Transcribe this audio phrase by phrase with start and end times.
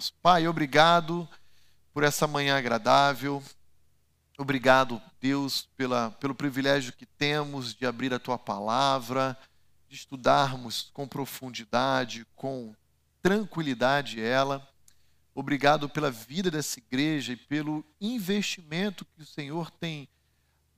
[0.00, 0.10] irmãos.
[0.22, 1.28] Pai, obrigado
[1.92, 3.42] por essa manhã agradável.
[4.38, 9.36] Obrigado, Deus, pela, pelo privilégio que temos de abrir a tua palavra,
[9.86, 12.74] de estudarmos com profundidade, com
[13.20, 14.66] tranquilidade ela.
[15.34, 20.08] Obrigado pela vida dessa igreja e pelo investimento que o Senhor tem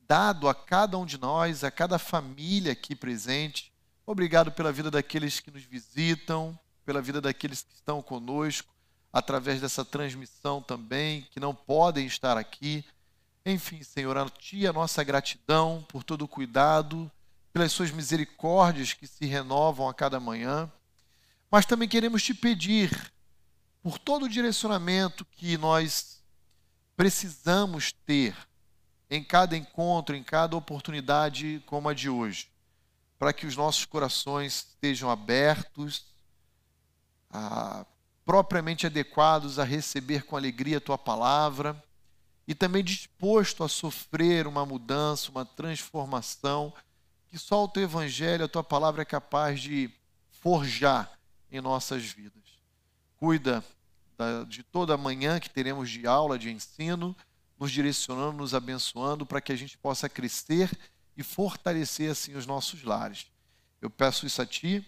[0.08, 3.72] dado a cada um de nós, a cada família aqui presente.
[4.04, 8.71] Obrigado pela vida daqueles que nos visitam, pela vida daqueles que estão conosco,
[9.12, 12.84] através dessa transmissão também, que não podem estar aqui.
[13.44, 17.10] Enfim, Senhor, a Ti a nossa gratidão por todo o cuidado,
[17.52, 20.70] pelas Suas misericórdias que se renovam a cada manhã.
[21.50, 23.12] Mas também queremos te pedir
[23.82, 26.22] por todo o direcionamento que nós
[26.96, 28.34] precisamos ter
[29.10, 32.48] em cada encontro, em cada oportunidade como a de hoje,
[33.18, 36.06] para que os nossos corações estejam abertos,
[37.28, 37.84] a,
[38.24, 41.82] propriamente adequados a receber com alegria a tua palavra
[42.46, 46.72] e também disposto a sofrer uma mudança, uma transformação
[47.28, 49.90] que só o teu evangelho, a tua palavra é capaz de
[50.30, 51.10] forjar
[51.50, 52.42] em nossas vidas.
[53.16, 53.64] Cuida
[54.48, 57.16] de toda a manhã que teremos de aula, de ensino,
[57.58, 60.70] nos direcionando, nos abençoando para que a gente possa crescer
[61.16, 63.26] e fortalecer assim os nossos lares.
[63.80, 64.84] Eu peço isso a Ti,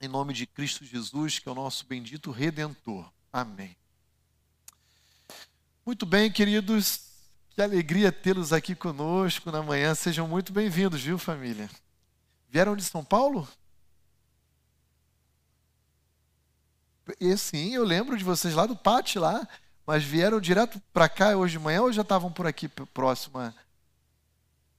[0.00, 3.10] em nome de Cristo Jesus, que é o nosso bendito Redentor.
[3.32, 3.76] Amém.
[5.84, 7.00] Muito bem, queridos,
[7.50, 9.94] que alegria tê-los aqui conosco na manhã.
[9.94, 11.70] Sejam muito bem-vindos, viu, família?
[12.48, 13.48] Vieram de São Paulo?
[17.20, 19.46] E sim, eu lembro de vocês lá do pátio lá.
[19.86, 23.54] Mas vieram direto para cá hoje de manhã ou já estavam por aqui próxima?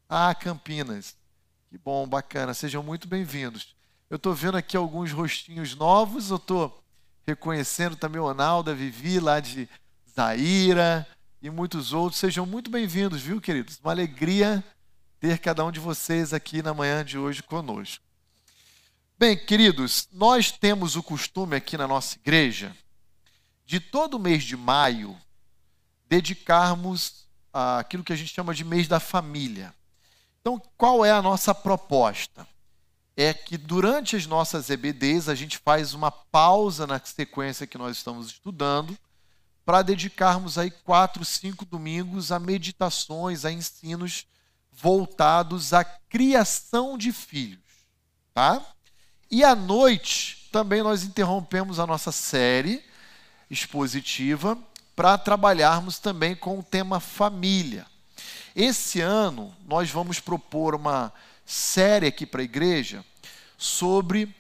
[0.09, 1.15] Ah, Campinas.
[1.69, 2.53] Que bom, bacana.
[2.53, 3.77] Sejam muito bem-vindos.
[4.09, 6.30] Eu estou vendo aqui alguns rostinhos novos.
[6.30, 6.81] Eu estou
[7.25, 9.67] reconhecendo também o Onaldo, a Vivi lá de
[10.16, 11.05] Zaira
[11.41, 12.17] e muitos outros.
[12.17, 13.77] Sejam muito bem-vindos, viu, queridos?
[13.83, 14.64] Uma alegria
[15.19, 18.02] ter cada um de vocês aqui na manhã de hoje conosco.
[19.20, 22.73] Bem, queridos, nós temos o costume aqui na nossa igreja
[23.65, 25.17] de todo mês de maio
[26.08, 29.73] dedicarmos aquilo que a gente chama de mês da família.
[30.39, 32.48] Então, qual é a nossa proposta?
[33.20, 37.98] É que durante as nossas EBDs a gente faz uma pausa na sequência que nós
[37.98, 38.95] estamos estudando
[39.66, 44.26] para dedicarmos aí quatro, cinco domingos a meditações, a ensinos
[44.72, 47.60] voltados à criação de filhos,
[48.33, 48.61] tá?
[49.30, 52.82] E à noite também nós interrompemos a nossa série
[53.49, 54.58] expositiva
[54.95, 57.86] para trabalharmos também com o tema família.
[58.55, 61.11] Esse ano nós vamos propor uma
[61.47, 63.05] série aqui para a igreja
[63.58, 64.35] sobre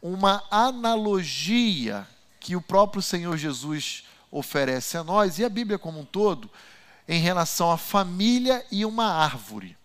[0.00, 2.06] uma analogia
[2.38, 6.48] que o próprio Senhor Jesus oferece a nós e a Bíblia como um todo
[7.08, 9.76] em relação à família e uma árvore.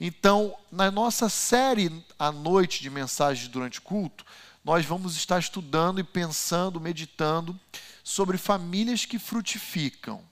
[0.00, 4.24] Então, na nossa série à noite de mensagens durante o culto,
[4.64, 7.58] nós vamos estar estudando e pensando, meditando
[8.02, 10.22] sobre famílias que frutificam.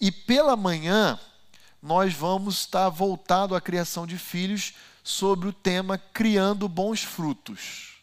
[0.00, 1.20] E pela manhã,
[1.82, 7.94] nós vamos estar voltado à criação de filhos sobre o tema criando bons frutos.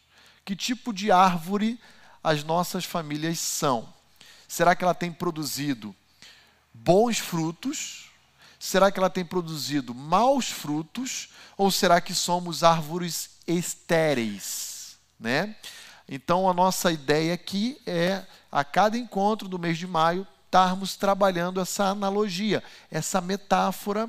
[0.44, 1.80] Que tipo de árvore
[2.22, 3.88] as nossas famílias são?
[4.46, 5.94] Será que ela tem produzido
[6.72, 8.10] bons frutos?
[8.58, 11.28] Será que ela tem produzido maus frutos?
[11.56, 14.68] Ou será que somos árvores estéreis?
[15.18, 15.54] né?
[16.08, 21.60] Então a nossa ideia aqui é a cada encontro do mês de maio estarmos trabalhando
[21.60, 24.08] essa analogia, essa metáfora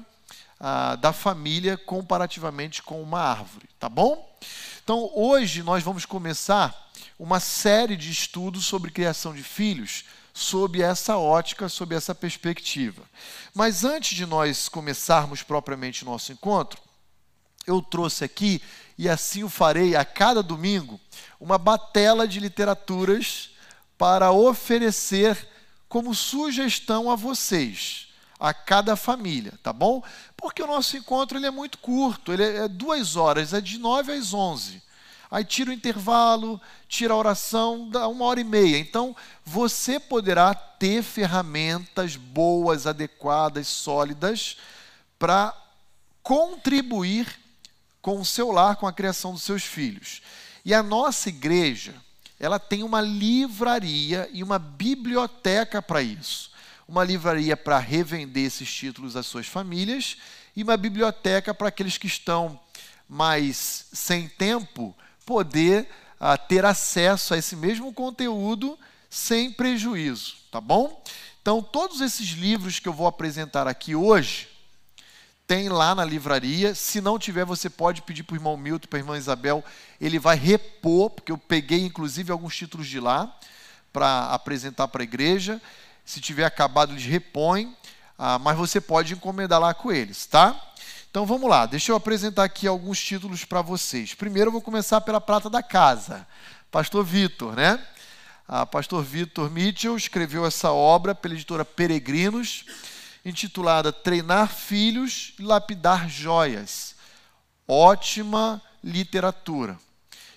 [0.57, 4.25] ah, da família comparativamente com uma árvore, tá bom?
[4.81, 6.89] Então hoje nós vamos começar
[7.19, 13.03] uma série de estudos sobre criação de filhos sob essa ótica, sob essa perspectiva.
[13.53, 16.79] Mas antes de nós começarmos propriamente nosso encontro,
[17.67, 18.61] eu trouxe aqui
[18.97, 20.99] e assim o farei a cada domingo,
[21.37, 23.49] uma batela de literaturas
[23.97, 25.37] para oferecer
[25.89, 28.07] como sugestão a vocês,
[28.39, 30.01] a cada família, tá bom?
[30.37, 34.13] Porque o nosso encontro ele é muito curto, ele é duas horas, é de nove
[34.13, 34.81] às onze.
[35.31, 38.79] Aí tira o intervalo, tira a oração, dá uma hora e meia.
[38.79, 39.15] Então,
[39.45, 44.57] você poderá ter ferramentas boas, adequadas, sólidas,
[45.19, 45.55] para
[46.23, 47.27] contribuir
[48.01, 50.21] com o seu lar, com a criação dos seus filhos.
[50.65, 51.93] E a nossa igreja,
[52.39, 56.51] ela tem uma livraria e uma biblioteca para isso.
[56.87, 60.17] Uma livraria para revender esses títulos às suas famílias
[60.55, 62.59] e uma biblioteca para aqueles que estão
[63.07, 64.95] mais sem tempo
[65.25, 65.87] poder
[66.19, 68.77] uh, ter acesso a esse mesmo conteúdo
[69.09, 71.03] sem prejuízo, tá bom?
[71.41, 74.47] Então, todos esses livros que eu vou apresentar aqui hoje,
[75.49, 76.75] tem lá na livraria.
[76.75, 79.65] Se não tiver, você pode pedir para o irmão Milton, para a irmã Isabel,
[79.99, 83.35] ele vai repor, porque eu peguei inclusive alguns títulos de lá
[83.91, 85.59] para apresentar para a igreja.
[86.05, 87.75] Se tiver acabado, eles repõem,
[88.15, 90.55] ah, mas você pode encomendar lá com eles, tá?
[91.09, 94.13] Então vamos lá, deixa eu apresentar aqui alguns títulos para vocês.
[94.13, 96.27] Primeiro eu vou começar pela prata da casa,
[96.69, 97.83] Pastor Vitor, né?
[98.47, 102.65] Ah, Pastor Vitor Mitchell escreveu essa obra pela editora Peregrinos
[103.23, 106.95] intitulada Treinar Filhos e Lapidar Joias.
[107.67, 109.77] Ótima literatura.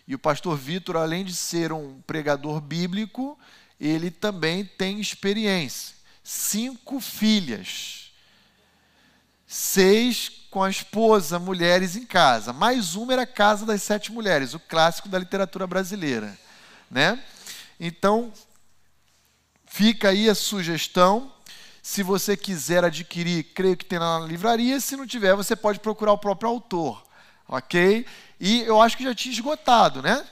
[0.06, 3.38] E o pastor Vitor, além de ser um pregador bíblico,
[3.80, 5.94] ele também tem experiência.
[6.22, 8.12] Cinco filhas,
[9.46, 12.52] seis com a esposa, mulheres em casa.
[12.52, 16.38] Mais uma era a Casa das Sete Mulheres, o clássico da literatura brasileira.
[16.90, 17.18] Né?
[17.80, 18.32] Então,
[19.64, 21.32] fica aí a sugestão
[21.82, 24.78] se você quiser adquirir, creio que tem na livraria.
[24.78, 27.04] Se não tiver, você pode procurar o próprio autor.
[27.48, 28.06] Ok?
[28.38, 30.24] E eu acho que já tinha esgotado, né?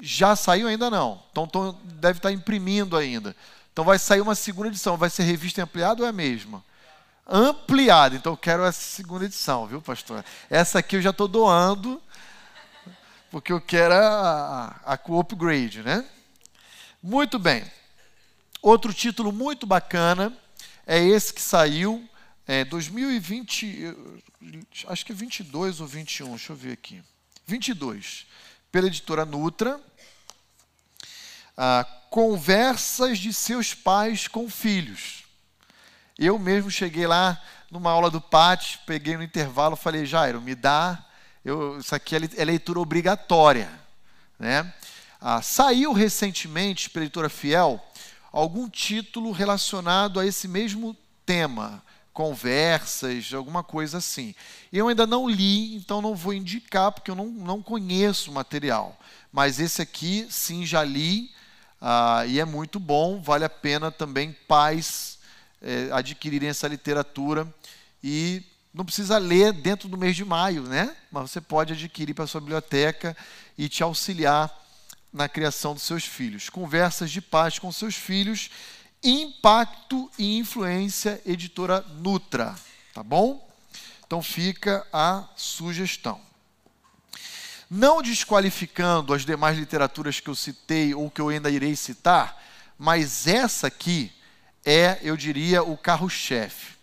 [0.00, 1.22] Já saiu ainda não.
[1.30, 3.36] Então, então deve estar imprimindo ainda.
[3.70, 4.96] Então vai sair uma segunda edição.
[4.96, 6.64] Vai ser revista ampliada ou é a mesma?
[7.28, 8.16] Ampliada.
[8.16, 10.24] Então eu quero essa segunda edição, viu, pastor?
[10.48, 12.02] Essa aqui eu já estou doando,
[13.30, 16.04] porque eu quero a, a, a upgrade, né?
[17.02, 17.62] Muito bem.
[18.64, 20.34] Outro título muito bacana
[20.86, 22.08] é esse que saiu
[22.46, 23.94] é, 2020,
[24.86, 27.02] acho que é 22 ou 21, deixa eu ver aqui.
[27.46, 28.26] 22,
[28.72, 29.78] pela editora Nutra.
[31.54, 35.24] Ah, Conversas de seus pais com filhos.
[36.18, 37.38] Eu mesmo cheguei lá
[37.70, 41.04] numa aula do Pátio, peguei no intervalo, falei, Jairo, me dá,
[41.44, 43.70] eu, isso aqui é, é leitura obrigatória.
[44.38, 44.72] Né?
[45.20, 47.78] Ah, saiu recentemente, pela editora Fiel,
[48.34, 51.80] algum título relacionado a esse mesmo tema,
[52.12, 54.34] conversas, alguma coisa assim.
[54.72, 58.98] Eu ainda não li, então não vou indicar, porque eu não, não conheço o material.
[59.32, 61.30] Mas esse aqui, sim, já li,
[61.80, 65.16] ah, e é muito bom, vale a pena também pais
[65.62, 67.46] eh, adquirirem essa literatura.
[68.02, 68.42] E
[68.72, 70.96] não precisa ler dentro do mês de maio, né?
[71.08, 73.16] Mas você pode adquirir para a sua biblioteca
[73.56, 74.63] e te auxiliar
[75.14, 76.50] na criação dos seus filhos.
[76.50, 78.50] Conversas de paz com seus filhos,
[79.00, 82.56] impacto e influência, editora Nutra.
[82.92, 83.48] Tá bom?
[84.04, 86.20] Então fica a sugestão.
[87.70, 92.42] Não desqualificando as demais literaturas que eu citei ou que eu ainda irei citar,
[92.76, 94.12] mas essa aqui
[94.64, 96.74] é, eu diria, o carro-chefe.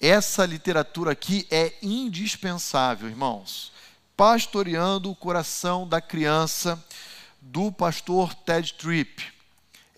[0.00, 3.72] Essa literatura aqui é indispensável, irmãos.
[4.16, 6.82] Pastoreando o coração da criança
[7.40, 9.32] do pastor Ted Tripp.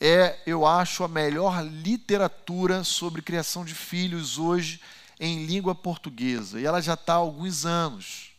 [0.00, 4.80] É, eu acho, a melhor literatura sobre criação de filhos hoje
[5.18, 6.58] em língua portuguesa.
[6.58, 8.30] E ela já está há alguns anos.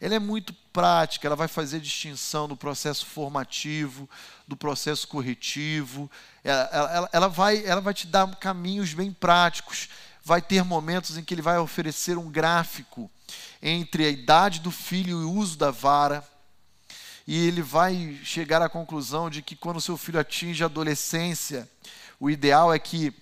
[0.00, 4.08] Ela é muito prática, ela vai fazer distinção do processo formativo,
[4.46, 6.10] do processo corretivo.
[6.44, 9.88] Ela, ela, ela, vai, ela vai te dar caminhos bem práticos.
[10.22, 13.10] Vai ter momentos em que ele vai oferecer um gráfico
[13.62, 16.22] entre a idade do filho e o uso da vara
[17.30, 21.68] e ele vai chegar à conclusão de que quando seu filho atinge a adolescência,
[22.18, 23.12] o ideal é que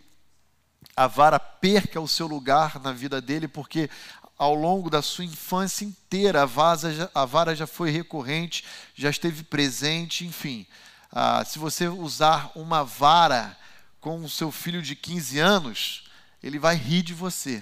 [0.96, 3.90] a vara perca o seu lugar na vida dele, porque
[4.38, 10.24] ao longo da sua infância inteira a, a vara já foi recorrente, já esteve presente,
[10.24, 10.64] enfim.
[11.10, 13.58] Ah, se você usar uma vara
[14.00, 16.04] com o seu filho de 15 anos,
[16.40, 17.60] ele vai rir de você.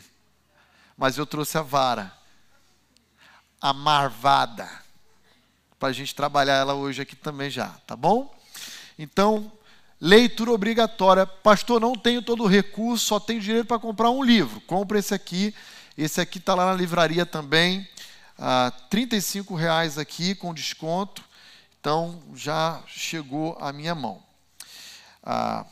[0.95, 2.13] Mas eu trouxe a vara,
[3.63, 4.84] a marvada
[5.85, 8.35] para a gente trabalhar ela hoje aqui também já, tá bom?
[8.99, 9.53] Então,
[10.01, 11.27] leitura obrigatória.
[11.27, 14.63] Pastor, não tenho todo o recurso, só tenho dinheiro para comprar um livro.
[14.63, 15.55] Compre esse aqui.
[15.95, 17.87] Esse aqui está lá na livraria também.
[18.39, 19.07] Ah, R$
[19.59, 21.23] reais aqui com desconto.
[21.79, 24.23] Então, já chegou à minha mão.
[25.23, 25.67] Ah,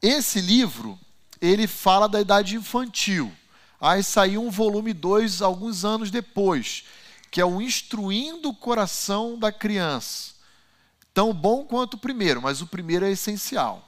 [0.00, 0.96] esse livro,
[1.40, 3.32] ele fala da idade infantil.
[3.80, 6.84] Aí saiu um volume 2 alguns anos depois
[7.30, 10.34] que é o instruindo o coração da criança.
[11.12, 13.86] Tão bom quanto o primeiro, mas o primeiro é essencial.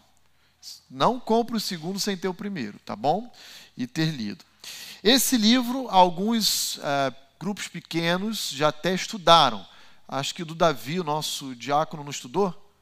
[0.90, 3.32] Não compre o segundo sem ter o primeiro, tá bom?
[3.76, 4.44] E ter lido.
[5.02, 9.64] Esse livro, alguns uh, grupos pequenos já até estudaram.
[10.06, 12.72] Acho que do Davi, o nosso diácono, não estudou?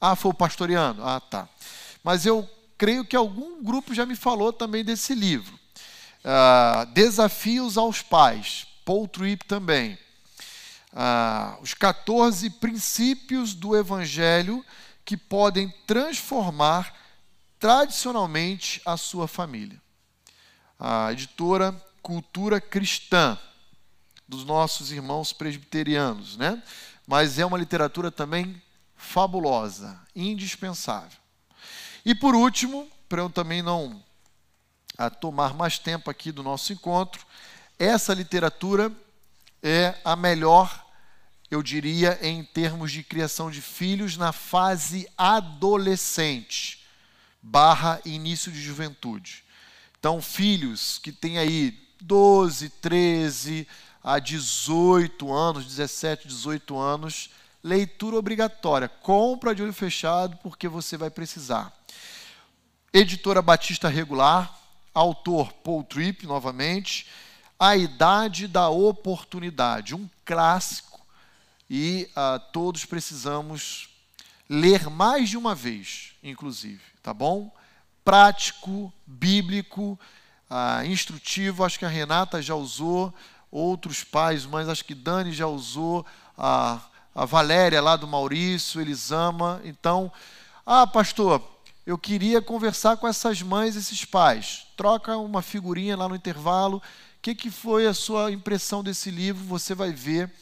[0.00, 1.02] Ah, foi o pastoreando.
[1.02, 1.48] Ah, tá.
[2.04, 5.58] Mas eu creio que algum grupo já me falou também desse livro.
[6.22, 8.66] Uh, Desafios aos Pais.
[8.86, 9.98] Paul Tripp também.
[10.92, 14.64] ah, os 14 princípios do Evangelho
[15.04, 16.94] que podem transformar
[17.58, 19.82] tradicionalmente a sua família.
[20.78, 23.36] A editora Cultura Cristã,
[24.28, 26.62] dos nossos irmãos presbiterianos, né?
[27.08, 28.62] Mas é uma literatura também
[28.94, 31.18] fabulosa, indispensável.
[32.04, 34.00] E por último, para eu também não
[34.96, 37.26] a tomar mais tempo aqui do nosso encontro,
[37.78, 38.92] essa literatura
[39.62, 40.86] é a melhor,
[41.50, 46.86] eu diria, em termos de criação de filhos na fase adolescente
[47.42, 49.44] barra início de juventude.
[49.98, 53.68] Então, filhos que têm aí 12, 13
[54.02, 57.30] a 18 anos, 17, 18 anos,
[57.62, 58.88] leitura obrigatória.
[58.88, 61.72] Compra de olho fechado porque você vai precisar.
[62.92, 64.56] Editora Batista Regular,
[64.94, 67.06] autor Paul Tripp, novamente.
[67.58, 71.00] A Idade da Oportunidade, um clássico
[71.70, 73.88] e uh, todos precisamos
[74.48, 77.50] ler mais de uma vez, inclusive, tá bom?
[78.04, 79.98] Prático, bíblico,
[80.50, 81.64] uh, instrutivo.
[81.64, 83.12] Acho que a Renata já usou,
[83.50, 86.04] outros pais, mas acho que Dani já usou,
[86.36, 86.80] a,
[87.14, 89.60] a Valéria lá do Maurício, eles ama.
[89.64, 90.12] Então,
[90.64, 91.42] ah, pastor,
[91.86, 94.66] eu queria conversar com essas mães, esses pais.
[94.76, 96.82] Troca uma figurinha lá no intervalo.
[97.26, 99.42] Que, que foi a sua impressão desse livro?
[99.46, 100.32] Você vai ver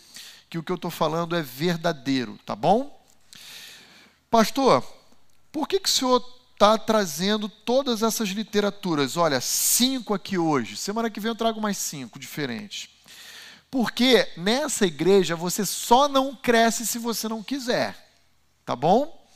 [0.50, 3.02] que o que eu estou falando é verdadeiro, tá bom?
[4.30, 4.84] Pastor,
[5.50, 6.22] por que, que o senhor
[6.52, 9.16] está trazendo todas essas literaturas?
[9.16, 10.76] Olha, cinco aqui hoje.
[10.76, 12.90] Semana que vem eu trago mais cinco diferentes.
[13.70, 17.96] Porque nessa igreja você só não cresce se você não quiser.
[18.62, 19.26] Tá bom?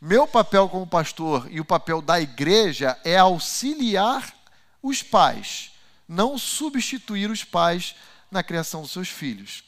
[0.00, 4.34] Meu papel como pastor e o papel da igreja é auxiliar
[4.82, 5.70] os pais,
[6.08, 7.94] não substituir os pais
[8.30, 9.64] na criação dos seus filhos.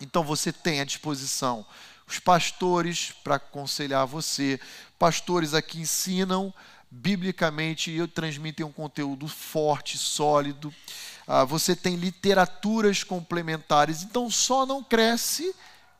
[0.00, 1.66] Então você tem à disposição
[2.06, 4.58] os pastores para aconselhar você,
[4.98, 6.52] pastores aqui ensinam
[6.90, 10.74] biblicamente e transmitem um conteúdo forte, sólido.
[11.26, 15.54] Ah, você tem literaturas complementares, então só não cresce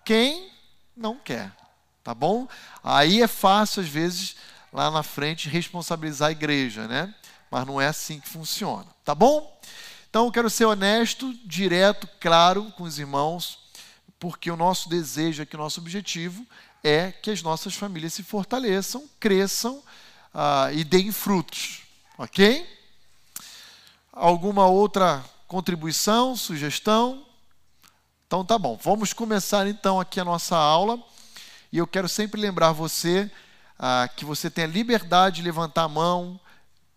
[0.04, 0.50] quem
[0.96, 1.52] não quer,
[2.02, 2.48] tá bom?
[2.82, 4.34] Aí é fácil às vezes
[4.72, 7.14] lá na frente responsabilizar a igreja, né?
[7.50, 9.60] Mas não é assim que funciona, tá bom?
[10.08, 13.60] Então eu quero ser honesto, direto, claro com os irmãos
[14.20, 16.46] porque o nosso desejo aqui, o nosso objetivo
[16.84, 19.82] é que as nossas famílias se fortaleçam, cresçam
[20.32, 21.80] ah, e deem frutos.
[22.18, 22.68] Ok?
[24.12, 27.26] Alguma outra contribuição, sugestão?
[28.26, 28.78] Então tá bom.
[28.82, 31.02] Vamos começar então aqui a nossa aula.
[31.72, 33.30] E eu quero sempre lembrar você
[33.78, 36.38] ah, que você tem a liberdade de levantar a mão,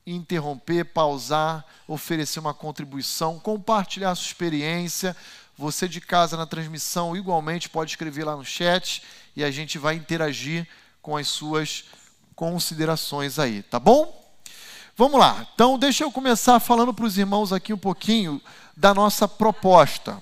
[0.06, 5.16] interromper, pausar, oferecer uma contribuição, compartilhar a sua experiência.
[5.58, 9.04] Você de casa na transmissão igualmente pode escrever lá no chat
[9.36, 10.68] e a gente vai interagir
[11.02, 11.86] com as suas
[12.36, 14.22] considerações aí, tá bom?
[14.96, 15.48] Vamos lá.
[15.54, 18.42] Então, deixa eu começar falando para os irmãos aqui um pouquinho
[18.76, 20.22] da nossa proposta.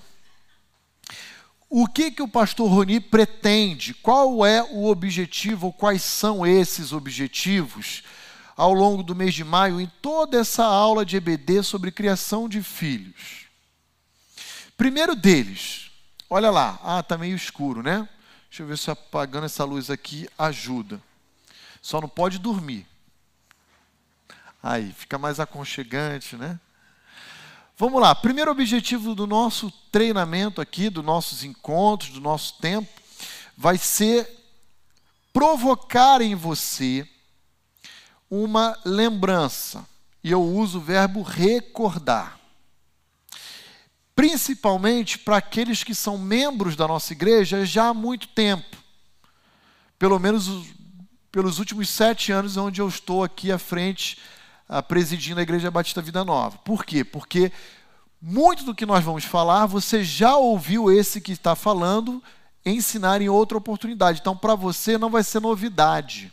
[1.68, 3.94] O que, que o pastor Roni pretende?
[3.94, 8.02] Qual é o objetivo, quais são esses objetivos
[8.62, 12.62] ao longo do mês de maio em toda essa aula de EBD sobre criação de
[12.62, 13.46] filhos?
[14.76, 15.90] Primeiro deles,
[16.30, 18.08] olha lá, ah, está meio escuro, né?
[18.48, 21.02] Deixa eu ver se apagando essa luz aqui ajuda.
[21.80, 22.86] Só não pode dormir.
[24.62, 26.60] Aí, fica mais aconchegante, né?
[27.76, 32.88] Vamos lá, primeiro objetivo do nosso treinamento aqui, dos nossos encontros, do nosso tempo,
[33.56, 34.30] vai ser
[35.32, 37.08] provocar em você
[38.34, 39.84] uma lembrança.
[40.24, 42.42] E eu uso o verbo recordar
[44.14, 48.76] principalmente para aqueles que são membros da nossa igreja já há muito tempo.
[49.98, 50.48] Pelo menos
[51.30, 54.18] pelos últimos sete anos, onde eu estou aqui à frente,
[54.68, 56.58] uh, presidindo a Igreja Batista Vida Nova.
[56.58, 57.02] Por quê?
[57.02, 57.50] Porque
[58.20, 62.22] muito do que nós vamos falar, você já ouviu esse que está falando
[62.64, 64.20] ensinar em outra oportunidade.
[64.20, 66.32] Então, para você, não vai ser novidade.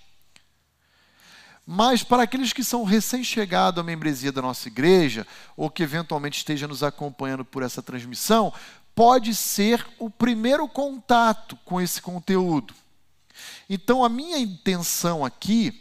[1.72, 6.68] Mas para aqueles que são recém-chegados à membresia da nossa igreja, ou que eventualmente esteja
[6.68, 8.52] nos acompanhando por essa transmissão,
[8.96, 12.74] pode ser o primeiro contato com esse conteúdo.
[13.70, 15.80] Então, a minha intenção aqui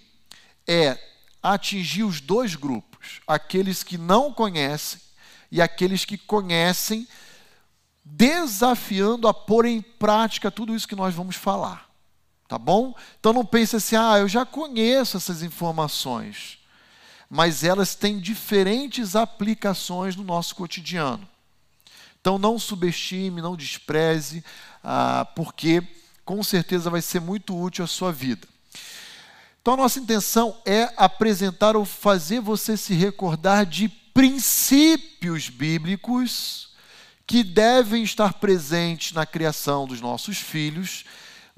[0.66, 0.98] é
[1.42, 5.00] atingir os dois grupos: aqueles que não conhecem
[5.50, 7.08] e aqueles que conhecem,
[8.04, 11.87] desafiando a pôr em prática tudo isso que nós vamos falar.
[12.48, 12.94] Tá bom?
[13.20, 16.58] Então não pense assim, ah, eu já conheço essas informações.
[17.28, 21.28] Mas elas têm diferentes aplicações no nosso cotidiano.
[22.20, 24.42] Então não subestime, não despreze
[24.82, 25.82] ah, porque
[26.24, 28.46] com certeza vai ser muito útil à sua vida.
[29.60, 36.70] Então, a nossa intenção é apresentar ou fazer você se recordar de princípios bíblicos
[37.26, 41.04] que devem estar presentes na criação dos nossos filhos,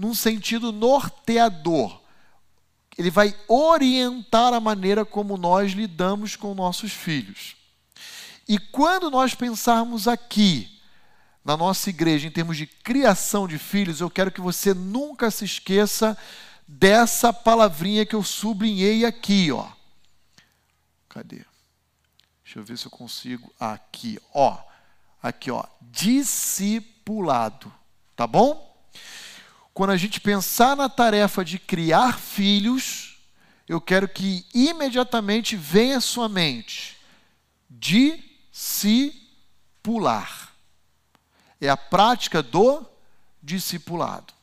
[0.00, 2.00] num sentido norteador.
[2.97, 7.54] Ele vai orientar a maneira como nós lidamos com nossos filhos.
[8.49, 10.80] E quando nós pensarmos aqui,
[11.45, 15.45] na nossa igreja, em termos de criação de filhos, eu quero que você nunca se
[15.45, 16.16] esqueça
[16.66, 19.69] dessa palavrinha que eu sublinhei aqui, ó.
[21.11, 21.45] Cadê?
[22.42, 23.52] Deixa eu ver se eu consigo.
[23.61, 24.59] Aqui, ó.
[25.23, 25.62] Aqui, ó.
[25.83, 27.71] Discipulado.
[28.16, 28.71] Tá bom?
[29.81, 33.19] Quando a gente pensar na tarefa de criar filhos,
[33.67, 36.99] eu quero que imediatamente venha à sua mente
[37.71, 39.11] discipular.
[41.59, 42.85] É a prática do
[43.43, 44.35] discipulado.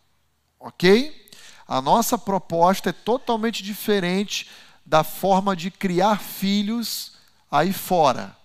[0.59, 1.29] Ok?
[1.67, 4.49] A nossa proposta é totalmente diferente
[4.83, 7.11] da forma de criar filhos
[7.51, 8.35] aí fora,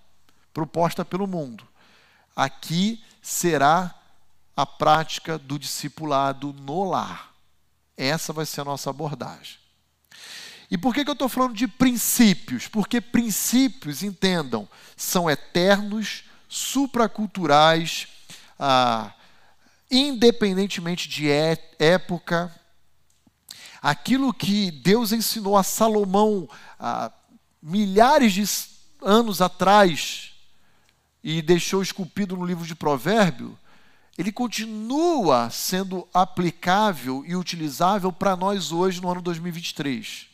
[0.53, 1.67] proposta pelo mundo.
[2.37, 4.02] Aqui será
[4.57, 7.33] a prática do discipulado no lar.
[7.97, 9.59] Essa vai ser a nossa abordagem.
[10.71, 12.67] E por que, que eu estou falando de princípios?
[12.67, 14.67] Porque princípios, entendam,
[14.97, 18.09] são eternos, supraculturais,
[18.59, 19.13] ah,
[19.91, 22.55] independentemente de é, época.
[23.83, 27.13] Aquilo que Deus ensinou a Salomão ah,
[27.63, 28.45] milhares de
[29.03, 30.33] anos atrás
[31.23, 33.59] e deixou esculpido no livro de Provérbio,
[34.17, 40.27] ele continua sendo aplicável e utilizável para nós hoje no ano 2023.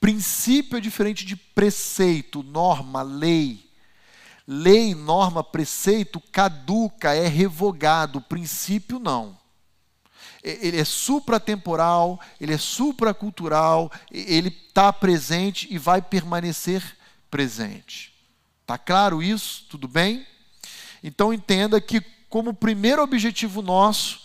[0.00, 3.68] Princípio é diferente de preceito, norma, lei.
[4.46, 8.20] Lei, norma, preceito caduca, é revogado.
[8.20, 9.38] Princípio não.
[10.42, 16.96] Ele é supratemporal, ele é supracultural, ele está presente e vai permanecer
[17.30, 18.14] presente.
[18.62, 19.66] Está claro isso?
[19.68, 20.26] Tudo bem?
[21.02, 24.20] Então entenda que, como primeiro objetivo nosso,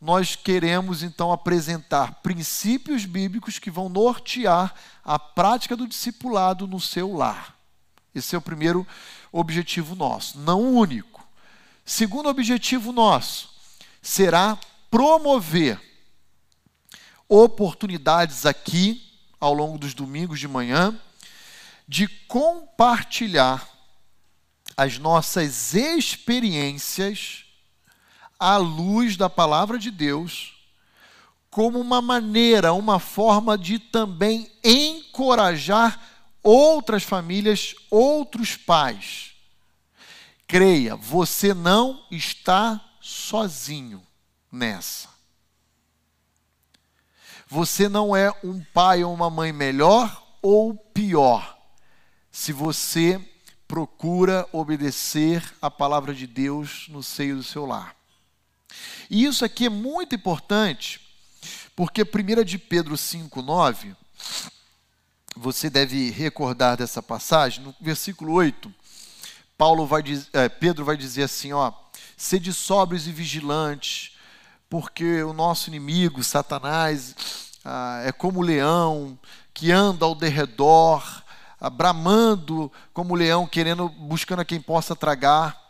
[0.00, 7.14] nós queremos então apresentar princípios bíblicos que vão nortear a prática do discipulado no seu
[7.14, 7.54] lar.
[8.14, 8.86] Esse é o primeiro
[9.30, 11.24] objetivo nosso, não o único.
[11.84, 13.50] Segundo objetivo nosso
[14.00, 14.58] será
[14.90, 15.80] promover
[17.28, 19.00] oportunidades aqui
[19.38, 20.98] ao longo dos domingos de manhã
[21.86, 23.68] de compartilhar
[24.76, 27.41] as nossas experiências
[28.42, 30.54] à luz da palavra de Deus,
[31.48, 36.00] como uma maneira, uma forma de também encorajar
[36.42, 39.34] outras famílias, outros pais.
[40.44, 44.02] Creia, você não está sozinho
[44.50, 45.08] nessa.
[47.46, 51.56] Você não é um pai ou uma mãe melhor ou pior
[52.32, 53.20] se você
[53.68, 58.01] procura obedecer a palavra de Deus no seio do seu lar.
[59.10, 61.00] E isso aqui é muito importante,
[61.74, 63.96] porque 1 de Pedro 5,9,
[65.36, 68.72] você deve recordar dessa passagem, no versículo 8,
[69.56, 71.72] Paulo vai é, Pedro vai dizer assim, ó,
[72.16, 74.12] sede sóbrios e vigilantes,
[74.68, 77.14] porque o nosso inimigo, Satanás,
[77.64, 79.18] ah, é como o leão
[79.54, 81.04] que anda ao derredor,
[81.60, 85.60] ah, bramando como o leão, querendo, buscando a quem possa tragar.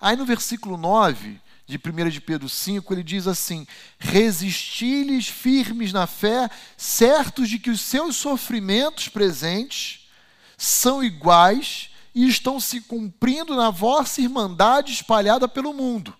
[0.00, 3.66] Aí no versículo 9, de 1 de Pedro 5, ele diz assim:
[3.98, 10.08] Resisti-lhes firmes na fé, certos de que os seus sofrimentos presentes
[10.56, 16.14] são iguais e estão se cumprindo na vossa irmandade espalhada pelo mundo.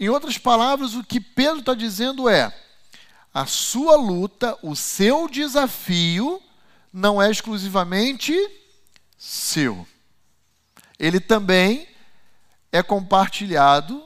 [0.00, 2.52] Em outras palavras, o que Pedro está dizendo é:
[3.32, 6.42] a sua luta, o seu desafio,
[6.92, 8.34] não é exclusivamente
[9.18, 9.86] seu.
[10.98, 11.91] Ele também
[12.72, 14.02] é compartilhado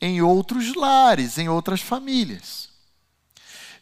[0.00, 2.68] em outros lares, em outras famílias.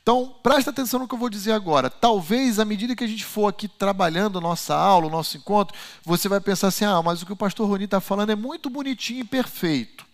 [0.00, 1.90] Então, presta atenção no que eu vou dizer agora.
[1.90, 5.76] Talvez, à medida que a gente for aqui trabalhando a nossa aula, o nosso encontro,
[6.04, 8.70] você vai pensar assim: ah, mas o que o pastor Roni está falando é muito
[8.70, 10.06] bonitinho e perfeito.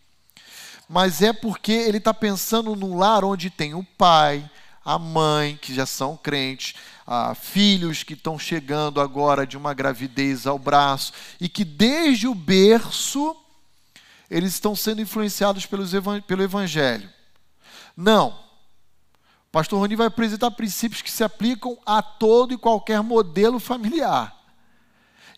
[0.88, 4.50] Mas é porque ele está pensando num lar onde tem o pai,
[4.83, 6.74] a mãe, que já são crentes,
[7.07, 12.35] ah, filhos que estão chegando agora de uma gravidez ao braço, e que desde o
[12.35, 13.37] berço
[14.33, 17.09] eles estão sendo influenciados pelo Evangelho.
[17.95, 18.31] Não.
[18.31, 24.35] O pastor Rony vai apresentar princípios que se aplicam a todo e qualquer modelo familiar.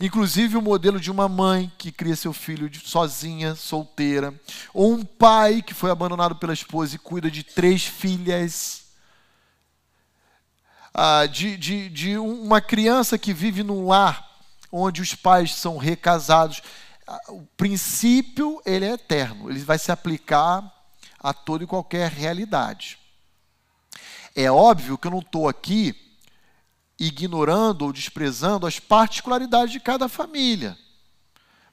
[0.00, 4.32] Inclusive o modelo de uma mãe que cria seu filho sozinha, solteira,
[4.72, 8.84] ou um pai que foi abandonado pela esposa e cuida de três filhas.
[10.92, 14.30] Ah, de, de, de uma criança que vive num lar
[14.70, 16.62] onde os pais são recasados.
[17.28, 20.72] O princípio ele é eterno, ele vai se aplicar
[21.18, 22.98] a toda e qualquer realidade.
[24.34, 25.94] É óbvio que eu não estou aqui
[26.98, 30.76] ignorando ou desprezando as particularidades de cada família.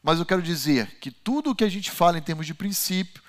[0.03, 3.21] Mas eu quero dizer que tudo o que a gente fala em termos de princípio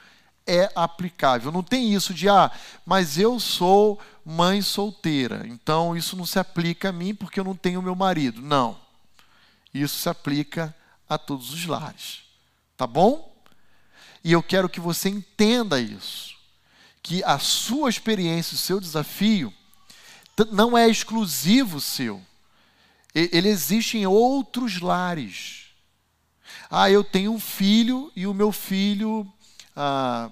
[0.47, 1.53] é aplicável.
[1.53, 2.51] Não tem isso de, ah,
[2.85, 7.55] mas eu sou mãe solteira, então isso não se aplica a mim porque eu não
[7.55, 8.41] tenho meu marido.
[8.41, 8.79] Não.
[9.73, 10.75] Isso se aplica
[11.15, 12.23] a todos os lares.
[12.77, 13.33] Tá bom?
[14.25, 16.37] E eu quero que você entenda isso.
[17.03, 19.53] Que a sua experiência, o seu desafio,
[20.51, 22.23] não é exclusivo seu.
[23.15, 25.67] Ele existe em outros lares.
[26.71, 29.31] Ah, eu tenho um filho e o meu filho
[29.77, 30.31] ah,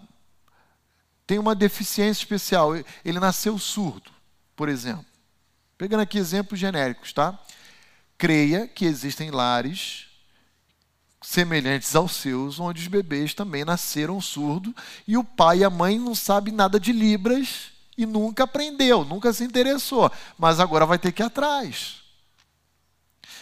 [1.27, 2.75] tem uma deficiência especial.
[3.05, 4.11] Ele nasceu surdo,
[4.57, 5.05] por exemplo.
[5.77, 7.39] Pegando aqui exemplos genéricos, tá?
[8.17, 10.10] Creia que existem lares
[11.31, 14.75] semelhantes aos seus, onde os bebês também nasceram surdo
[15.07, 19.33] e o pai e a mãe não sabem nada de libras e nunca aprendeu, nunca
[19.33, 22.01] se interessou, mas agora vai ter que ir atrás.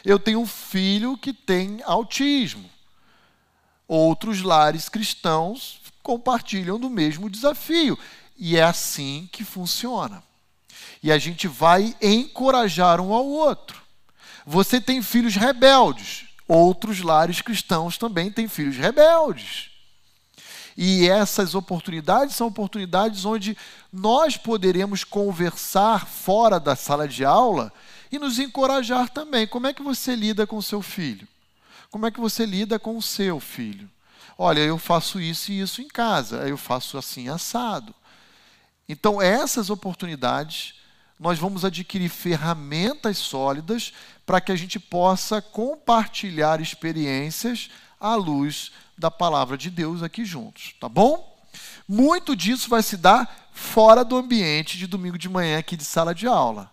[0.04, 2.68] Eu tenho um filho que tem autismo.
[3.86, 7.98] Outros lares cristãos compartilham do mesmo desafio.
[8.36, 10.22] E é assim que funciona.
[11.02, 13.80] E a gente vai encorajar um ao outro.
[14.44, 16.27] Você tem filhos rebeldes.
[16.48, 19.70] Outros lares cristãos também têm filhos rebeldes.
[20.80, 23.56] E essas oportunidades são oportunidades onde
[23.92, 27.72] nós poderemos conversar fora da sala de aula
[28.10, 29.46] e nos encorajar também.
[29.46, 31.28] Como é que você lida com seu filho?
[31.90, 33.90] Como é que você lida com o seu filho?
[34.38, 37.92] Olha, eu faço isso e isso em casa, eu faço assim assado.
[38.88, 40.74] Então, essas oportunidades,
[41.18, 43.92] nós vamos adquirir ferramentas sólidas
[44.24, 50.74] para que a gente possa compartilhar experiências à luz da palavra de Deus aqui juntos,
[50.80, 51.36] tá bom?
[51.88, 56.14] Muito disso vai se dar fora do ambiente de domingo de manhã aqui de sala
[56.14, 56.70] de aula.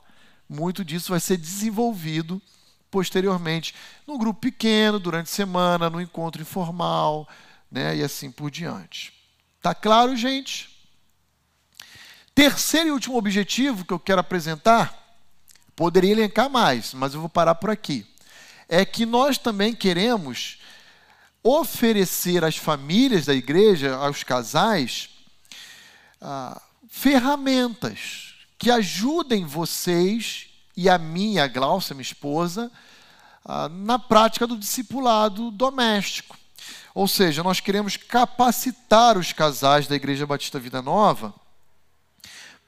[0.48, 2.42] Muito disso vai ser desenvolvido
[2.92, 3.74] posteriormente
[4.06, 7.28] no grupo pequeno, durante a semana, no encontro informal,
[7.72, 9.14] né, e assim por diante.
[9.62, 10.75] Tá claro, gente?
[12.36, 14.94] Terceiro e último objetivo que eu quero apresentar,
[15.74, 18.06] poderia elencar mais, mas eu vou parar por aqui.
[18.68, 20.60] É que nós também queremos
[21.42, 25.12] oferecer às famílias da igreja, aos casais,
[26.20, 32.70] ah, ferramentas que ajudem vocês e a mim, a Glaucia, minha esposa,
[33.46, 36.38] ah, na prática do discipulado doméstico.
[36.94, 41.34] Ou seja, nós queremos capacitar os casais da Igreja Batista Vida Nova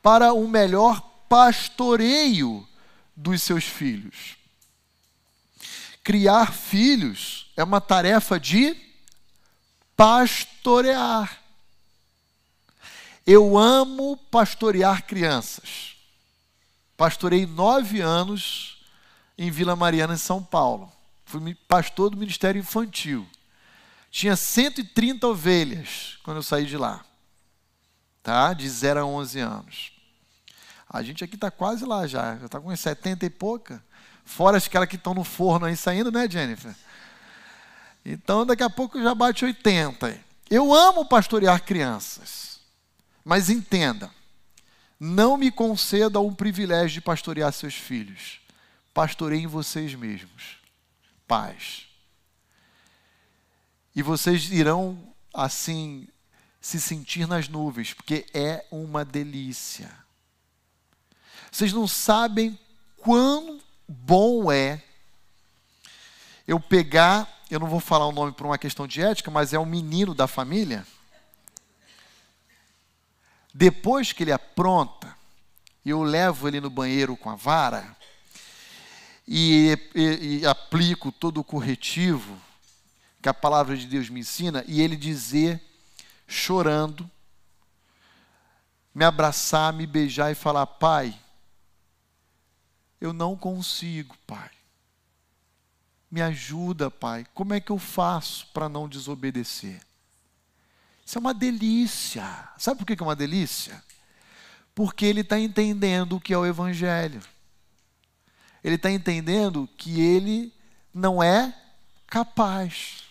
[0.08, 2.66] para um melhor pastoreio
[3.14, 4.38] dos seus filhos.
[6.02, 8.78] Criar filhos é uma tarefa de
[9.98, 11.42] pastorear.
[13.26, 15.98] Eu amo pastorear crianças.
[16.96, 18.78] Pastorei nove anos
[19.38, 20.90] em Vila Mariana, em São Paulo.
[21.26, 23.28] Fui pastor do Ministério Infantil.
[24.10, 27.04] Tinha 130 ovelhas quando eu saí de lá.
[28.24, 28.54] Tá?
[28.54, 29.97] De 0 a 11 anos.
[30.90, 32.38] A gente aqui está quase lá já.
[32.38, 33.84] Já está com 70 e pouca.
[34.24, 36.76] Fora as caras que estão no forno aí saindo, né, Jennifer?
[38.06, 40.18] Então, daqui a pouco já bate 80.
[40.50, 42.60] Eu amo pastorear crianças.
[43.24, 44.10] Mas entenda,
[44.98, 48.40] não me conceda um privilégio de pastorear seus filhos.
[48.94, 50.58] Pastoreiem vocês mesmos,
[51.28, 51.88] pais.
[53.94, 54.98] E vocês irão,
[55.34, 56.08] assim,
[56.62, 60.07] se sentir nas nuvens, porque é uma delícia.
[61.52, 62.58] Vocês não sabem
[62.98, 64.82] quão bom é
[66.48, 69.60] eu pegar, eu não vou falar o nome por uma questão de ética, mas é
[69.60, 70.86] um menino da família.
[73.54, 75.16] Depois que ele apronta,
[75.86, 77.96] eu levo ele no banheiro com a vara
[79.28, 82.38] e, e, e aplico todo o corretivo
[83.22, 85.62] que a palavra de Deus me ensina, e ele dizer,
[86.28, 87.10] chorando,
[88.94, 91.18] me abraçar, me beijar e falar: Pai,
[93.00, 94.50] eu não consigo, Pai.
[96.10, 97.26] Me ajuda, Pai.
[97.34, 99.82] Como é que eu faço para não desobedecer?
[101.06, 102.50] Isso é uma delícia.
[102.58, 103.84] Sabe por que é uma delícia?
[104.74, 107.22] Porque ele está entendendo o que é o Evangelho.
[108.64, 110.54] Ele está entendendo que ele
[110.94, 111.56] não é
[112.08, 113.04] capaz,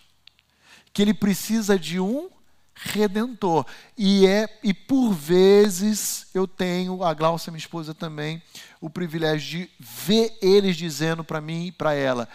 [0.93, 2.31] que ele precisa de um
[2.77, 3.67] redentor.
[3.97, 8.43] E é e por vezes eu tenho, a Glaucia, minha esposa também,
[8.81, 12.29] o privilégio de ver eles dizendo para mim e para ela: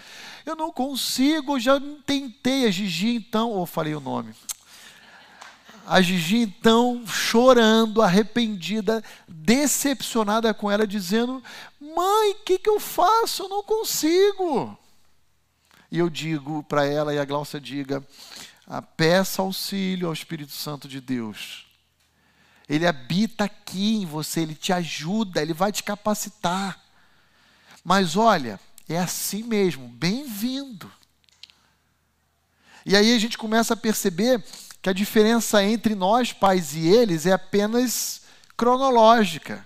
[0.46, 4.34] "Eu não consigo, já tentei a Gigi então, ou falei o nome.
[5.86, 11.44] A Gigi então chorando, arrependida, decepcionada com ela, dizendo:
[11.80, 13.44] "Mãe, o que, que eu faço?
[13.44, 14.78] Eu não consigo".
[15.92, 18.04] E eu digo para ela e a Glaucia diga:
[18.80, 21.66] peça auxílio ao Espírito Santo de Deus.
[22.70, 26.80] Ele habita aqui em você, ele te ajuda, ele vai te capacitar.
[27.84, 30.90] Mas olha, é assim mesmo, bem-vindo.
[32.86, 34.42] E aí a gente começa a perceber
[34.82, 38.22] que a diferença entre nós, pais e eles, é apenas
[38.56, 39.66] cronológica.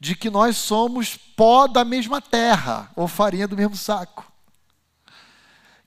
[0.00, 4.33] De que nós somos pó da mesma terra, ou farinha do mesmo saco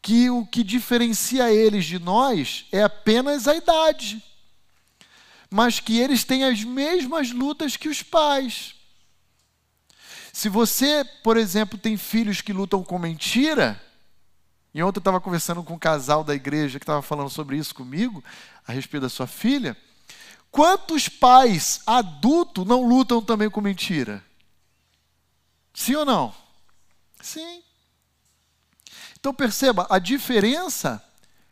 [0.08, 4.24] que o que diferencia eles de nós é apenas a idade,
[5.50, 8.74] mas que eles têm as mesmas lutas que os pais.
[10.32, 13.84] Se você, por exemplo, tem filhos que lutam com mentira,
[14.74, 17.76] e ontem eu estava conversando com um casal da igreja que estava falando sobre isso
[17.76, 18.24] comigo,
[18.66, 19.76] a respeito da sua filha.
[20.50, 24.24] Quantos pais adultos não lutam também com mentira?
[25.74, 26.34] Sim ou não?
[27.20, 27.67] Sim.
[29.20, 31.04] Então perceba, a diferença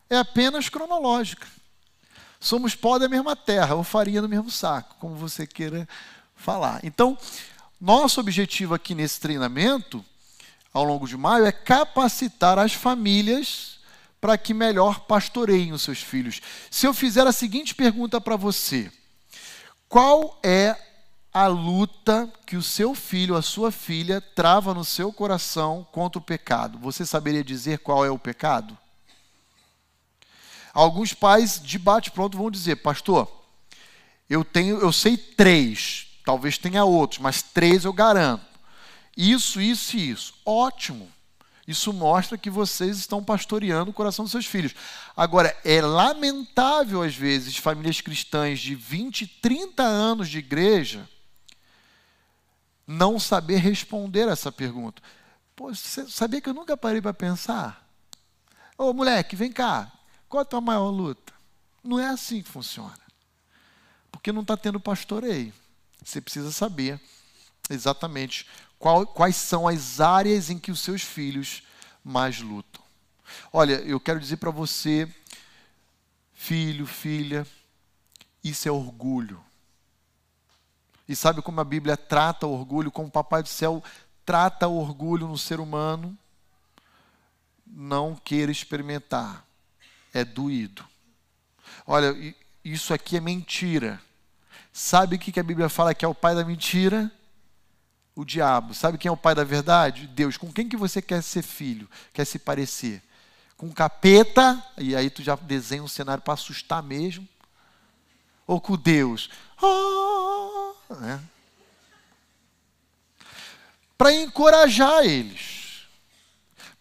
[0.10, 1.48] é apenas cronológica.
[2.40, 5.88] Somos pó da mesma terra, ou farinha do mesmo saco, como você queira
[6.36, 6.80] falar.
[6.84, 7.18] Então,
[7.82, 10.06] nosso objetivo aqui nesse treinamento,
[10.72, 13.80] ao longo de maio, é capacitar as famílias
[14.22, 16.42] para que melhor pastoreiem os seus filhos.
[16.70, 18.92] Se eu fizer a seguinte pergunta para você:
[19.90, 20.76] qual é
[21.36, 26.22] a luta que o seu filho, a sua filha, trava no seu coração contra o
[26.22, 26.80] pecado.
[26.80, 28.78] Você saberia dizer qual é o pecado?
[30.74, 33.30] Alguns pais de bate pronto vão dizer, pastor,
[34.30, 38.46] eu tenho, eu sei três, talvez tenha outros, mas três eu garanto.
[39.18, 40.34] Isso, isso e isso.
[40.46, 41.12] Ótimo.
[41.68, 44.74] Isso mostra que vocês estão pastoreando o coração dos seus filhos.
[45.18, 51.10] Agora, é lamentável, às vezes, famílias cristãs de 20, 30 anos de igreja
[52.88, 55.02] não saber responder essa pergunta.
[55.56, 57.88] Pô, você sabia que eu nunca parei para pensar?
[58.78, 59.92] Ô moleque, vem cá,
[60.28, 61.34] qual a tua maior luta?
[61.84, 63.00] Não é assim que funciona.
[64.12, 65.54] Porque não está tendo pastoreio.
[66.04, 67.00] Você precisa saber
[67.70, 71.64] exatamente qual, quais são as áreas em que os seus filhos
[72.04, 72.84] mais lutam.
[73.52, 75.08] Olha, eu quero dizer para você,
[76.34, 77.48] filho, filha,
[78.44, 79.45] isso é orgulho.
[81.08, 83.84] E sabe como a Bíblia trata o orgulho, como o Papai do Céu
[84.26, 86.18] trata o orgulho no ser humano?
[87.66, 89.46] Não queira experimentar.
[90.14, 90.84] É doído.
[91.86, 92.16] Olha,
[92.64, 94.02] isso aqui é mentira.
[94.74, 97.12] Sabe o que a Bíblia fala que é o pai da mentira?
[98.16, 98.74] O diabo.
[98.74, 100.08] Sabe quem é o pai da verdade?
[100.08, 100.38] Deus.
[100.38, 101.90] Com quem que você quer ser filho?
[102.14, 103.04] Quer se parecer?
[103.56, 107.28] Com capeta, e aí tu já desenha um cenário para assustar mesmo.
[108.48, 109.30] Ou com Deus?
[109.62, 111.22] Oh, né?
[113.98, 115.88] Para encorajar eles,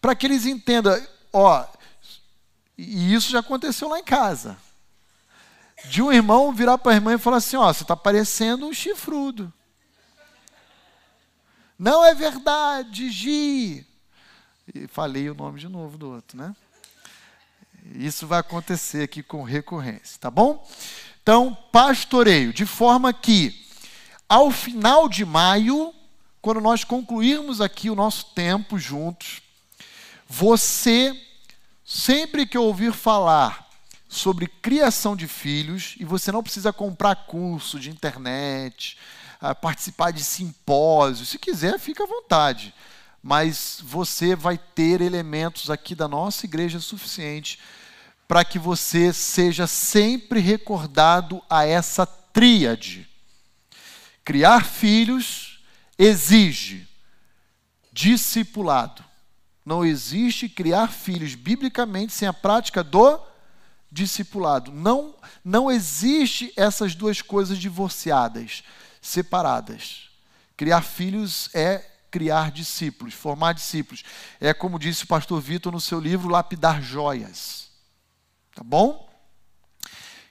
[0.01, 1.01] para que eles entendam,
[1.31, 1.65] ó,
[2.77, 4.57] e isso já aconteceu lá em casa.
[5.85, 8.73] De um irmão virar para a irmã e falar assim: ó, você está parecendo um
[8.73, 9.53] chifrudo.
[11.77, 13.85] Não é verdade, Gi.
[14.73, 16.55] E falei o nome de novo do outro, né?
[17.93, 20.67] Isso vai acontecer aqui com recorrência, tá bom?
[21.25, 23.65] Então, pastoreio, de forma que
[24.29, 25.91] ao final de maio,
[26.39, 29.41] quando nós concluirmos aqui o nosso tempo juntos,
[30.29, 31.19] você,
[31.83, 33.67] sempre que ouvir falar
[34.07, 38.95] sobre criação de filhos, e você não precisa comprar curso de internet,
[39.41, 42.71] ah, participar de simpósios, se quiser, fica à vontade.
[43.23, 47.57] Mas você vai ter elementos aqui da nossa igreja suficiente
[48.27, 53.07] para que você seja sempre recordado a essa tríade
[54.25, 55.59] Criar filhos
[55.99, 56.87] exige
[57.93, 59.05] discipulado.
[59.63, 63.19] Não existe criar filhos biblicamente sem a prática do
[63.91, 64.71] discipulado.
[64.71, 68.63] Não, não existe essas duas coisas divorciadas,
[68.99, 70.09] separadas.
[70.57, 74.03] Criar filhos é criar discípulos, formar discípulos.
[74.41, 77.64] É como disse o pastor Vitor no seu livro Lapidar Joias.
[78.55, 79.07] Tá bom?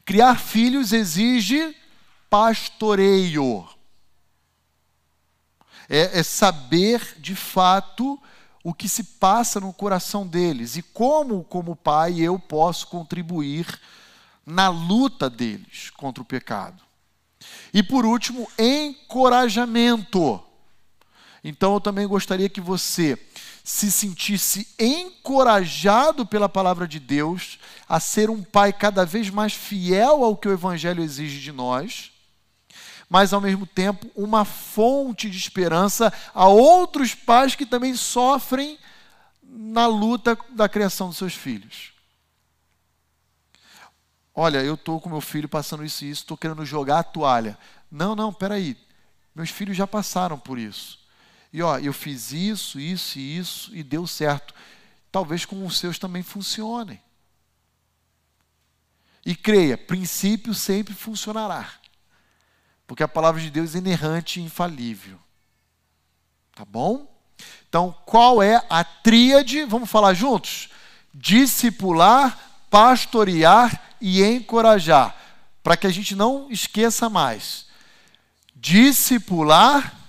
[0.04, 1.76] Criar filhos exige
[2.28, 3.68] pastoreio
[5.88, 8.20] é, é saber de fato
[8.62, 13.66] o que se passa no coração deles e como, como pai, eu posso contribuir
[14.46, 16.82] na luta deles contra o pecado.
[17.72, 20.42] E por último, encorajamento.
[21.42, 23.18] Então eu também gostaria que você
[23.64, 30.22] se sentisse encorajado pela palavra de Deus a ser um pai cada vez mais fiel
[30.22, 32.12] ao que o Evangelho exige de nós,
[33.08, 38.78] mas ao mesmo tempo uma fonte de esperança a outros pais que também sofrem
[39.42, 41.94] na luta da criação dos seus filhos.
[44.34, 47.56] Olha, eu estou com meu filho passando isso e isso, estou querendo jogar a toalha.
[47.90, 48.76] Não, não, peraí.
[49.34, 51.03] Meus filhos já passaram por isso.
[51.54, 54.52] E ó, eu fiz isso, isso e isso e deu certo.
[55.12, 57.00] Talvez com os seus também funcionem.
[59.24, 61.70] E creia, princípio sempre funcionará.
[62.88, 65.16] Porque a palavra de Deus é inerrante e infalível.
[66.56, 67.08] Tá bom?
[67.68, 69.64] Então, qual é a tríade?
[69.64, 70.70] Vamos falar juntos?
[71.14, 75.14] Discipular, pastorear e encorajar.
[75.62, 77.66] Para que a gente não esqueça mais.
[78.56, 80.03] Discipular,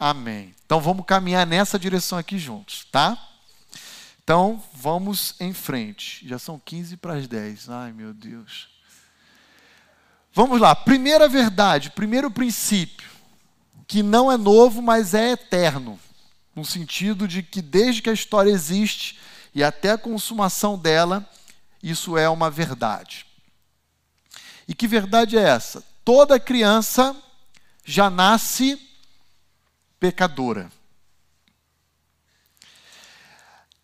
[0.00, 0.54] Amém.
[0.64, 3.18] Então vamos caminhar nessa direção aqui juntos, tá?
[4.24, 6.26] Então vamos em frente.
[6.26, 7.68] Já são 15 para as 10.
[7.68, 8.70] Ai, meu Deus.
[10.32, 10.74] Vamos lá.
[10.74, 13.10] Primeira verdade, primeiro princípio,
[13.86, 16.00] que não é novo, mas é eterno.
[16.56, 19.18] No sentido de que desde que a história existe
[19.54, 21.28] e até a consumação dela,
[21.82, 23.26] isso é uma verdade.
[24.66, 25.84] E que verdade é essa?
[26.02, 27.14] Toda criança
[27.84, 28.89] já nasce
[30.00, 30.72] pecadora.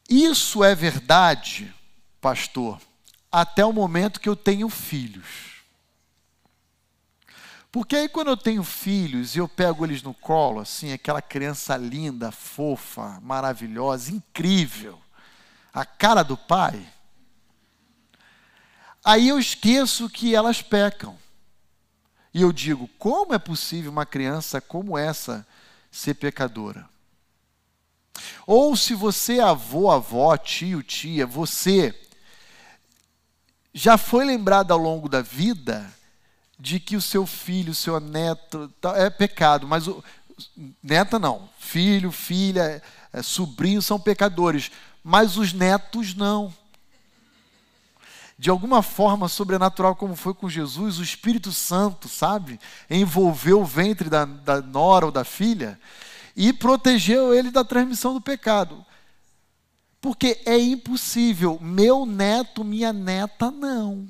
[0.09, 1.73] Isso é verdade,
[2.21, 2.81] pastor,
[3.31, 5.57] até o momento que eu tenho filhos.
[7.71, 11.77] Porque aí quando eu tenho filhos e eu pego eles no colo, assim, aquela criança
[11.77, 14.99] linda, fofa, maravilhosa, incrível,
[15.75, 16.89] a cara do pai,
[19.05, 21.19] aí eu esqueço que elas pecam.
[22.33, 25.47] E eu digo, como é possível uma criança como essa
[25.97, 26.87] ser pecadora.
[28.47, 31.99] Ou se você é avô, avó, tio, tia, você
[33.73, 35.91] já foi lembrado ao longo da vida
[36.59, 40.05] de que o seu filho, o seu neto, é pecado, mas o
[40.83, 42.83] neta não, filho, filha,
[43.13, 44.71] é, sobrinho são pecadores,
[45.03, 46.55] mas os netos não.
[48.39, 54.11] De alguma forma sobrenatural, como foi com Jesus, o Espírito Santo, sabe, envolveu o ventre
[54.11, 55.81] da, da nora ou da filha
[56.37, 58.85] e protegeu ele da transmissão do pecado.
[60.03, 64.07] Porque é impossível, meu neto, minha neta, não.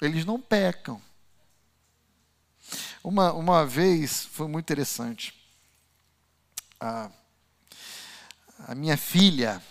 [0.00, 1.00] Eles não pecam.
[3.04, 5.34] Uma, uma vez foi muito interessante.
[6.80, 7.10] A,
[8.66, 9.62] a minha filha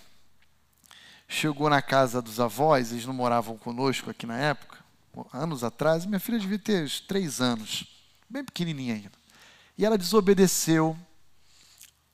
[1.32, 4.78] chegou na casa dos avós, eles não moravam conosco aqui na época,
[5.32, 7.86] anos atrás, minha filha devia ter uns três anos,
[8.30, 9.12] bem pequenininha ainda.
[9.78, 10.98] E ela desobedeceu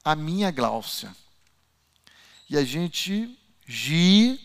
[0.06, 1.16] a minha Gláucia.
[2.48, 4.40] E a gente, Gi,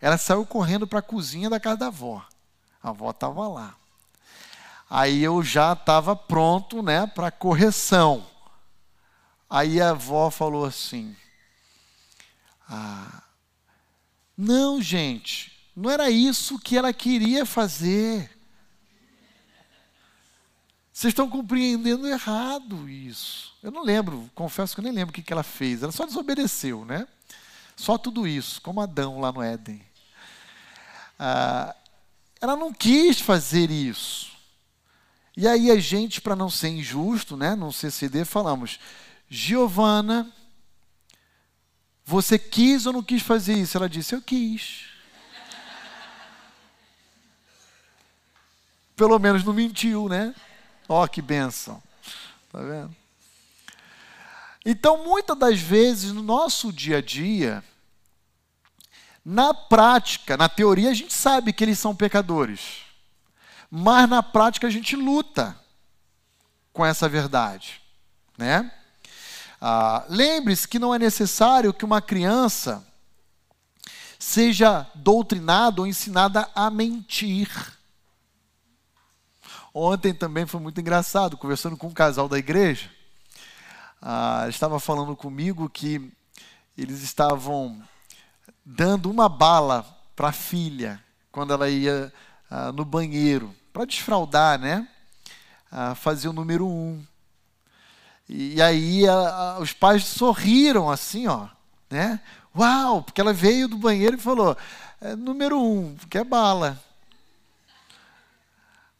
[0.00, 2.24] ela saiu correndo para a cozinha da casa da avó.
[2.80, 3.74] A avó estava lá.
[4.88, 8.24] Aí eu já estava pronto né, para correção.
[9.50, 11.14] Aí a avó falou assim:
[12.68, 13.22] ah,
[14.36, 18.30] Não, gente, não era isso que ela queria fazer.
[20.92, 23.54] Vocês estão compreendendo errado isso.
[23.62, 25.82] Eu não lembro, confesso que eu nem lembro o que, que ela fez.
[25.82, 27.06] Ela só desobedeceu, né?
[27.76, 29.82] Só tudo isso, como Adão lá no Éden.
[31.18, 31.74] Ah,
[32.40, 34.32] ela não quis fazer isso.
[35.36, 38.80] E aí a gente, para não ser injusto, né, não ser CD, falamos:
[39.28, 40.32] Giovana,
[42.06, 43.76] você quis ou não quis fazer isso?
[43.76, 44.86] Ela disse: Eu quis.
[48.96, 50.34] Pelo menos não mentiu, né?
[50.88, 51.82] Ó, oh, que benção.
[52.50, 52.96] Tá vendo?
[54.64, 57.62] Então, muitas das vezes, no nosso dia a dia,
[59.22, 62.86] na prática, na teoria, a gente sabe que eles são pecadores
[63.70, 65.58] mas na prática a gente luta
[66.72, 67.80] com essa verdade,
[68.36, 68.70] né?
[69.60, 72.86] Ah, Lembre-se que não é necessário que uma criança
[74.18, 77.48] seja doutrinada ou ensinada a mentir.
[79.72, 82.90] Ontem também foi muito engraçado, conversando com um casal da igreja.
[84.00, 86.12] Ah, estava falando comigo que
[86.76, 87.82] eles estavam
[88.64, 89.84] dando uma bala
[90.14, 92.12] para a filha quando ela ia
[92.50, 94.88] ah, no banheiro, para desfraudar, né?
[95.70, 97.04] Ah, fazer o número um.
[98.28, 101.46] E aí a, a, os pais sorriram assim, ó,
[101.88, 102.20] né?
[102.56, 104.56] Uau, porque ela veio do banheiro e falou:
[105.00, 106.80] é, número um, que é bala.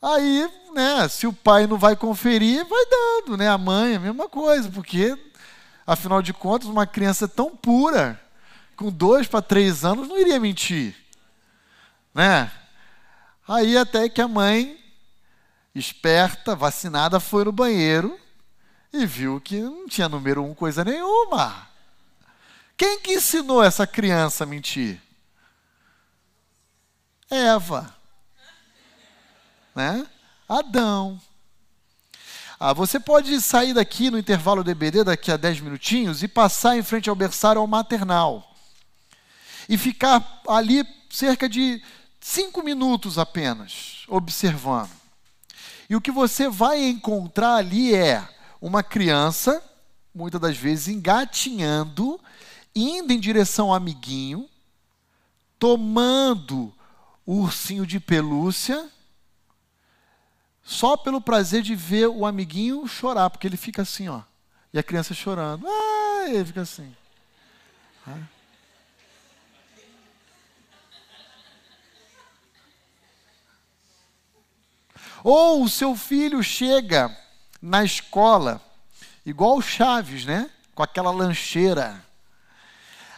[0.01, 3.49] Aí, né, se o pai não vai conferir, vai dando, né?
[3.49, 5.19] A mãe, a mesma coisa, porque,
[5.87, 8.21] afinal de contas, uma criança tão pura,
[8.77, 10.95] com dois para três anos, não iria mentir,
[12.15, 12.53] né?
[13.49, 14.79] Aí até que a mãe,
[15.75, 18.17] esperta, vacinada, foi no banheiro
[18.93, 21.69] e viu que não tinha número um coisa nenhuma.
[22.77, 25.01] Quem que ensinou essa criança a mentir?
[27.31, 27.95] Eva.
[29.75, 30.07] Né?
[30.49, 31.21] Adão.
[32.59, 36.77] Ah, você pode sair daqui no intervalo do EBD, daqui a 10 minutinhos, e passar
[36.77, 38.55] em frente ao berçário ao maternal.
[39.69, 41.83] E ficar ali cerca de
[42.21, 44.91] cinco minutos apenas, observando.
[45.89, 48.27] E o que você vai encontrar ali é
[48.61, 49.63] uma criança,
[50.15, 52.21] muitas das vezes engatinhando,
[52.75, 54.49] indo em direção ao amiguinho,
[55.59, 56.73] tomando
[57.25, 58.91] o ursinho de pelúcia,
[60.63, 64.23] só pelo prazer de ver o amiguinho chorar, porque ele fica assim, ó.
[64.73, 65.67] E a criança chorando.
[65.67, 66.95] Ah, ele fica assim.
[68.07, 68.19] Ah.
[75.23, 77.17] Ou o seu filho chega
[77.67, 78.63] na escola,
[79.25, 80.49] igual o Chaves, né?
[80.73, 82.01] Com aquela lancheira.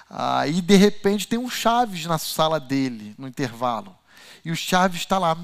[0.09, 3.95] Aí, de repente, tem um Chaves na sala dele, no intervalo.
[4.43, 5.37] E o Chaves está lá.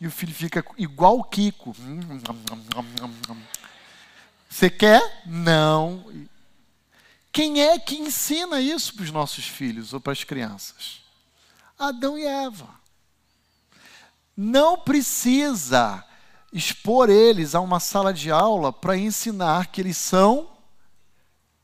[0.00, 1.76] E o filho fica igual o Kiko.
[4.50, 5.22] Você quer?
[5.24, 6.04] Não.
[7.30, 11.00] Quem é que ensina isso para os nossos filhos ou para as crianças?
[11.78, 12.68] Adão e Eva.
[14.36, 16.04] Não precisa
[16.52, 20.50] expor eles a uma sala de aula para ensinar que eles são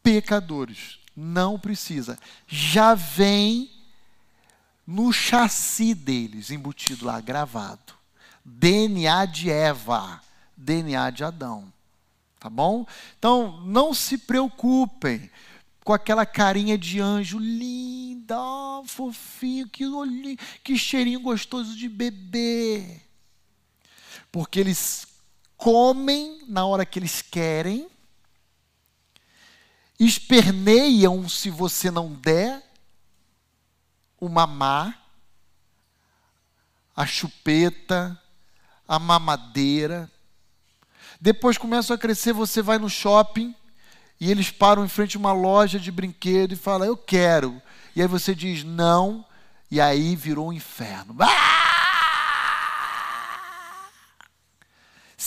[0.03, 0.99] pecadores.
[1.15, 2.19] Não precisa.
[2.47, 3.71] Já vem
[4.87, 7.93] no chassi deles, embutido lá, gravado.
[8.45, 10.23] DNA de Eva,
[10.57, 11.71] DNA de Adão.
[12.41, 12.87] Tá bom?
[13.19, 15.31] Então, não se preocupem
[15.85, 18.37] com aquela carinha de anjo linda,
[18.87, 23.08] fofinho, que olhinho, que cheirinho gostoso de bebê
[24.39, 25.05] porque eles
[25.57, 27.89] comem na hora que eles querem,
[29.99, 32.63] esperneiam se você não der
[34.21, 34.97] o mamar,
[36.95, 38.17] a chupeta,
[38.87, 40.09] a mamadeira.
[41.21, 43.53] Depois começam a crescer, você vai no shopping
[44.21, 47.61] e eles param em frente a uma loja de brinquedo e falam, eu quero.
[47.97, 49.27] E aí você diz não,
[49.69, 51.17] e aí virou um inferno.
[51.19, 51.58] Ah!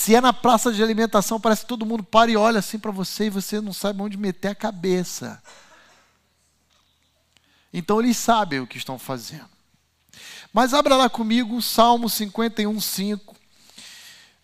[0.02, 2.90] Se é na praça de alimentação, parece que todo mundo para e olha assim para
[2.90, 5.40] você e você não sabe onde meter a cabeça.
[7.72, 9.48] Então eles sabem o que estão fazendo.
[10.52, 13.36] Mas abra lá comigo Salmo 51, 5,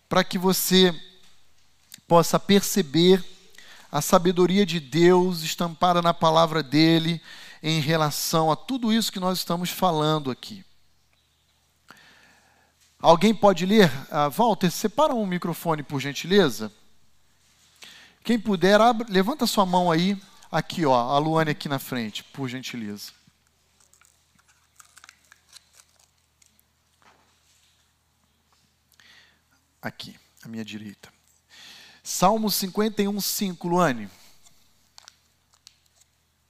[0.08, 0.94] para que você
[2.06, 3.24] possa perceber
[3.90, 7.20] a sabedoria de Deus estampada na palavra dele
[7.60, 10.64] em relação a tudo isso que nós estamos falando aqui.
[13.00, 13.88] Alguém pode ler?
[14.08, 16.72] Uh, Walter, separa um microfone, por gentileza.
[18.24, 20.20] Quem puder, abre, levanta sua mão aí.
[20.50, 23.12] Aqui, ó, a Luane aqui na frente, por gentileza.
[29.80, 31.12] Aqui, à minha direita.
[32.02, 34.10] Salmo 51, 5, Luane.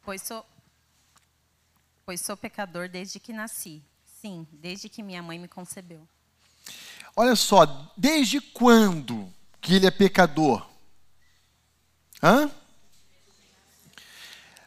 [0.02, 0.46] Pois sou,
[2.06, 3.82] pois sou pecador desde que nasci.
[4.06, 6.08] Sim, desde que minha mãe me concebeu.
[7.20, 7.66] Olha só,
[7.96, 9.28] desde quando
[9.60, 10.64] que ele é pecador?
[12.22, 12.48] Hã?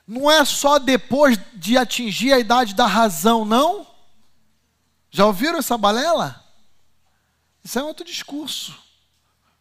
[0.06, 3.88] Não é só depois de atingir a idade da razão, não?
[5.10, 6.44] Já ouviram essa balela?
[7.64, 8.78] Isso é outro discurso.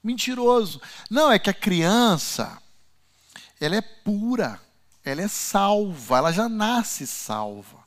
[0.02, 0.82] Mentiroso.
[1.08, 2.60] Não, é que a criança,
[3.60, 4.60] ela é pura,
[5.04, 7.79] ela é salva, ela já nasce salva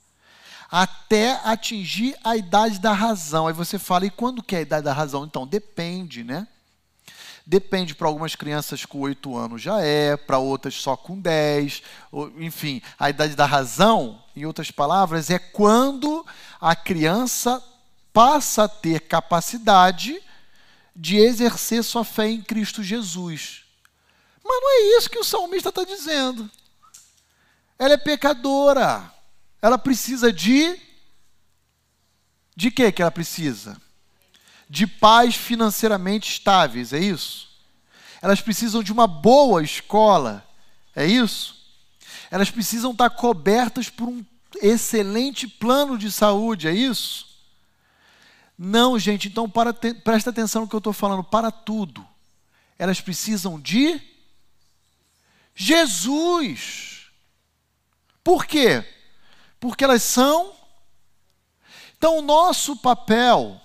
[0.76, 3.46] até atingir a idade da razão.
[3.46, 5.24] Aí você fala, e quando que é a idade da razão?
[5.24, 6.48] Então, depende, né?
[7.46, 11.84] Depende, para algumas crianças com 8 anos já é, para outras só com 10.
[12.40, 16.26] Enfim, a idade da razão, em outras palavras, é quando
[16.60, 17.64] a criança
[18.12, 20.20] passa a ter capacidade
[20.96, 23.62] de exercer sua fé em Cristo Jesus.
[24.44, 26.50] Mas não é isso que o salmista está dizendo.
[27.78, 29.13] Ela é pecadora
[29.64, 30.80] ela precisa de.
[32.56, 33.82] De que que ela precisa?
[34.70, 37.54] De pais financeiramente estáveis, é isso?
[38.24, 40.48] elas precisam de uma boa escola,
[40.96, 41.62] é isso?
[42.32, 44.24] Elas precisam estar cobertas por um
[44.62, 47.28] excelente plano de saúde, é isso?
[48.58, 52.08] Não, gente, então para, presta atenção no que eu estou falando, para tudo.
[52.80, 54.02] Elas precisam de
[55.54, 57.08] Jesus.
[58.24, 58.86] Por quê?
[59.64, 60.52] Porque elas são.
[61.98, 63.62] Então, o nosso papel,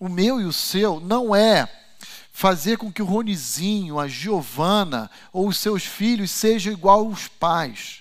[0.00, 1.70] o meu e o seu, não é
[2.32, 8.00] fazer com que o Ronizinho, a Giovana ou os seus filhos sejam igual aos pais.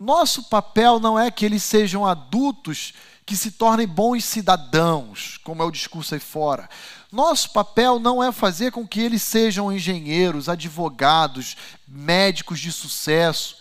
[0.00, 2.94] Nosso papel não é que eles sejam adultos
[3.26, 6.66] que se tornem bons cidadãos, como é o discurso aí fora.
[7.12, 13.60] Nosso papel não é fazer com que eles sejam engenheiros, advogados, médicos de sucesso.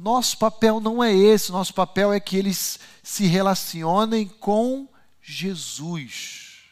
[0.00, 1.52] Nosso papel não é esse.
[1.52, 4.88] Nosso papel é que eles se relacionem com
[5.20, 6.62] Jesus.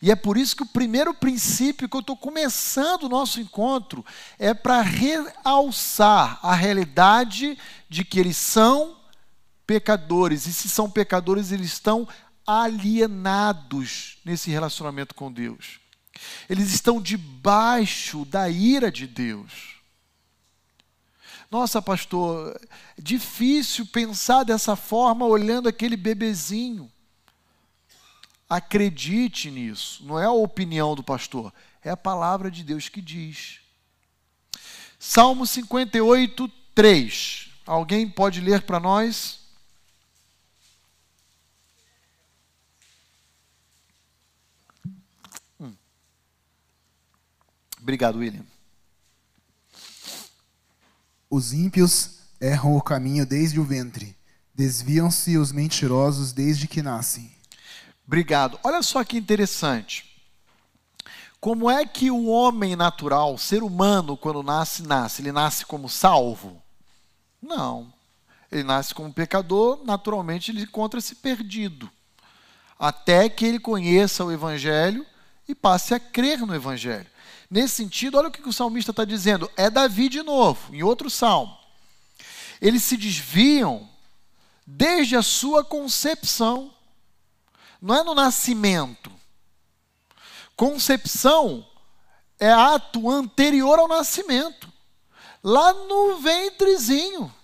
[0.00, 4.02] E é por isso que o primeiro princípio que eu estou começando o nosso encontro
[4.38, 7.58] é para realçar a realidade
[7.90, 8.96] de que eles são
[9.66, 10.46] pecadores.
[10.46, 12.08] E se são pecadores, eles estão
[12.46, 15.78] alienados nesse relacionamento com Deus.
[16.48, 19.69] Eles estão debaixo da ira de Deus.
[21.50, 22.58] Nossa, pastor,
[22.96, 26.90] é difícil pensar dessa forma olhando aquele bebezinho.
[28.48, 33.60] Acredite nisso, não é a opinião do pastor, é a palavra de Deus que diz.
[34.98, 37.50] Salmo 58, 3.
[37.66, 39.40] Alguém pode ler para nós?
[47.80, 48.44] Obrigado, William.
[51.30, 54.16] Os ímpios erram o caminho desde o ventre,
[54.52, 57.30] desviam-se os mentirosos desde que nascem.
[58.04, 58.58] Obrigado.
[58.64, 60.10] Olha só que interessante.
[61.40, 65.22] Como é que o homem natural, o ser humano, quando nasce, nasce?
[65.22, 66.60] Ele nasce como salvo?
[67.40, 67.92] Não.
[68.50, 71.88] Ele nasce como pecador, naturalmente ele encontra-se perdido.
[72.76, 75.06] Até que ele conheça o Evangelho
[75.48, 77.06] e passe a crer no Evangelho.
[77.50, 79.50] Nesse sentido, olha o que o salmista está dizendo.
[79.56, 81.58] É Davi de novo, em outro salmo.
[82.60, 83.88] Eles se desviam
[84.64, 86.72] desde a sua concepção.
[87.82, 89.10] Não é no nascimento.
[90.54, 91.66] Concepção
[92.38, 94.72] é ato anterior ao nascimento.
[95.42, 97.34] Lá no ventrezinho.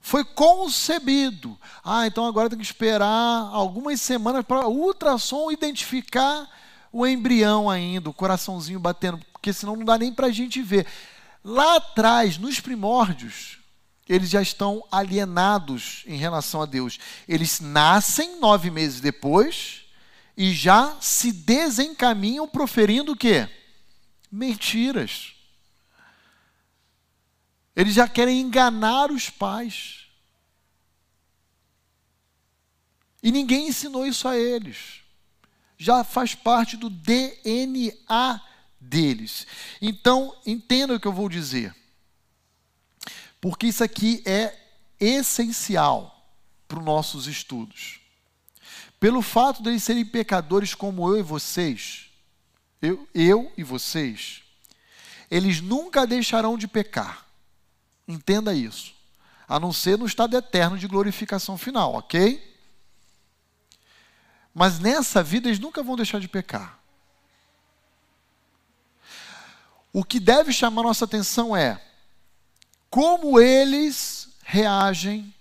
[0.00, 1.58] Foi concebido.
[1.82, 6.48] Ah, então agora tem que esperar algumas semanas para o ultrassom identificar
[6.96, 10.86] o embrião ainda, o coraçãozinho batendo, porque senão não dá nem para a gente ver.
[11.44, 13.58] Lá atrás, nos primórdios,
[14.08, 16.98] eles já estão alienados em relação a Deus.
[17.28, 19.84] Eles nascem nove meses depois
[20.34, 23.46] e já se desencaminham proferindo o quê?
[24.32, 25.34] Mentiras.
[27.76, 30.06] Eles já querem enganar os pais.
[33.22, 34.95] E ninguém ensinou isso a eles
[35.78, 38.40] já faz parte do DNA
[38.80, 39.46] deles.
[39.80, 41.74] Então, entenda o que eu vou dizer.
[43.40, 44.56] Porque isso aqui é
[44.98, 46.30] essencial
[46.66, 48.00] para os nossos estudos.
[48.98, 52.10] Pelo fato de eles serem pecadores como eu e vocês,
[52.80, 54.42] eu, eu e vocês,
[55.30, 57.26] eles nunca deixarão de pecar.
[58.08, 58.94] Entenda isso.
[59.46, 62.55] A não ser no estado eterno de glorificação final, ok?
[64.58, 66.78] Mas nessa vida eles nunca vão deixar de pecar.
[69.92, 71.78] O que deve chamar nossa atenção é
[72.88, 75.34] como eles reagem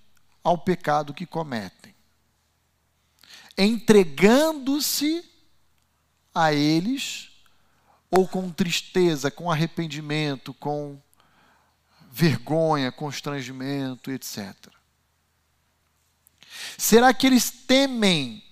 [0.43, 1.95] ao pecado que cometem,
[3.57, 5.23] entregando-se
[6.33, 7.31] a eles
[8.11, 11.01] ou com tristeza, com arrependimento, com
[12.11, 14.53] vergonha, constrangimento, etc.
[16.77, 18.44] Será que eles temem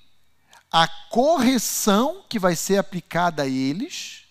[0.73, 4.23] a correção que vai ser aplicada a eles,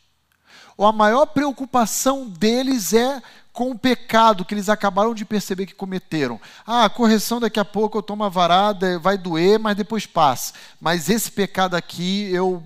[0.76, 3.22] ou a maior preocupação deles é
[3.52, 6.40] com o pecado que eles acabaram de perceber que cometeram.
[6.66, 10.54] Ah, a correção daqui a pouco eu tomo a varada, vai doer, mas depois passa.
[10.80, 12.60] Mas esse pecado aqui, eu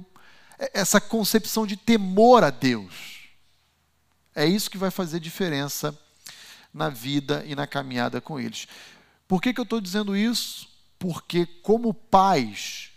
[0.73, 3.29] essa concepção de temor a Deus.
[4.35, 5.95] É isso que vai fazer diferença
[6.73, 8.67] na vida e na caminhada com eles.
[9.29, 10.67] Por que, que eu estou dizendo isso?
[10.99, 12.91] Porque, como pais,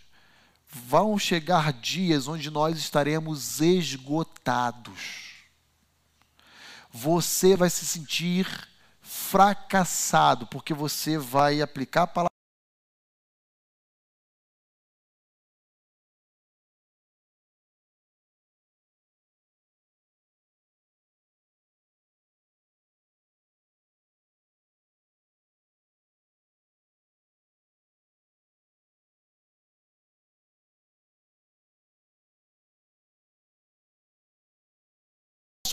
[0.69, 5.29] vão chegar dias onde nós estaremos esgotados.
[6.91, 8.47] Você vai se sentir
[9.01, 12.29] fracassado, porque você vai aplicar a palavra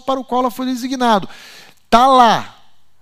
[0.07, 1.29] para o qual ela foi designado.
[1.85, 2.57] Está lá,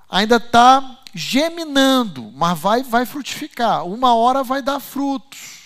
[0.08, 3.86] ainda está geminando, mas vai, vai frutificar.
[3.86, 5.64] Uma hora vai dar frutos.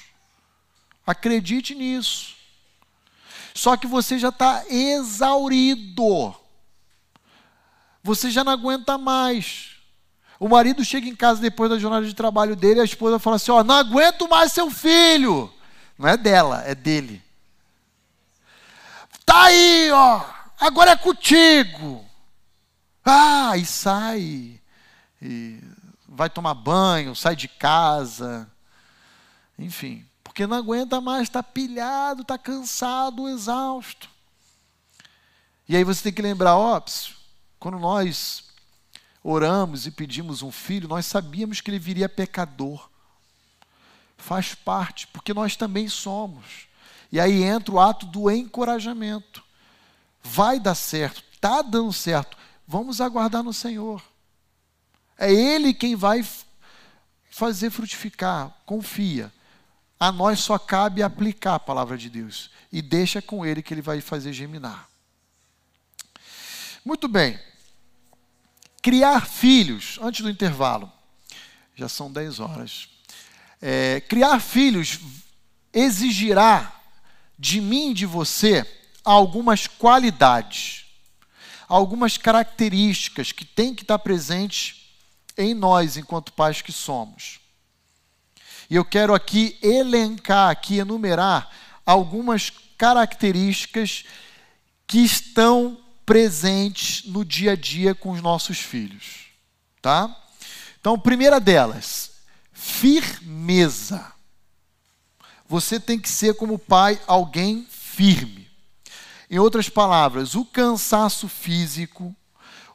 [1.07, 2.36] Acredite nisso.
[3.55, 6.34] Só que você já está exaurido.
[8.03, 9.70] Você já não aguenta mais.
[10.39, 13.51] O marido chega em casa depois da jornada de trabalho dele, a esposa fala assim:
[13.51, 15.53] Ó, não aguento mais seu filho.
[15.99, 17.20] Não é dela, é dele.
[19.26, 20.22] Tá aí, ó,
[20.59, 22.05] agora é contigo.
[23.05, 24.61] Ah, e sai,
[25.23, 25.61] e
[26.07, 28.51] vai tomar banho, sai de casa,
[29.59, 34.11] enfim, porque não aguenta mais, está pilhado, está cansado, exausto.
[35.69, 36.83] E aí você tem que lembrar, ó,
[37.59, 38.45] quando nós
[39.23, 42.89] oramos e pedimos um filho, nós sabíamos que ele viria pecador.
[44.17, 46.67] Faz parte, porque nós também somos.
[47.11, 49.45] E aí entra o ato do encorajamento.
[50.23, 52.37] Vai dar certo, está dando certo.
[52.66, 54.03] Vamos aguardar no Senhor.
[55.16, 56.25] É Ele quem vai
[57.31, 58.55] fazer frutificar.
[58.66, 59.33] Confia.
[59.99, 62.51] A nós só cabe aplicar a palavra de Deus.
[62.71, 64.89] E deixa com Ele que Ele vai fazer geminar.
[66.85, 67.39] Muito bem.
[68.83, 70.93] Criar filhos, antes do intervalo.
[71.75, 72.89] Já são 10 horas.
[73.61, 75.01] É, criar filhos
[75.73, 76.81] exigirá
[77.39, 78.64] de mim e de você
[79.09, 80.85] algumas qualidades,
[81.67, 84.93] algumas características que têm que estar presentes
[85.35, 87.41] em nós enquanto pais que somos.
[88.69, 91.51] E eu quero aqui elencar, aqui enumerar
[91.87, 94.05] algumas características
[94.87, 99.29] que estão presentes no dia a dia com os nossos filhos,
[99.81, 100.15] tá?
[100.79, 102.11] Então, primeira delas,
[102.53, 104.13] firmeza.
[105.49, 108.38] Você tem que ser, como pai, alguém firme.
[109.31, 112.14] Em outras palavras, o cansaço físico,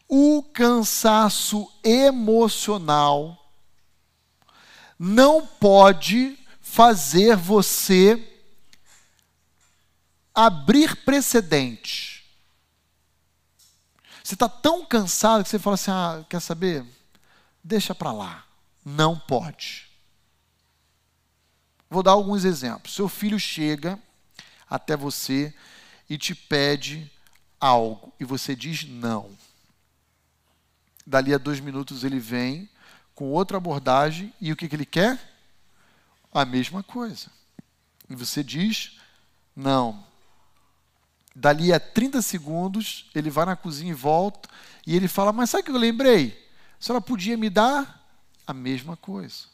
[0.08, 3.40] o cansaço emocional
[5.00, 8.42] não pode fazer você
[10.34, 12.26] abrir precedente.
[14.24, 16.86] Você está tão cansado que você fala assim: ah, quer saber?
[17.64, 18.46] Deixa para lá.
[18.86, 19.90] Não pode.
[21.90, 22.96] Vou dar alguns exemplos.
[22.96, 24.00] Seu filho chega
[24.70, 25.54] até você
[26.14, 27.12] e te pede
[27.60, 29.32] algo e você diz não.
[31.08, 32.70] Dali a dois minutos ele vem
[33.16, 35.20] com outra abordagem e o que, que ele quer?
[36.32, 37.32] A mesma coisa.
[38.08, 39.00] E você diz
[39.56, 40.06] não.
[41.36, 44.48] Dali a 30 segundos ele vai na cozinha e volta
[44.86, 46.48] e ele fala: Mas sabe o que eu lembrei?
[46.80, 48.08] A senhora podia me dar
[48.46, 49.46] a mesma coisa.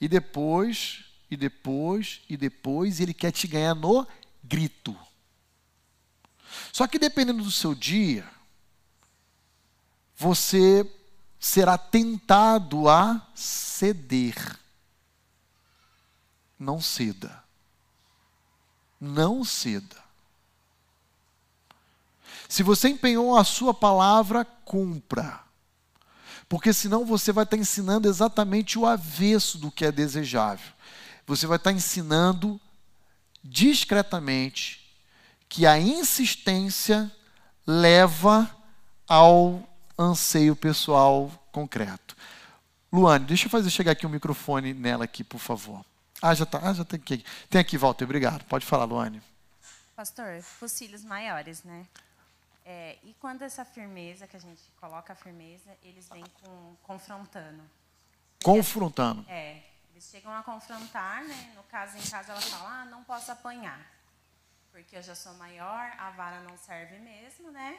[0.00, 4.08] E depois, e depois, e depois, ele quer te ganhar no
[4.42, 4.96] grito.
[6.72, 8.28] Só que dependendo do seu dia,
[10.16, 10.90] você
[11.38, 14.58] será tentado a ceder.
[16.58, 17.42] Não ceda.
[19.00, 19.96] Não ceda.
[22.48, 25.40] Se você empenhou a sua palavra, cumpra.
[26.48, 30.72] Porque senão você vai estar ensinando exatamente o avesso do que é desejável.
[31.26, 32.58] Você vai estar ensinando
[33.44, 34.77] discretamente
[35.48, 37.10] que a insistência
[37.66, 38.50] leva
[39.06, 39.62] ao
[39.98, 42.16] anseio pessoal concreto.
[42.92, 45.84] Luane, deixa eu fazer chegar aqui o um microfone nela aqui, por favor.
[46.20, 47.24] Ah, já tá, ah, já tem aqui.
[47.48, 48.44] Tem aqui, Walter, obrigado.
[48.44, 49.22] Pode falar, Luane.
[49.94, 51.86] Pastor, os filhos maiores, né?
[52.64, 57.62] É, e quando essa firmeza, que a gente coloca a firmeza, eles vêm com, confrontando.
[58.42, 59.24] Confrontando.
[59.28, 61.52] É, eles chegam a confrontar, né?
[61.56, 63.97] No caso, em casa, ela fala, ah, não posso apanhar.
[64.78, 67.78] Porque eu já sou maior, a vara não serve mesmo, né?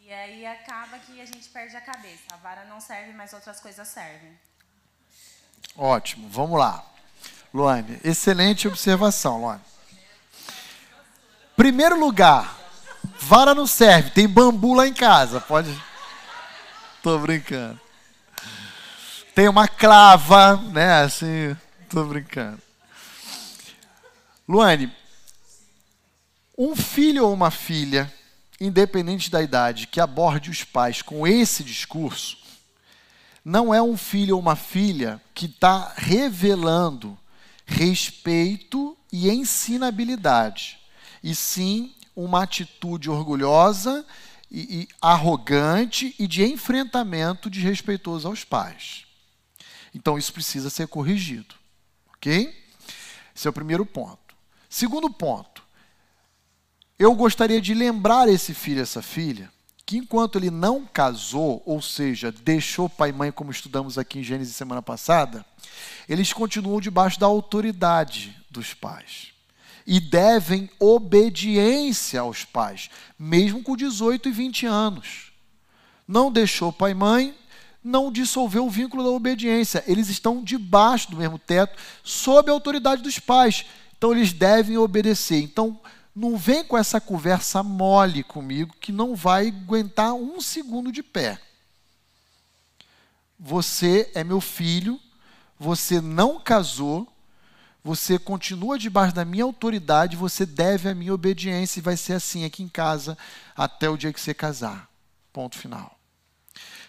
[0.00, 2.22] E aí acaba que a gente perde a cabeça.
[2.32, 4.32] A vara não serve, mas outras coisas servem.
[5.76, 6.82] Ótimo, vamos lá.
[7.52, 9.60] Luane, excelente observação, Luane.
[11.54, 12.58] Primeiro lugar,
[13.20, 15.78] Vara não serve, tem bambu lá em casa, pode.
[17.02, 17.78] Tô brincando.
[19.34, 21.02] Tem uma clava, né?
[21.02, 21.54] Assim,
[21.90, 22.62] tô brincando.
[24.48, 24.90] Luane,
[26.56, 28.12] um filho ou uma filha,
[28.60, 32.38] independente da idade, que aborde os pais com esse discurso,
[33.44, 37.16] não é um filho ou uma filha que está revelando
[37.64, 40.78] respeito e ensinabilidade,
[41.22, 44.06] e sim uma atitude orgulhosa
[44.50, 49.04] e, e arrogante e de enfrentamento desrespeitoso aos pais.
[49.94, 51.54] Então isso precisa ser corrigido.
[52.16, 52.54] Ok?
[53.34, 54.34] Esse é o primeiro ponto.
[54.68, 55.65] Segundo ponto.
[56.98, 59.50] Eu gostaria de lembrar esse filho, essa filha,
[59.84, 64.22] que enquanto ele não casou, ou seja, deixou pai e mãe, como estudamos aqui em
[64.22, 65.44] Gênesis semana passada,
[66.08, 69.28] eles continuam debaixo da autoridade dos pais.
[69.86, 75.32] E devem obediência aos pais, mesmo com 18 e 20 anos.
[76.08, 77.34] Não deixou pai e mãe,
[77.84, 79.84] não dissolveu o vínculo da obediência.
[79.86, 83.64] Eles estão debaixo do mesmo teto, sob a autoridade dos pais.
[83.96, 85.40] Então eles devem obedecer.
[85.40, 85.78] Então,
[86.16, 91.38] não vem com essa conversa mole comigo que não vai aguentar um segundo de pé.
[93.38, 94.98] Você é meu filho,
[95.58, 97.06] você não casou,
[97.84, 102.46] você continua debaixo da minha autoridade, você deve a minha obediência e vai ser assim
[102.46, 103.16] aqui em casa
[103.54, 104.88] até o dia que você casar.
[105.34, 105.98] Ponto final.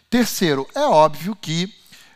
[0.09, 1.75] Terceiro, é óbvio que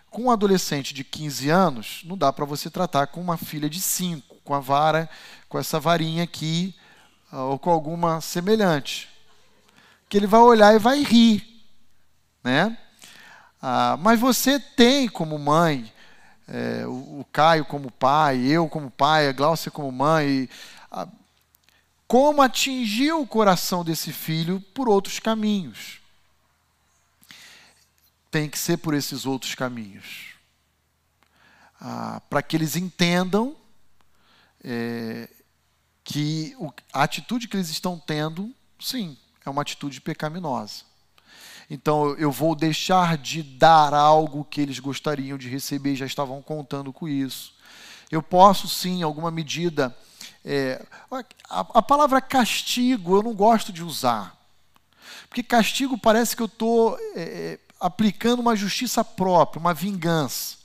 [0.10, 3.82] com um adolescente de 15 anos, não dá para você tratar com uma filha de
[3.82, 5.10] 5, com a vara,
[5.50, 6.74] com essa varinha aqui
[7.32, 9.10] ou com alguma semelhante.
[10.10, 11.64] Que ele vai olhar e vai rir.
[12.44, 12.78] Né?
[13.62, 15.92] Ah, mas você tem como mãe,
[16.48, 20.50] é, o, o, Caio como pai, eu como pai, a Glaucia como mãe,
[20.92, 21.08] ah,
[22.08, 26.02] como atingir o coração desse filho por outros caminhos.
[28.30, 30.34] Tem que ser por esses outros caminhos.
[31.80, 33.56] Ah, Para que eles entendam
[34.64, 35.30] é,
[36.04, 36.56] que
[36.92, 40.84] a atitude que eles estão tendo, sim, é uma atitude pecaminosa.
[41.70, 46.92] Então eu vou deixar de dar algo que eles gostariam de receber, já estavam contando
[46.92, 47.54] com isso.
[48.12, 49.96] Eu posso sim, em alguma medida.
[50.44, 50.86] É,
[51.50, 54.36] a, a, palavra castigo eu não gosto de usar.
[55.30, 60.58] Porque castigo parece que eu estou é, aplicando uma justiça própria, uma vingança.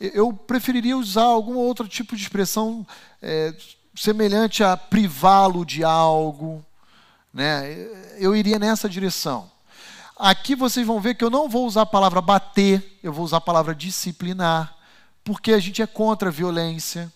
[0.00, 2.86] Eu preferiria usar algum outro tipo de expressão
[3.20, 3.54] é,
[3.94, 6.64] semelhante a privá-lo de algo.
[7.32, 7.74] Né?
[8.18, 9.50] Eu iria nessa direção.
[10.16, 13.38] Aqui vocês vão ver que eu não vou usar a palavra bater, eu vou usar
[13.38, 14.76] a palavra disciplinar,
[15.24, 17.10] porque a gente é contra a violência.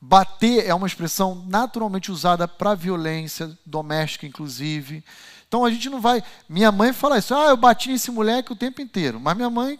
[0.00, 5.04] Bater é uma expressão naturalmente usada para violência doméstica, inclusive.
[5.46, 6.22] Então a gente não vai.
[6.48, 9.20] Minha mãe fala isso, ah, eu bati nesse moleque o tempo inteiro.
[9.20, 9.78] Mas minha mãe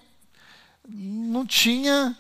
[0.86, 2.16] não tinha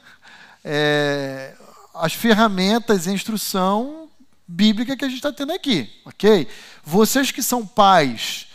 [0.64, 1.54] é,
[1.94, 4.10] as ferramentas e a instrução
[4.46, 6.48] bíblica que a gente está tendo aqui, ok?
[6.82, 8.48] Vocês que são pais,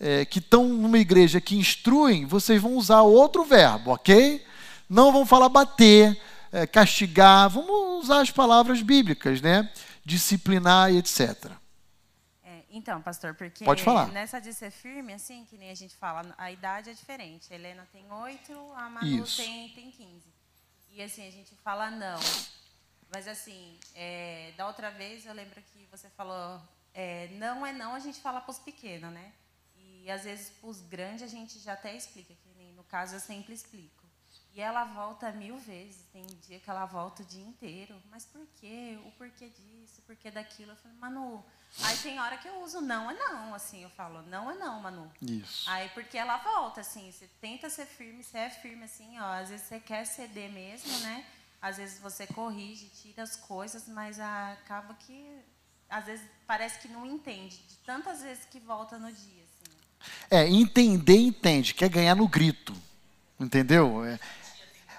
[0.00, 4.44] é, que estão numa igreja que instruem, vocês vão usar outro verbo, ok?
[4.88, 6.18] Não vão falar bater,
[6.52, 9.70] é, castigar, vamos usar as palavras bíblicas, né?
[10.04, 11.50] Disciplinar e etc.
[12.42, 14.08] É, então, pastor, porque Pode falar.
[14.08, 17.52] nessa de ser firme, assim, que nem a gente fala, a idade é diferente.
[17.52, 20.34] A Helena tem oito, a Manu tem, tem 15.
[20.92, 22.20] E assim, a gente fala não.
[23.12, 26.60] Mas assim, é, da outra vez eu lembro que você falou,
[26.92, 29.32] é, não é não, a gente fala para os pequenos, né?
[29.76, 33.20] E às vezes para os grandes a gente já até explica, que no caso eu
[33.20, 34.04] sempre explico.
[34.54, 38.00] E ela volta mil vezes, tem dia que ela volta o dia inteiro.
[38.08, 38.96] Mas por quê?
[39.04, 40.70] O porquê disso, o porquê daquilo?
[40.70, 41.44] Eu falo, Manu,
[41.82, 44.80] aí tem hora que eu uso não é não, assim, eu falo, não é não,
[44.80, 45.10] Manu.
[45.20, 45.68] Isso.
[45.68, 49.48] Aí porque ela volta, assim, você tenta ser firme, você é firme, assim, ó, às
[49.48, 51.26] vezes você quer ceder mesmo, né?
[51.64, 55.24] Às vezes você corrige, tira as coisas, mas acaba que
[55.88, 59.44] às vezes parece que não entende, de tantas vezes que volta no dia.
[59.44, 59.76] Assim.
[60.30, 62.74] É, entender, entende, quer ganhar no grito.
[63.40, 64.04] Entendeu?
[64.04, 64.20] É,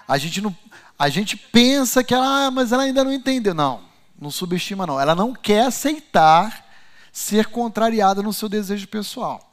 [0.08, 0.56] a, gente não,
[0.98, 3.54] a gente pensa que ela, ah, mas ela ainda não entendeu.
[3.54, 3.84] Não,
[4.18, 4.98] não subestima não.
[4.98, 6.66] Ela não quer aceitar
[7.12, 9.52] ser contrariada no seu desejo pessoal.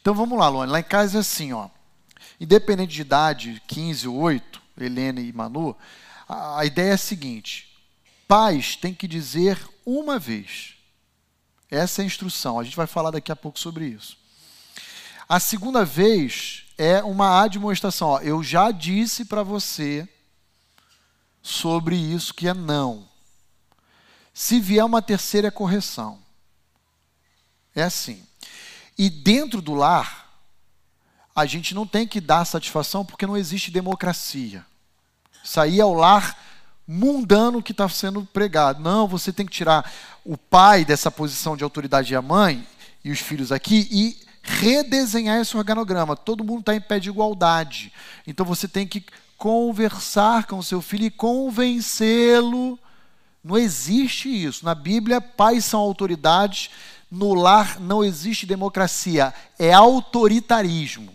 [0.00, 0.72] Então vamos lá, Luane.
[0.72, 1.68] Lá em casa é assim, ó.
[2.40, 5.76] Independente de idade, 15 ou 8, Helena e Manu,
[6.28, 7.76] a, ideia é a seguinte:
[8.26, 10.74] pais têm que dizer uma vez.
[11.70, 12.58] Essa é a instrução.
[12.58, 14.16] A gente vai falar daqui a pouco sobre isso.
[15.28, 18.08] A segunda vez é uma admoestação.
[18.08, 20.08] Ó, eu já disse para você
[21.42, 23.08] sobre isso que é não.
[24.32, 26.22] Se vier uma terceira é correção.
[27.74, 28.24] É assim.
[28.96, 30.40] E dentro do lar,
[31.34, 34.64] a gente não tem que dar satisfação porque não existe democracia.
[35.46, 36.36] Isso aí é o lar
[36.88, 38.82] mundano que está sendo pregado.
[38.82, 39.88] Não, você tem que tirar
[40.24, 42.66] o pai dessa posição de autoridade e a mãe
[43.04, 46.16] e os filhos aqui e redesenhar esse organograma.
[46.16, 47.92] Todo mundo está em pé de igualdade.
[48.26, 49.04] Então você tem que
[49.38, 52.76] conversar com o seu filho e convencê-lo.
[53.44, 54.64] Não existe isso.
[54.64, 56.70] Na Bíblia, pais são autoridades.
[57.08, 59.32] No lar não existe democracia.
[59.56, 61.14] É autoritarismo.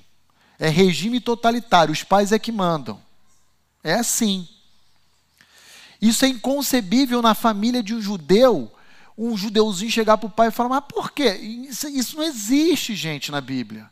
[0.58, 1.92] É regime totalitário.
[1.92, 3.11] Os pais é que mandam.
[3.84, 4.48] É assim.
[6.02, 8.74] Isso é inconcebível na família de um judeu,
[9.18, 11.34] um judeuzinho chegar para o pai e falar: Mas por quê?
[11.36, 13.90] Isso, isso não existe, gente, na Bíblia.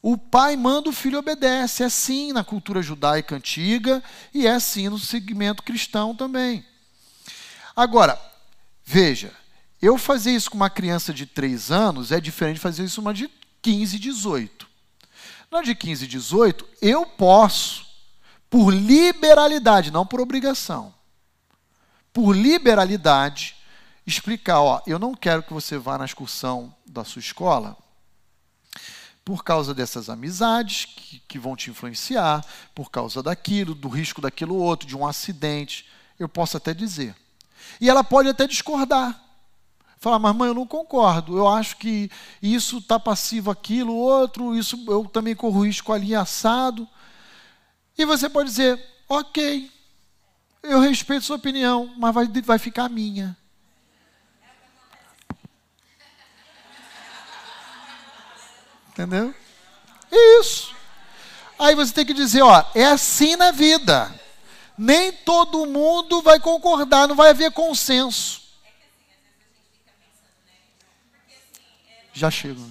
[0.00, 1.82] O pai manda, o filho obedece.
[1.82, 4.02] É assim na cultura judaica antiga
[4.32, 6.64] e é assim no segmento cristão também.
[7.74, 8.20] Agora,
[8.84, 9.32] veja,
[9.80, 13.14] eu fazer isso com uma criança de 3 anos é diferente de fazer isso uma
[13.14, 13.28] de
[13.62, 14.68] 15, 18.
[15.50, 17.86] Na de 15, 18, eu posso,
[18.50, 20.94] por liberalidade, não por obrigação,
[22.12, 23.56] por liberalidade,
[24.06, 27.76] explicar: ó, eu não quero que você vá na excursão da sua escola
[29.28, 32.42] por causa dessas amizades que, que vão te influenciar,
[32.74, 35.86] por causa daquilo, do risco daquilo outro, de um acidente.
[36.18, 37.14] Eu posso até dizer.
[37.78, 39.22] E ela pode até discordar.
[39.98, 41.36] Falar, mas mãe, eu não concordo.
[41.36, 46.88] Eu acho que isso está passivo aquilo, outro, isso eu também corro risco ali assado.
[47.98, 49.68] E você pode dizer, ok,
[50.62, 53.36] eu respeito sua opinião, mas vai, vai ficar minha.
[58.90, 59.34] Entendeu?
[60.40, 60.74] Isso.
[61.58, 64.14] Aí você tem que dizer, ó, é assim na vida.
[64.76, 68.42] Nem todo mundo vai concordar, não vai haver consenso.
[72.12, 72.64] Já chego.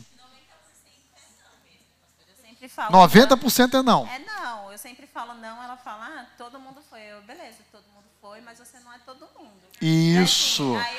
[2.85, 4.07] 90% é não.
[4.07, 4.71] É não.
[4.71, 7.01] Eu sempre falo não, ela fala, ah, todo mundo foi.
[7.01, 9.61] Eu, beleza, todo mundo foi, mas você não é todo mundo.
[9.81, 10.75] Isso.
[10.75, 10.95] Assim,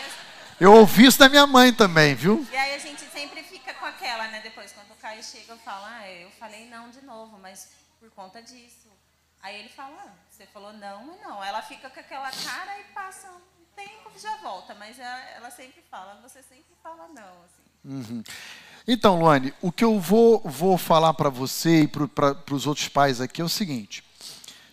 [0.60, 0.72] eu...
[0.72, 2.46] eu ouvi isso da minha mãe também, viu?
[2.50, 4.40] E aí a gente sempre fica com aquela, né?
[4.40, 7.70] Depois, quando o Caio chega, eu falo, ah, eu falei não de novo, mas
[8.00, 8.88] por conta disso.
[9.40, 11.42] Aí ele fala, ah, você falou não e não.
[11.42, 15.82] Ela fica com aquela cara e passa um tempo já volta, mas ela, ela sempre
[15.88, 17.67] fala, você sempre fala não, assim.
[17.88, 18.22] Uhum.
[18.86, 23.18] Então, Luane, o que eu vou, vou falar para você e para os outros pais
[23.18, 24.04] aqui é o seguinte: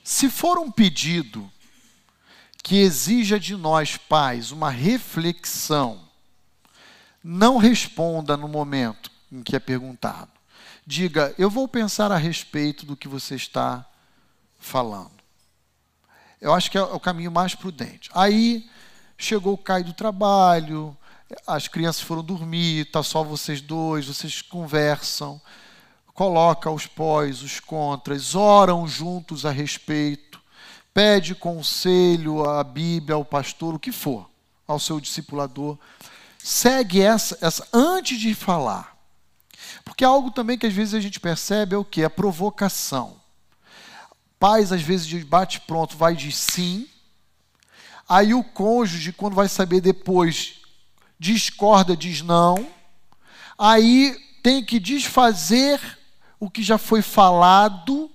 [0.03, 1.49] se for um pedido
[2.61, 6.01] que exija de nós, pais, uma reflexão,
[7.23, 10.31] não responda no momento em que é perguntado.
[10.85, 13.85] Diga, eu vou pensar a respeito do que você está
[14.59, 15.11] falando.
[16.41, 18.09] Eu acho que é o caminho mais prudente.
[18.13, 18.69] Aí
[19.17, 20.95] chegou o Caio do trabalho,
[21.45, 25.41] as crianças foram dormir, está só vocês dois, vocês conversam,
[26.13, 30.41] coloca os pós, os contras, oram juntos a respeito,
[30.93, 34.29] pede conselho à Bíblia, ao pastor, o que for,
[34.67, 35.77] ao seu discipulador.
[36.37, 38.95] Segue essa, essa antes de falar.
[39.83, 42.03] Porque é algo também que às vezes a gente percebe é o que?
[42.03, 43.19] A provocação.
[44.39, 46.87] Pais, às vezes, de bate pronto, vai de sim.
[48.07, 50.61] Aí o cônjuge, quando vai saber depois,
[51.19, 52.67] discorda, diz não.
[53.57, 55.79] Aí tem que desfazer
[56.39, 58.11] o que já foi falado.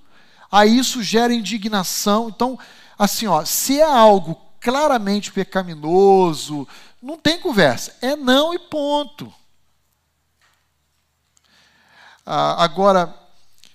[0.51, 2.29] Aí isso gera indignação.
[2.29, 2.59] Então,
[2.99, 6.69] assim, ó, se é algo claramente pecaminoso,
[7.03, 7.97] não tem conversa.
[8.03, 9.33] É não e ponto.
[12.25, 13.15] Ah, agora,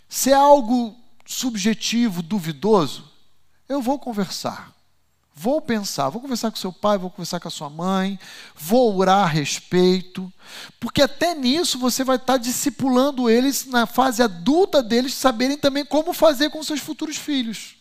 [0.07, 0.95] se é algo
[1.25, 3.11] subjetivo, duvidoso,
[3.67, 4.74] eu vou conversar.
[5.37, 8.17] Vou pensar, vou conversar com seu pai, vou conversar com a sua mãe,
[8.55, 10.31] vou orar a respeito,
[10.79, 16.13] porque até nisso você vai estar discipulando eles na fase adulta deles, saberem também como
[16.13, 17.75] fazer com seus futuros filhos.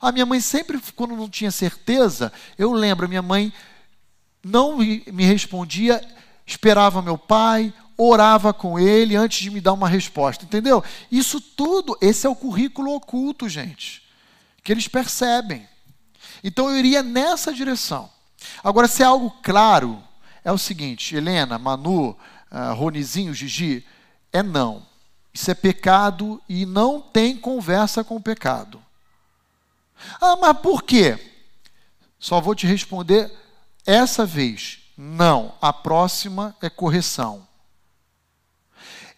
[0.00, 3.52] A minha mãe sempre, quando não tinha certeza, eu lembro, a minha mãe
[4.44, 6.00] não me respondia,
[6.46, 10.84] esperava meu pai, orava com ele antes de me dar uma resposta, entendeu?
[11.10, 14.04] Isso tudo, esse é o currículo oculto, gente,
[14.62, 15.66] que eles percebem.
[16.42, 18.10] Então eu iria nessa direção.
[18.62, 20.02] Agora, se é algo claro,
[20.44, 23.84] é o seguinte: Helena, Manu, uh, Ronizinho, Gigi,
[24.32, 24.86] é não.
[25.32, 28.82] Isso é pecado e não tem conversa com o pecado.
[30.20, 31.18] Ah, mas por quê?
[32.18, 33.30] Só vou te responder
[33.84, 34.78] essa vez.
[34.96, 35.54] Não.
[35.60, 37.46] A próxima é correção.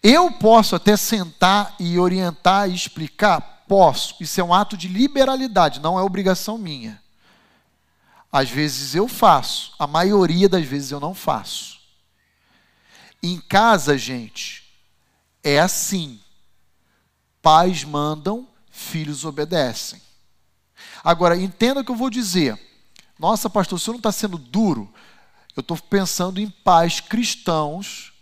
[0.01, 3.58] Eu posso até sentar e orientar e explicar?
[3.69, 4.15] Posso.
[4.19, 6.99] Isso é um ato de liberalidade, não é obrigação minha.
[8.31, 11.79] Às vezes eu faço, a maioria das vezes eu não faço.
[13.21, 14.63] Em casa, gente,
[15.43, 16.19] é assim.
[17.43, 20.01] Pais mandam, filhos obedecem.
[21.03, 22.59] Agora, entenda o que eu vou dizer.
[23.19, 24.91] Nossa, pastor, o senhor não está sendo duro?
[25.55, 28.13] Eu estou pensando em pais cristãos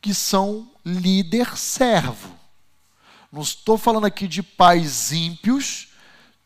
[0.00, 2.43] que são líder-servo.
[3.34, 5.88] Não estou falando aqui de pais ímpios,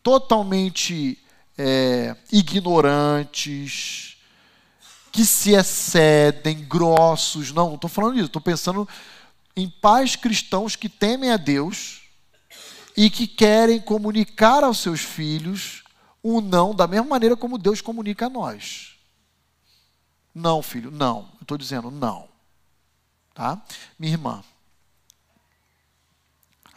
[0.01, 1.19] totalmente
[1.55, 4.17] é, ignorantes,
[5.11, 7.51] que se excedem, grossos.
[7.51, 8.25] Não, não estou falando disso.
[8.25, 8.89] Estou pensando
[9.55, 12.01] em pais cristãos que temem a Deus
[12.97, 15.83] e que querem comunicar aos seus filhos
[16.23, 18.95] o não da mesma maneira como Deus comunica a nós.
[20.33, 21.29] Não, filho, não.
[21.39, 22.27] Estou dizendo não.
[23.35, 23.61] Tá?
[23.99, 24.43] Minha irmã.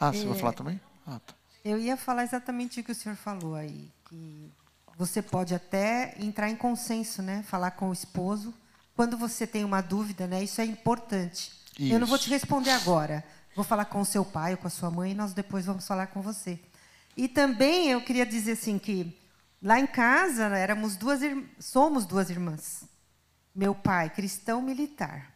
[0.03, 0.81] Ah, você é, vai falar também?
[1.07, 1.35] Ah, tá.
[1.65, 3.89] Eu ia falar exatamente o que o senhor falou aí.
[4.09, 4.51] Que
[4.99, 7.45] você pode até entrar em consenso, né?
[7.45, 8.53] Falar com o esposo.
[8.97, 10.43] Quando você tem uma dúvida, né?
[10.43, 11.53] Isso é importante.
[11.79, 11.95] Isso.
[11.95, 13.25] Eu não vou te responder agora.
[13.55, 15.87] Vou falar com o seu pai ou com a sua mãe e nós depois vamos
[15.87, 16.59] falar com você.
[17.17, 19.17] E também eu queria dizer assim que
[19.63, 21.21] lá em casa éramos duas
[21.61, 22.85] somos duas irmãs.
[23.55, 25.33] Meu pai cristão militar.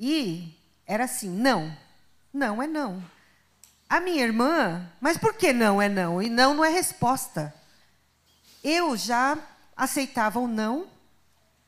[0.00, 1.76] E era assim, não.
[2.32, 3.13] Não é não.
[3.88, 6.20] A minha irmã, mas por que não é não?
[6.20, 7.54] E não não é resposta.
[8.62, 9.38] Eu já
[9.76, 10.86] aceitava o não,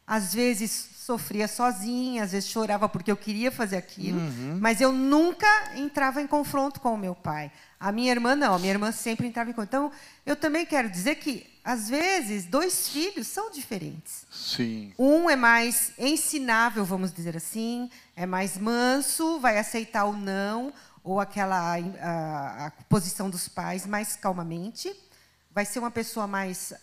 [0.06, 4.58] às vezes sofria sozinha, às vezes chorava porque eu queria fazer aquilo, uhum.
[4.60, 5.46] mas eu nunca
[5.76, 7.52] entrava em confronto com o meu pai.
[7.78, 9.68] A minha irmã não, a minha irmã sempre entrava em confronto.
[9.68, 9.92] Então,
[10.24, 14.26] eu também quero dizer que, às vezes, dois filhos são diferentes.
[14.32, 14.92] Sim.
[14.98, 20.72] Um é mais ensinável, vamos dizer assim, é mais manso, vai aceitar o não,
[21.06, 24.94] ou aquela a, a posição dos pais mais calmamente
[25.50, 26.74] vai ser uma pessoa mais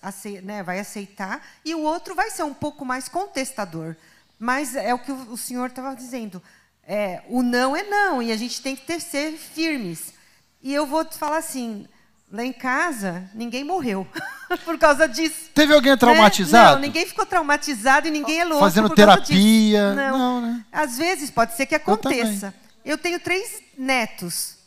[0.41, 3.95] né, vai aceitar e o outro vai ser um pouco mais contestador
[4.43, 6.41] mas é o que o senhor estava dizendo.
[6.86, 10.13] É, o não é não, e a gente tem que ter, ser firmes.
[10.61, 11.88] E eu vou te falar assim:
[12.30, 14.05] lá em casa, ninguém morreu
[14.65, 15.49] por causa disso.
[15.53, 16.65] Teve alguém traumatizado?
[16.65, 16.74] Né?
[16.76, 18.59] Não, ninguém ficou traumatizado e ninguém é louco.
[18.59, 19.93] Fazendo terapia.
[19.93, 20.17] Não.
[20.17, 20.65] não, né?
[20.69, 22.53] Às vezes pode ser que aconteça.
[22.84, 24.57] Eu, tenho três netos.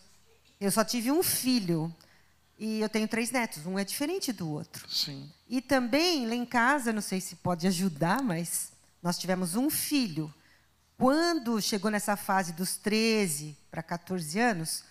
[0.60, 1.94] Eu só tive um filho.
[2.58, 3.66] E eu tenho três netos.
[3.66, 4.88] Um é diferente do outro.
[4.90, 5.30] Sim.
[5.48, 10.32] E também, lá em casa, não sei se pode ajudar, mas nós tivemos um filho.
[10.96, 14.82] Quando chegou nessa fase dos 13 para 14 anos,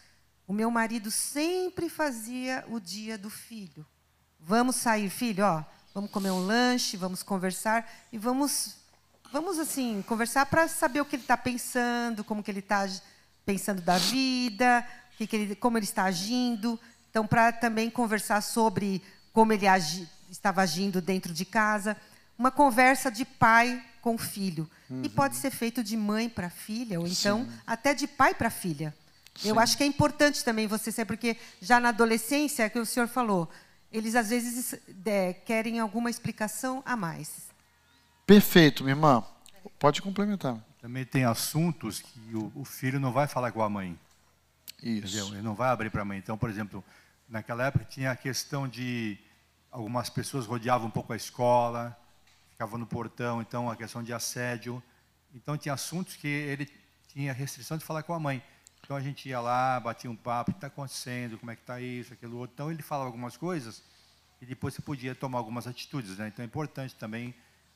[0.48, 3.86] o meu marido sempre fazia o dia do filho.
[4.40, 5.64] Vamos sair, filho, ó,
[5.94, 8.76] vamos comer um lanche, vamos conversar e vamos,
[9.32, 12.88] vamos assim, conversar para saber o que ele está pensando, como que ele está
[13.46, 14.86] pensando da vida,
[15.18, 16.80] que que ele, como ele está agindo.
[17.10, 21.96] Então, para também conversar sobre como ele agi, estava agindo dentro de casa,
[22.38, 24.70] uma conversa de pai com filho.
[24.90, 25.02] Uhum.
[25.04, 27.52] E pode ser feito de mãe para filha, ou então Sim.
[27.66, 28.94] até de pai para filha.
[29.36, 29.50] Sim.
[29.50, 32.86] Eu acho que é importante também você ser, porque já na adolescência, é que o
[32.86, 33.50] senhor falou,
[33.92, 34.76] eles às vezes
[35.06, 37.48] é, querem alguma explicação a mais.
[38.26, 39.24] Perfeito, minha irmã.
[39.80, 40.58] Pode complementar.
[40.86, 43.98] Também tem assuntos que o, o filho não vai falar com a mãe.
[44.84, 45.18] Isso.
[45.18, 45.28] Entendeu?
[45.30, 46.20] Ele não vai abrir para a mãe.
[46.20, 46.84] Então, por exemplo,
[47.28, 49.18] naquela época tinha a questão de
[49.72, 51.98] algumas pessoas rodeavam um pouco a escola,
[52.52, 54.82] ficava no portão, então a questão de assédio.
[55.34, 56.72] Então tinha assuntos que ele
[57.08, 58.44] tinha restrição de falar com a mãe.
[58.84, 61.64] Então a gente ia lá, batia um papo, o que está acontecendo, como é que
[61.64, 62.54] está isso, aquilo outro.
[62.54, 63.82] Então ele falava algumas coisas
[64.40, 66.16] e depois você podia tomar algumas atitudes.
[66.20, 66.28] Né?
[66.28, 67.34] Então é importante também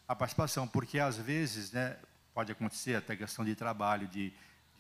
[0.08, 1.98] a participação, porque às vezes né,
[2.40, 4.32] pode acontecer até questão de trabalho, de,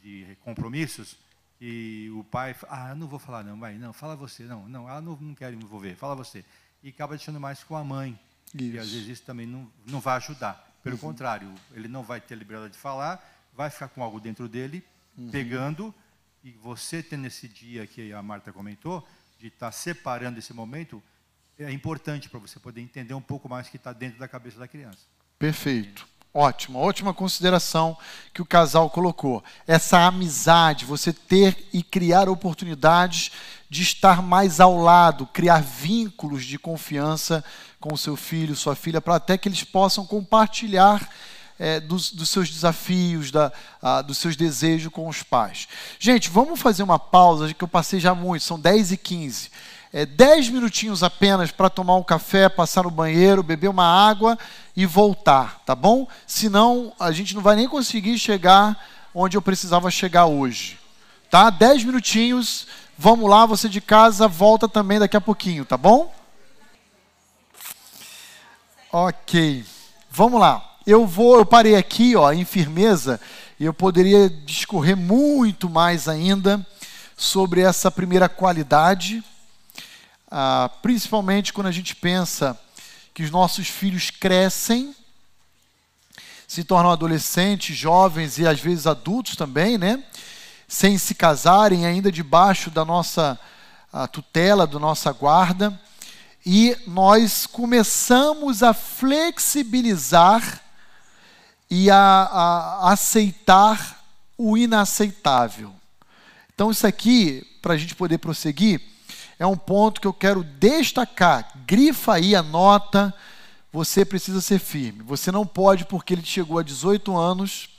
[0.01, 1.17] de compromissos,
[1.59, 5.01] e o pai, ah, não vou falar não, vai, não, fala você, não, não, ah,
[5.01, 6.45] não, não quero me envolver, fala você.
[6.81, 8.17] E acaba deixando mais com a mãe.
[8.55, 8.63] Isso.
[8.63, 10.73] E às vezes isso também não, não vai ajudar.
[10.81, 11.01] Pelo uhum.
[11.01, 13.21] contrário, ele não vai ter liberdade de falar,
[13.53, 14.81] vai ficar com algo dentro dele,
[15.17, 15.29] uhum.
[15.29, 15.93] pegando,
[16.41, 19.05] e você tendo esse dia que a Marta comentou,
[19.37, 21.03] de estar tá separando esse momento,
[21.57, 24.57] é importante para você poder entender um pouco mais o que está dentro da cabeça
[24.57, 24.99] da criança.
[25.37, 26.07] Perfeito.
[26.33, 27.97] Ótimo, ótima consideração
[28.33, 29.43] que o casal colocou.
[29.65, 33.31] Essa amizade, você ter e criar oportunidades
[33.67, 37.43] de estar mais ao lado, criar vínculos de confiança
[37.79, 41.09] com o seu filho, sua filha, para até que eles possam compartilhar
[41.57, 43.51] é, dos, dos, seus desafios, da,
[43.81, 45.67] a, dos seus desejos com os pais.
[45.99, 49.49] Gente, vamos fazer uma pausa, que eu passei já muito, são 10 e 15.
[49.91, 54.37] É, 10 minutinhos apenas para tomar um café, passar no banheiro, beber uma água
[54.75, 56.07] e voltar, tá bom?
[56.27, 58.77] Senão a gente não vai nem conseguir chegar
[59.15, 60.77] onde eu precisava chegar hoje.
[61.31, 61.49] Tá?
[61.49, 66.13] 10 minutinhos, vamos lá, você de casa volta também daqui a pouquinho, tá bom?
[68.91, 69.65] Ok,
[70.11, 70.77] vamos lá.
[70.85, 73.19] Eu vou, eu parei aqui, ó, em firmeza,
[73.59, 76.65] e eu poderia discorrer muito mais ainda
[77.17, 79.23] sobre essa primeira qualidade,
[80.29, 82.59] ah, principalmente quando a gente pensa
[83.13, 84.95] que os nossos filhos crescem,
[86.47, 90.03] se tornam adolescentes, jovens e às vezes adultos também, né?
[90.67, 93.39] Sem se casarem, ainda debaixo da nossa
[94.11, 95.79] tutela, da nossa guarda
[96.45, 100.61] e nós começamos a flexibilizar
[101.69, 104.03] e a, a aceitar
[104.37, 105.73] o inaceitável.
[106.53, 108.81] Então, isso aqui, para a gente poder prosseguir,
[109.39, 111.53] é um ponto que eu quero destacar.
[111.65, 113.15] Grifa aí a nota,
[113.71, 115.01] você precisa ser firme.
[115.03, 117.69] Você não pode, porque ele chegou a 18 anos,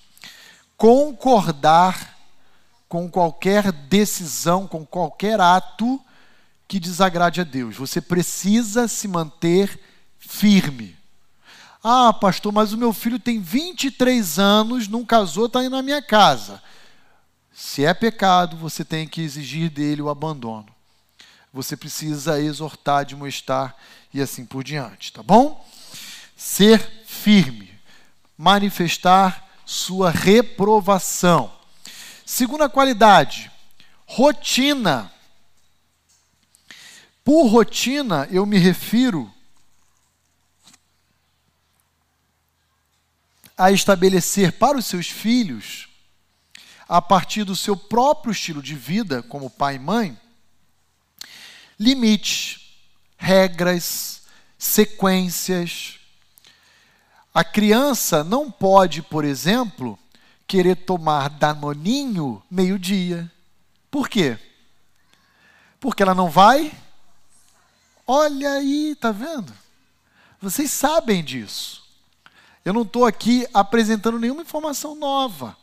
[0.74, 2.16] concordar
[2.88, 6.00] com qualquer decisão, com qualquer ato
[6.66, 7.76] que desagrade a Deus.
[7.76, 9.78] Você precisa se manter
[10.18, 10.96] firme.
[11.84, 16.00] Ah, pastor, mas o meu filho tem 23 anos, não casou, está indo na minha
[16.00, 16.62] casa.
[17.52, 20.79] Se é pecado, você tem que exigir dele o abandono.
[21.52, 23.76] Você precisa exortar, admoestar
[24.14, 25.66] e assim por diante, tá bom?
[26.36, 27.76] Ser firme,
[28.38, 31.52] manifestar sua reprovação.
[32.24, 33.50] Segunda qualidade,
[34.06, 35.12] rotina.
[37.24, 39.32] Por rotina, eu me refiro
[43.60, 45.88] a estabelecer para os seus filhos,
[46.88, 50.18] a partir do seu próprio estilo de vida, como pai e mãe,
[51.80, 52.76] limites,
[53.16, 54.20] regras,
[54.58, 55.98] sequências.
[57.32, 59.98] A criança não pode, por exemplo,
[60.46, 63.32] querer tomar danoninho meio-dia.
[63.90, 64.38] Por quê?
[65.80, 66.70] Porque ela não vai?
[68.06, 69.50] Olha aí, tá vendo?
[70.38, 71.82] Vocês sabem disso.
[72.62, 75.56] Eu não estou aqui apresentando nenhuma informação nova,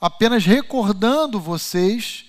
[0.00, 2.26] apenas recordando vocês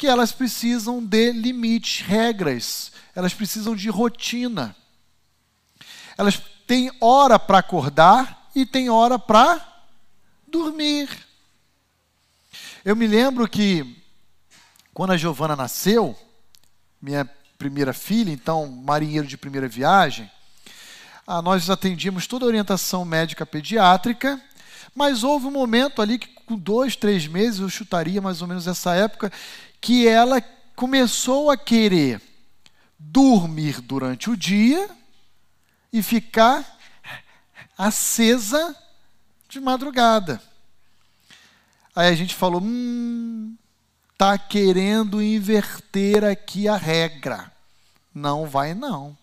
[0.00, 4.74] que elas precisam de limites, regras, elas precisam de rotina.
[6.16, 9.84] Elas têm hora para acordar e têm hora para
[10.48, 11.06] dormir.
[12.82, 14.02] Eu me lembro que
[14.94, 16.16] quando a Giovana nasceu,
[16.98, 17.26] minha
[17.58, 20.30] primeira filha, então marinheiro de primeira viagem,
[21.26, 24.40] ah, nós atendíamos toda a orientação médica pediátrica,
[24.94, 28.66] mas houve um momento ali que, com dois, três meses, eu chutaria mais ou menos
[28.66, 29.30] essa época,
[29.80, 30.40] que ela
[30.76, 32.20] começou a querer
[32.98, 34.88] dormir durante o dia
[35.92, 36.78] e ficar
[37.76, 38.76] acesa
[39.48, 40.42] de madrugada.
[41.94, 43.56] Aí a gente falou: hum,
[44.16, 47.50] tá querendo inverter aqui a regra.
[48.14, 49.16] Não vai não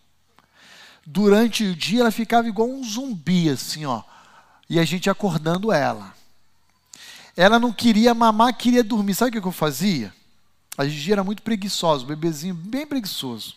[1.09, 4.03] durante o dia ela ficava igual um zumbi, assim, ó.
[4.69, 6.13] E a gente acordando ela.
[7.35, 9.15] Ela não queria mamar, queria dormir.
[9.15, 10.13] Sabe o que eu fazia?
[10.77, 13.55] A Gigi era muito preguiçosa, um bebezinho bem preguiçoso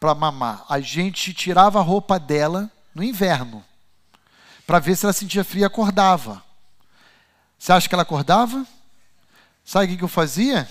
[0.00, 0.64] para mamar.
[0.68, 3.64] A gente tirava a roupa dela no inverno
[4.66, 6.42] para ver se ela sentia frio e acordava.
[7.58, 8.66] Você acha que ela acordava?
[9.64, 10.66] Sabe o que eu fazia?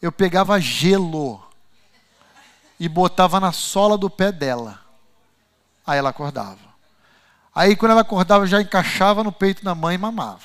[0.00, 1.44] Eu pegava gelo
[2.78, 4.80] e botava na sola do pé dela.
[5.86, 6.70] Aí ela acordava.
[7.54, 10.40] Aí quando ela acordava, já encaixava no peito da mãe e mamava.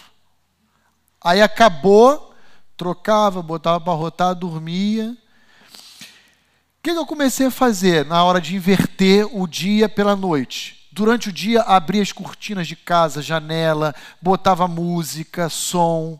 [1.22, 2.35] Aí acabou,
[2.78, 5.12] trocava, botava para rotar, dormia.
[5.12, 10.88] O que, que eu comecei a fazer na hora de inverter o dia pela noite?
[10.92, 16.20] Durante o dia, abria as cortinas de casa, janela, botava música, som.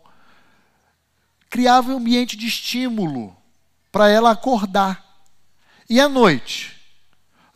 [1.50, 3.36] Criava um ambiente de estímulo
[3.92, 5.02] para ela acordar.
[5.90, 6.76] E à noite?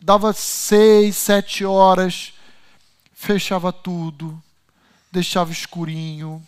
[0.00, 2.32] Dava seis, sete horas,
[3.12, 4.42] fechava tudo,
[5.12, 6.42] deixava escurinho,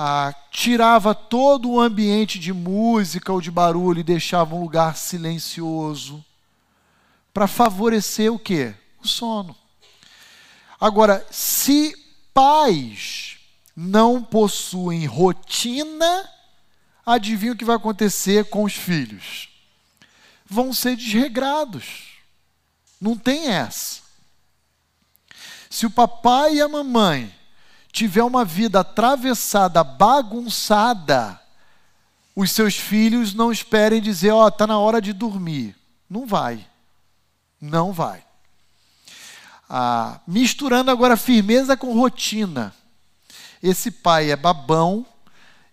[0.00, 6.24] ah, tirava todo o ambiente de música ou de barulho e deixava um lugar silencioso
[7.34, 8.74] para favorecer o quê?
[9.02, 9.56] O sono.
[10.80, 11.96] Agora, se
[12.32, 13.38] pais
[13.74, 16.30] não possuem rotina,
[17.04, 19.48] adivinha o que vai acontecer com os filhos?
[20.48, 22.18] vão ser desregrados.
[23.00, 24.00] Não tem essa.
[25.68, 27.32] Se o papai e a mamãe
[27.92, 31.40] tiver uma vida atravessada, bagunçada,
[32.34, 35.74] os seus filhos não esperem dizer, ó, oh, está na hora de dormir.
[36.08, 36.64] Não vai.
[37.60, 38.24] Não vai.
[39.68, 42.72] Ah, misturando agora firmeza com rotina.
[43.62, 45.04] Esse pai é babão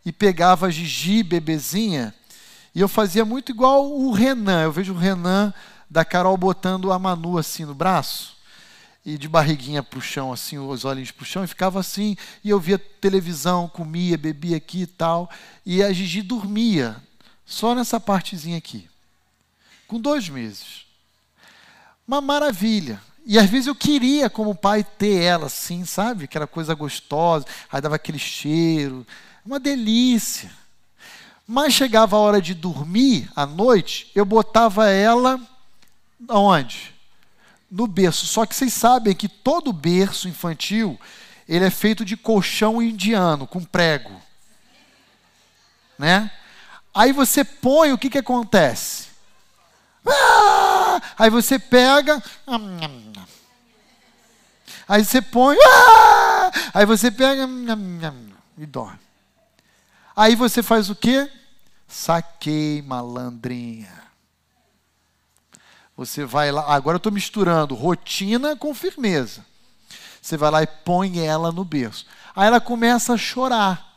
[0.03, 2.13] e pegava Gigi, bebezinha,
[2.73, 4.63] e eu fazia muito igual o Renan.
[4.63, 5.53] Eu vejo o Renan
[5.89, 8.34] da Carol botando a Manu assim no braço
[9.05, 12.17] e de barriguinha para o chão, assim, os olhinhos para o chão, e ficava assim,
[12.43, 15.29] e eu via televisão, comia, bebia aqui e tal,
[15.63, 16.95] e a Gigi dormia,
[17.45, 18.89] só nessa partezinha aqui,
[19.87, 20.85] com dois meses.
[22.07, 22.99] Uma maravilha.
[23.27, 26.25] E às vezes eu queria, como pai, ter ela assim, sabe?
[26.25, 29.05] Aquela coisa gostosa, aí dava aquele cheiro,
[29.45, 30.51] uma delícia.
[31.47, 35.39] Mas chegava a hora de dormir à noite, eu botava ela
[36.27, 36.94] aonde?
[37.75, 38.25] No berço.
[38.25, 40.97] Só que vocês sabem que todo berço infantil,
[41.45, 44.13] ele é feito de colchão indiano, com prego.
[45.99, 46.31] Né?
[46.93, 49.07] Aí você põe, o que, que acontece?
[50.07, 51.01] Ah!
[51.19, 52.23] Aí você pega.
[54.87, 56.51] Aí você põe, ah!
[56.73, 57.45] aí você pega
[58.57, 58.99] e dorme.
[60.15, 61.29] Aí você faz o quê?
[61.89, 64.04] Saquei, malandrinha.
[65.95, 69.45] Você vai lá, agora eu estou misturando rotina com firmeza.
[70.21, 72.05] Você vai lá e põe ela no berço.
[72.35, 73.93] Aí ela começa a chorar.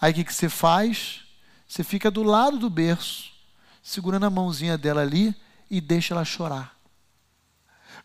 [0.00, 1.22] Aí o que, que você faz?
[1.66, 3.32] Você fica do lado do berço,
[3.82, 5.34] segurando a mãozinha dela ali
[5.70, 6.76] e deixa ela chorar.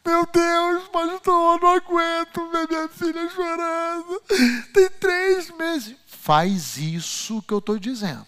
[0.05, 4.21] Meu Deus, pastor, não aguento ver minha filha chorando.
[4.73, 5.97] Tem três meses.
[6.05, 8.25] Faz isso que eu estou dizendo.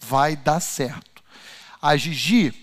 [0.00, 1.22] Vai dar certo.
[1.80, 2.61] A Gigi,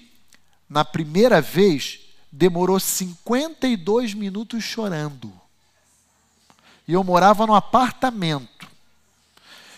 [0.70, 2.00] na primeira vez,
[2.32, 5.34] demorou 52 minutos chorando.
[6.88, 8.68] E eu morava no apartamento.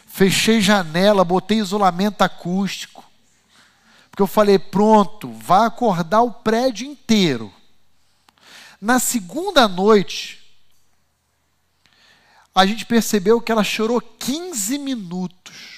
[0.06, 3.04] Fechei janela, botei isolamento acústico.
[4.10, 7.54] Porque eu falei, pronto, vai acordar o prédio inteiro.
[8.82, 10.42] Na segunda noite,
[12.54, 15.71] a gente percebeu que ela chorou 15 minutos.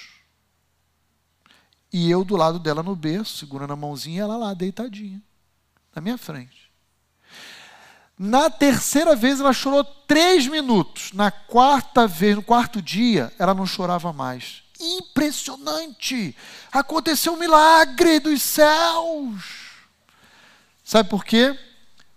[1.94, 5.22] E eu do lado dela no berço, segurando a mãozinha, ela lá deitadinha,
[5.96, 6.72] na minha frente.
[8.18, 11.12] Na terceira vez ela chorou três minutos.
[11.14, 14.64] Na quarta vez, no quarto dia, ela não chorava mais.
[14.80, 16.36] Impressionante!
[16.72, 19.44] Aconteceu um milagre dos céus.
[20.84, 21.58] Sabe por quê?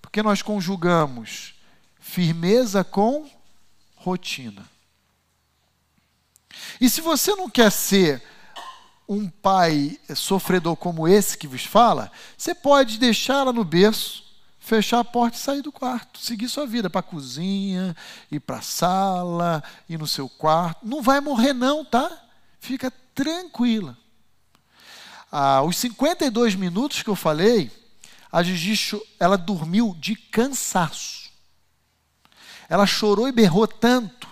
[0.01, 1.55] Porque nós conjugamos
[2.01, 3.29] firmeza com
[3.95, 4.67] rotina.
[6.81, 8.23] E se você não quer ser
[9.09, 14.25] um pai sofredor como esse que vos fala, você pode deixá-la no berço,
[14.59, 17.95] fechar a porta e sair do quarto, seguir sua vida para a cozinha,
[18.31, 20.85] ir para a sala, ir no seu quarto.
[20.85, 22.11] Não vai morrer não, tá?
[22.59, 23.97] Fica tranquila.
[25.31, 27.71] Ah, os 52 minutos que eu falei,
[28.31, 31.31] a Gigi, ela dormiu de cansaço.
[32.69, 34.27] Ela chorou e berrou tanto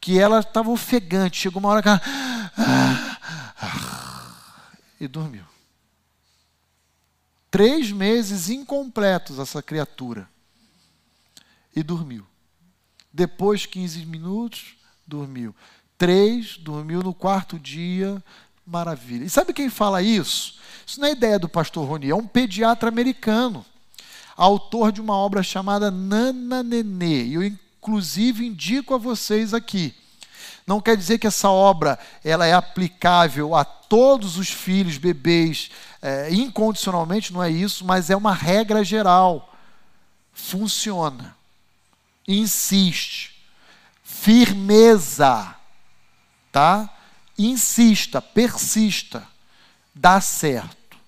[0.00, 1.40] que ela estava ofegante.
[1.40, 2.02] Chegou uma hora que ela.
[5.00, 5.44] E dormiu.
[7.50, 10.28] Três meses incompletos essa criatura.
[11.74, 12.26] E dormiu.
[13.12, 14.76] Depois, 15 minutos,
[15.06, 15.54] dormiu.
[15.96, 18.22] Três, dormiu no quarto dia,
[18.66, 19.24] maravilha.
[19.24, 20.58] E sabe quem fala isso?
[20.86, 23.64] Isso não é ideia do pastor Roni, é um pediatra americano,
[24.36, 27.24] autor de uma obra chamada Nana Nenê.
[27.24, 29.94] E eu, inclusive, indico a vocês aqui.
[30.68, 35.70] Não quer dizer que essa obra ela é aplicável a todos os filhos, bebês,
[36.02, 39.54] é, incondicionalmente, não é isso, mas é uma regra geral.
[40.30, 41.34] Funciona.
[42.28, 43.42] Insiste.
[44.04, 45.56] Firmeza.
[46.52, 46.90] Tá?
[47.38, 49.26] Insista, persista.
[49.94, 50.98] Dá certo.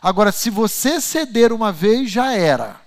[0.00, 2.80] Agora, se você ceder uma vez, já era.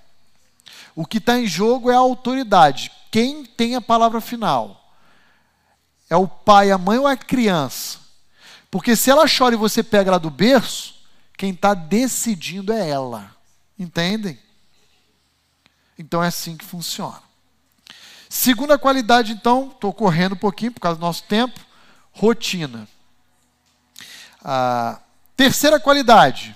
[0.96, 2.92] O que está em jogo é a autoridade.
[3.12, 4.79] Quem tem a palavra final?
[6.10, 8.00] É o pai, a mãe ou a criança?
[8.72, 10.96] Porque se ela chora e você pega ela do berço,
[11.38, 13.36] quem está decidindo é ela.
[13.78, 14.40] Entendem?
[15.98, 17.22] Então é assim que funciona.
[18.28, 21.60] Segunda qualidade, então, estou correndo um pouquinho por causa do nosso tempo,
[22.12, 22.88] rotina.
[24.44, 25.02] A
[25.36, 26.56] terceira qualidade,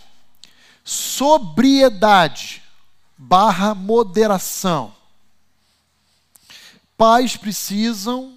[0.84, 2.62] sobriedade
[3.18, 4.94] barra moderação.
[6.96, 8.33] Pais precisam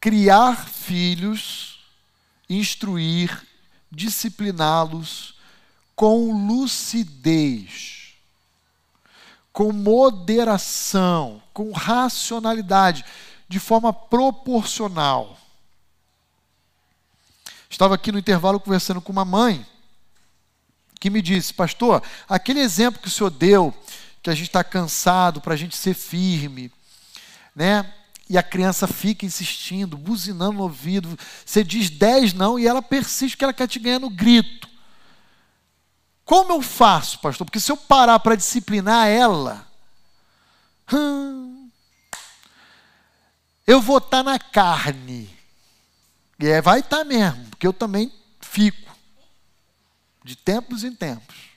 [0.00, 1.78] criar filhos,
[2.48, 3.46] instruir,
[3.92, 5.34] discipliná-los
[5.94, 8.14] com lucidez,
[9.52, 13.04] com moderação, com racionalidade,
[13.46, 15.36] de forma proporcional.
[17.68, 19.66] Estava aqui no intervalo conversando com uma mãe
[20.98, 23.74] que me disse, pastor, aquele exemplo que o senhor deu,
[24.22, 26.70] que a gente está cansado para a gente ser firme,
[27.54, 27.92] né?
[28.30, 31.18] E a criança fica insistindo, buzinando no ouvido.
[31.44, 34.68] Você diz 10 não e ela persiste que ela quer te ganhar no grito.
[36.24, 37.44] Como eu faço, pastor?
[37.44, 39.66] Porque se eu parar para disciplinar ela,
[40.92, 41.68] hum,
[43.66, 45.28] eu vou estar tá na carne.
[46.38, 48.96] E é, vai estar tá mesmo, porque eu também fico
[50.22, 51.49] de tempos em tempos.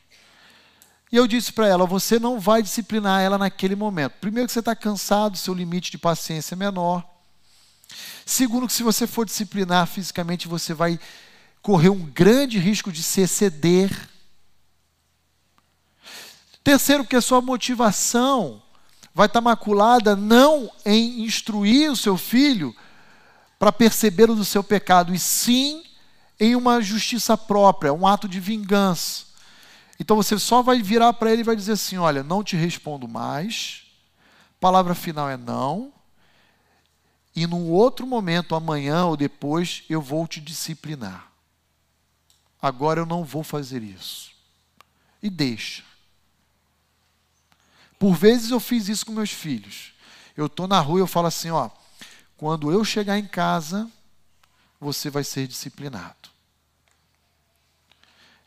[1.14, 4.14] E eu disse para ela: você não vai disciplinar ela naquele momento.
[4.14, 7.07] Primeiro, que você está cansado, seu limite de paciência é menor.
[8.26, 10.99] Segundo, que se você for disciplinar fisicamente, você vai
[11.61, 14.10] correr um grande risco de se exceder.
[16.64, 18.60] Terceiro, que a sua motivação
[19.14, 22.76] vai estar tá maculada não em instruir o seu filho
[23.60, 25.84] para percebê-lo do seu pecado, e sim
[26.40, 29.32] em uma justiça própria, um ato de vingança.
[29.99, 33.07] Então você só vai virar para ele e vai dizer assim: Olha, não te respondo
[33.07, 33.84] mais,
[34.60, 35.94] palavra final é não.
[37.36, 41.32] E num outro momento, amanhã ou depois, eu vou te disciplinar.
[42.61, 44.32] Agora eu não vou fazer isso.
[45.22, 45.84] E deixa.
[47.98, 49.94] Por vezes eu fiz isso com meus filhos.
[50.38, 51.70] Eu estou na rua e eu falo assim, ó,
[52.38, 53.90] quando eu chegar em casa,
[54.80, 56.32] você vai ser disciplinado.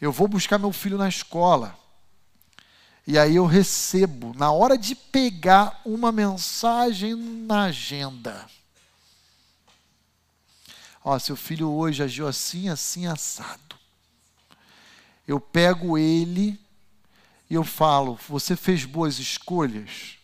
[0.01, 1.77] Eu vou buscar meu filho na escola.
[3.06, 8.47] E aí eu recebo, na hora de pegar uma mensagem na agenda.
[11.05, 13.77] Ó, seu filho hoje agiu assim, assim, assado.
[15.27, 16.59] Eu pego ele
[17.48, 20.18] e eu falo: Você fez boas escolhas?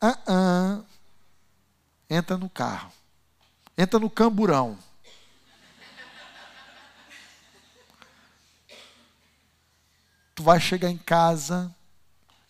[0.00, 0.80] Ah, ah.
[2.08, 2.90] Entra no carro.
[3.76, 4.78] Entra no camburão.
[10.34, 11.74] Tu vai chegar em casa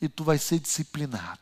[0.01, 1.41] e tu vai ser disciplinado.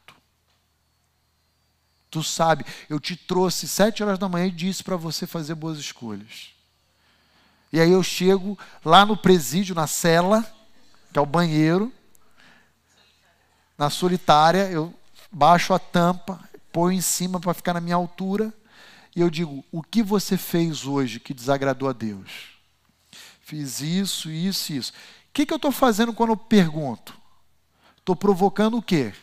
[2.11, 5.79] Tu sabe, eu te trouxe sete horas da manhã e disse para você fazer boas
[5.79, 6.51] escolhas.
[7.73, 10.45] E aí eu chego lá no presídio, na cela,
[11.11, 11.91] que é o banheiro,
[13.79, 14.95] na solitária, eu
[15.31, 16.39] baixo a tampa,
[16.71, 18.53] ponho em cima para ficar na minha altura,
[19.17, 22.53] e eu digo: O que você fez hoje que desagradou a Deus?
[23.41, 24.93] Fiz isso, isso isso.
[25.33, 27.19] O que, que eu estou fazendo quando eu pergunto?
[27.97, 29.15] Estou provocando o quê?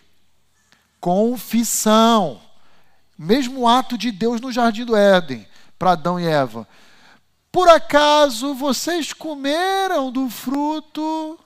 [1.00, 2.42] Confissão
[3.20, 5.46] mesmo ato de Deus no jardim do Éden,
[5.78, 6.66] para Adão e Eva.
[7.52, 11.38] Por acaso vocês comeram do fruto?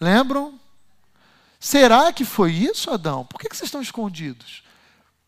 [0.00, 0.58] Lembram?
[1.58, 3.26] Será que foi isso, Adão?
[3.26, 4.62] Por que vocês estão escondidos?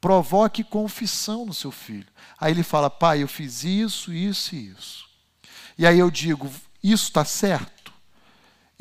[0.01, 2.09] Provoque confissão no seu filho.
[2.40, 5.05] Aí ele fala: Pai, eu fiz isso, isso e isso.
[5.77, 6.51] E aí eu digo:
[6.82, 7.71] Isso está certo?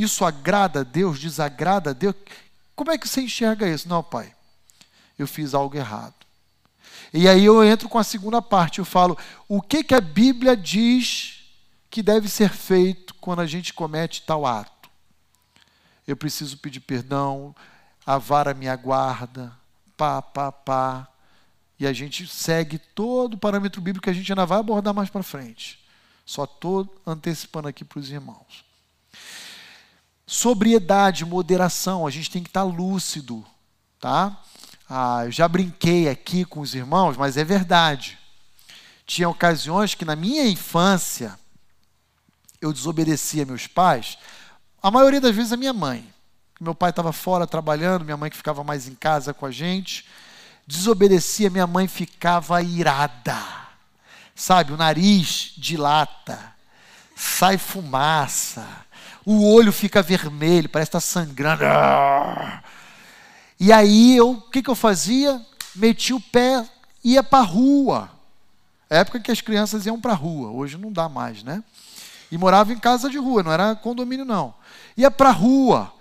[0.01, 1.19] Isso agrada a Deus?
[1.19, 2.15] Desagrada a Deus?
[2.75, 3.87] Como é que você enxerga isso?
[3.87, 4.33] Não, pai,
[5.17, 6.15] eu fiz algo errado.
[7.13, 9.15] E aí eu entro com a segunda parte, eu falo
[9.47, 11.43] o que, que a Bíblia diz
[11.87, 14.89] que deve ser feito quando a gente comete tal ato.
[16.07, 17.55] Eu preciso pedir perdão,
[18.03, 19.55] a vara me aguarda,
[19.95, 21.07] pá, pá, pá.
[21.77, 25.11] E a gente segue todo o parâmetro bíblico que a gente ainda vai abordar mais
[25.11, 25.79] para frente.
[26.25, 28.70] Só estou antecipando aqui para os irmãos.
[30.33, 33.45] Sobriedade, moderação, a gente tem que estar lúcido,
[33.99, 34.41] tá?
[34.89, 38.17] Ah, eu já brinquei aqui com os irmãos, mas é verdade.
[39.05, 41.37] Tinha ocasiões que na minha infância
[42.61, 44.17] eu desobedecia meus pais,
[44.81, 46.07] a maioria das vezes a minha mãe.
[46.61, 50.07] Meu pai estava fora trabalhando, minha mãe que ficava mais em casa com a gente.
[50.65, 53.37] Desobedecia, minha mãe ficava irada.
[54.33, 56.55] Sabe, o nariz dilata,
[57.17, 58.65] sai fumaça,
[59.25, 61.63] o olho fica vermelho, parece estar tá sangrando.
[63.59, 65.39] E aí eu, o que, que eu fazia?
[65.75, 66.65] Metia o pé,
[67.03, 68.09] ia para a rua.
[68.89, 71.63] Época que as crianças iam para a rua, hoje não dá mais, né?
[72.31, 74.53] E morava em casa de rua, não era condomínio não.
[74.97, 75.93] Ia para a rua.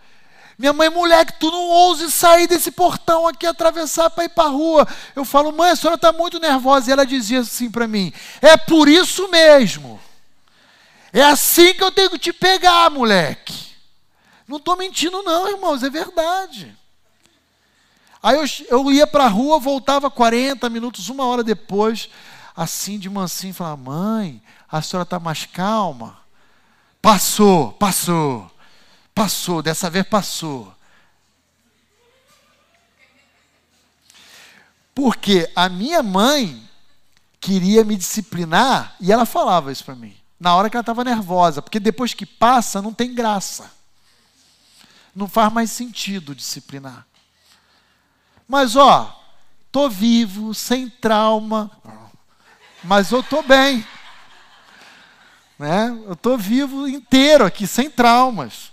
[0.58, 4.52] Minha mãe, moleque, tu não ouse sair desse portão aqui, atravessar para ir para a
[4.52, 4.86] rua.
[5.16, 6.90] Eu falo, mãe, a senhora está muito nervosa.
[6.90, 9.98] E ela dizia assim para mim: é por isso mesmo.
[11.12, 13.70] É assim que eu tenho que te pegar, moleque.
[14.46, 16.76] Não estou mentindo, não, irmãos, é verdade.
[18.22, 22.10] Aí eu, eu ia para a rua, voltava 40 minutos, uma hora depois,
[22.54, 26.18] assim de mansinho, falava: Mãe, a senhora está mais calma?
[27.00, 28.50] Passou, passou,
[29.14, 30.74] passou, dessa vez passou.
[34.94, 36.68] Porque a minha mãe
[37.40, 41.60] queria me disciplinar e ela falava isso para mim, na hora que ela estava nervosa,
[41.60, 43.70] porque depois que passa não tem graça.
[45.14, 47.06] Não faz mais sentido disciplinar.
[48.48, 49.22] Mas ó,
[49.70, 51.70] tô vivo, sem trauma,
[52.82, 53.86] mas eu tô bem.
[55.58, 55.90] Né?
[56.06, 58.72] Eu tô vivo inteiro aqui, sem traumas.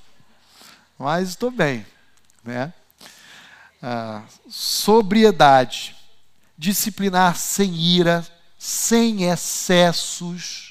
[0.98, 1.86] Mas estou bem.
[2.44, 2.74] Né?
[3.82, 5.96] Ah, sobriedade.
[6.58, 8.26] Disciplinar sem ira,
[8.58, 10.67] sem excessos.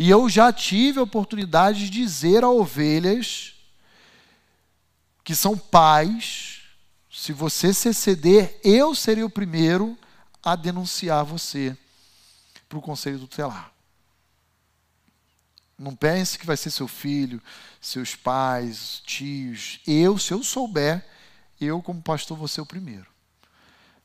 [0.00, 3.52] E eu já tive a oportunidade de dizer a ovelhas
[5.22, 6.62] que são pais
[7.12, 9.98] se você se exceder, eu serei o primeiro
[10.42, 11.76] a denunciar você
[12.66, 13.70] para o conselho tutelar.
[15.78, 17.38] Não pense que vai ser seu filho,
[17.78, 19.80] seus pais, tios.
[19.86, 21.06] Eu, se eu souber,
[21.60, 23.06] eu, como pastor, vou ser o primeiro.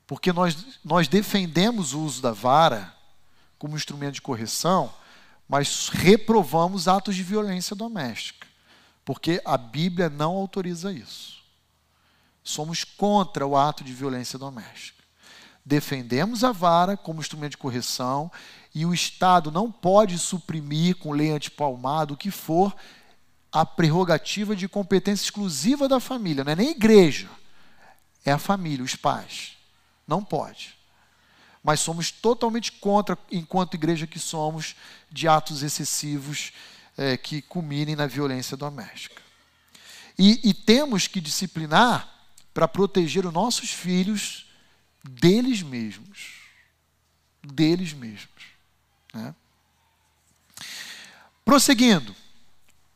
[0.06, 2.94] Porque nós, nós defendemos o uso da vara
[3.58, 4.92] como instrumento de correção,
[5.48, 8.46] mas reprovamos atos de violência doméstica.
[9.04, 11.36] Porque a Bíblia não autoriza isso.
[12.42, 15.02] somos contra o ato de violência doméstica.
[15.64, 18.30] Defendemos a vara como instrumento de correção
[18.72, 22.72] e o Estado não pode suprimir com lei antipalmada o que for
[23.50, 27.28] a prerrogativa de competência exclusiva da família, não é nem igreja,
[28.24, 29.56] é a família, os pais.
[30.06, 30.76] Não pode.
[31.66, 34.76] Mas somos totalmente contra, enquanto igreja que somos,
[35.10, 36.52] de atos excessivos
[36.96, 39.20] é, que culminem na violência doméstica.
[40.16, 42.08] E, e temos que disciplinar
[42.54, 44.46] para proteger os nossos filhos
[45.02, 46.34] deles mesmos.
[47.42, 48.44] Deles mesmos.
[49.12, 49.34] Né?
[51.44, 52.14] Prosseguindo.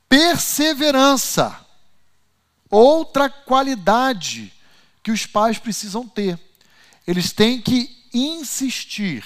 [0.08, 1.66] Perseverança.
[2.70, 4.54] Outra qualidade
[5.02, 6.38] que os pais precisam ter.
[7.04, 9.24] Eles têm que insistir.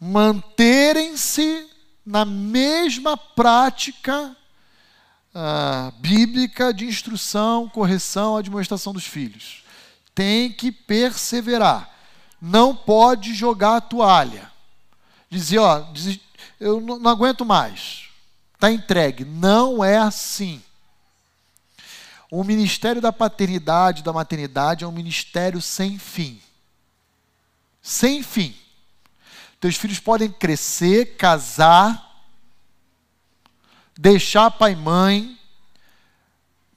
[0.00, 1.68] Manterem-se
[2.04, 4.36] na mesma prática
[5.34, 9.64] ah, bíblica de instrução, correção, administração dos filhos.
[10.14, 11.90] Tem que perseverar.
[12.40, 14.52] Não pode jogar a toalha.
[15.30, 15.86] Dizer, ó,
[16.60, 18.04] eu não, não aguento mais.
[18.54, 19.24] Está entregue.
[19.24, 20.62] Não é assim.
[22.36, 26.42] O ministério da paternidade, da maternidade, é um ministério sem fim.
[27.80, 28.52] Sem fim.
[29.60, 32.26] Teus filhos podem crescer, casar,
[33.96, 35.38] deixar pai e mãe,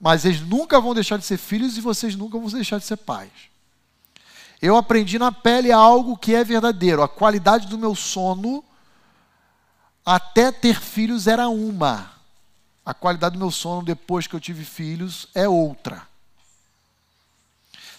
[0.00, 2.98] mas eles nunca vão deixar de ser filhos e vocês nunca vão deixar de ser
[2.98, 3.32] pais.
[4.62, 7.02] Eu aprendi na pele algo que é verdadeiro.
[7.02, 8.62] A qualidade do meu sono,
[10.06, 12.17] até ter filhos, era uma.
[12.88, 16.08] A qualidade do meu sono depois que eu tive filhos é outra.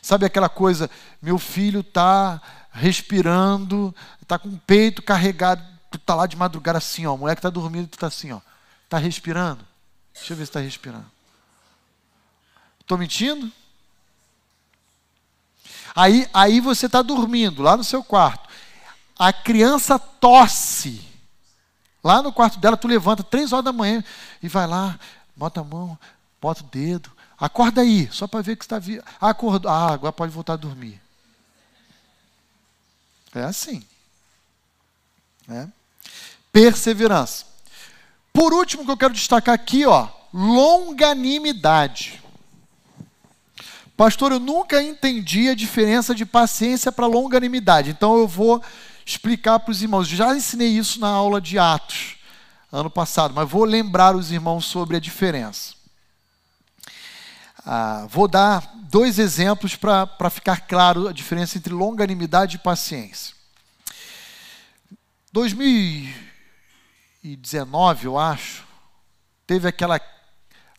[0.01, 0.89] Sabe aquela coisa,
[1.21, 2.41] meu filho está
[2.71, 5.61] respirando, está com o peito carregado,
[5.91, 8.41] tu está lá de madrugada assim, ó, o moleque está dormindo, tu está assim, ó,
[8.85, 9.63] está respirando?
[10.11, 11.05] Deixa eu ver se está respirando.
[12.79, 13.51] Estou mentindo?
[15.95, 18.49] Aí, aí você está dormindo lá no seu quarto.
[19.19, 21.07] A criança tosse.
[22.03, 24.03] Lá no quarto dela, tu levanta três horas da manhã
[24.41, 24.97] e vai lá,
[25.35, 25.97] bota a mão,
[26.41, 27.11] bota o dedo.
[27.37, 29.03] Acorda aí, só para ver que está vivo.
[29.19, 29.71] Acordou.
[29.71, 31.01] Ah, agora pode voltar a dormir.
[33.33, 33.85] É assim.
[35.49, 35.67] É.
[36.51, 37.45] Perseverança.
[38.33, 42.21] Por último, que eu quero destacar aqui, ó, longanimidade.
[43.95, 47.89] Pastor, eu nunca entendi a diferença de paciência para longanimidade.
[47.89, 48.63] Então eu vou
[49.09, 50.07] explicar para os irmãos.
[50.07, 52.17] Já ensinei isso na aula de Atos,
[52.71, 55.73] ano passado, mas vou lembrar os irmãos sobre a diferença.
[57.65, 63.33] Ah, vou dar dois exemplos para ficar claro a diferença entre longanimidade e paciência.
[65.31, 68.65] 2019, eu acho,
[69.45, 70.01] teve aquela,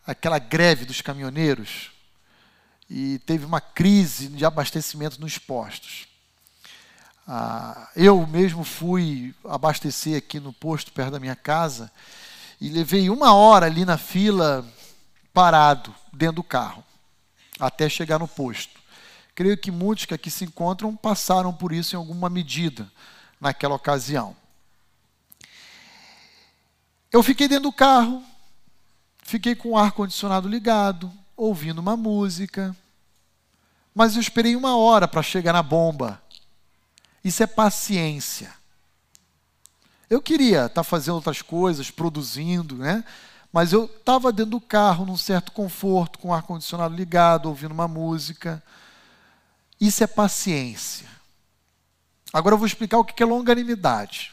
[0.05, 1.91] aquela greve dos caminhoneiros
[2.89, 6.10] e teve uma crise de abastecimento nos postos.
[7.27, 11.91] Ah, eu mesmo fui abastecer aqui no posto perto da minha casa
[12.59, 14.65] e levei uma hora ali na fila
[15.33, 16.83] parado dentro do carro
[17.59, 18.79] até chegar no posto.
[19.35, 22.91] Creio que muitos que aqui se encontram passaram por isso em alguma medida
[23.39, 24.35] naquela ocasião.
[27.11, 28.23] Eu fiquei dentro do carro,
[29.23, 32.75] fiquei com o ar condicionado ligado, ouvindo uma música,
[33.93, 36.21] mas eu esperei uma hora para chegar na bomba.
[37.23, 38.51] Isso é paciência.
[40.09, 43.03] Eu queria estar tá fazendo outras coisas, produzindo, né?
[43.51, 47.87] Mas eu estava dentro do carro, num certo conforto, com o ar-condicionado ligado, ouvindo uma
[47.87, 48.63] música.
[49.79, 51.07] Isso é paciência.
[52.33, 54.31] Agora eu vou explicar o que é longanimidade.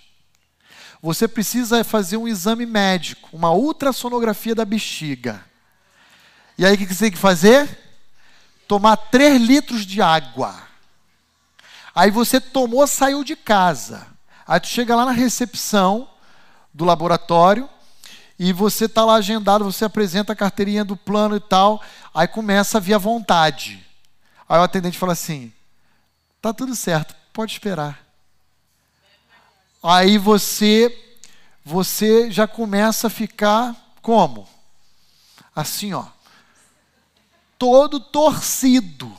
[1.02, 5.44] Você precisa fazer um exame médico, uma ultrassonografia da bexiga.
[6.56, 7.68] E aí o que você tem que fazer?
[8.66, 10.67] Tomar 3 litros de água.
[11.98, 14.06] Aí você tomou, saiu de casa.
[14.46, 16.08] Aí tu chega lá na recepção
[16.72, 17.68] do laboratório,
[18.38, 21.82] e você está lá agendado, você apresenta a carteirinha do plano e tal,
[22.14, 23.84] aí começa a vir a vontade.
[24.48, 25.52] Aí o atendente fala assim:
[26.40, 27.98] tá tudo certo, pode esperar.
[29.82, 30.96] Aí você
[31.64, 34.48] você já começa a ficar como?
[35.52, 36.04] Assim, ó.
[37.58, 39.12] Todo torcido.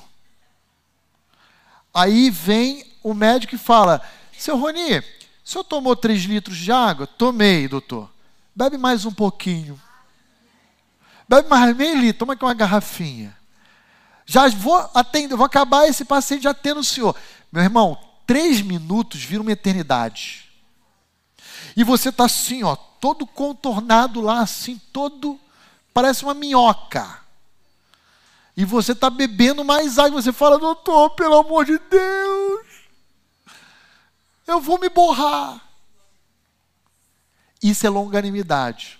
[2.00, 4.02] Aí vem o médico e fala:
[4.32, 5.04] Seu Roni, o
[5.44, 7.06] senhor tomou 3 litros de água?
[7.06, 8.10] Tomei, doutor.
[8.56, 9.80] Bebe mais um pouquinho.
[11.28, 13.38] Bebe mais meio litro, toma aqui uma garrafinha.
[14.26, 17.14] Já vou atender, vou acabar esse paciente já tendo o senhor.
[17.52, 20.50] Meu irmão, três minutos vira uma eternidade.
[21.76, 25.38] E você está assim, ó, todo contornado lá, assim, todo,
[25.94, 27.20] parece uma minhoca.
[28.56, 30.22] E você está bebendo mais água.
[30.22, 32.68] Você fala, doutor, pelo amor de Deus,
[34.46, 35.62] eu vou me borrar.
[37.62, 39.00] Isso é longanimidade.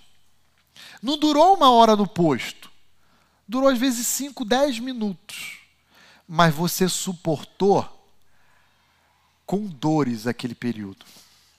[1.02, 2.70] Não durou uma hora no posto.
[3.46, 5.58] Durou às vezes 5, 10 minutos.
[6.26, 7.86] Mas você suportou
[9.44, 11.04] com dores aquele período,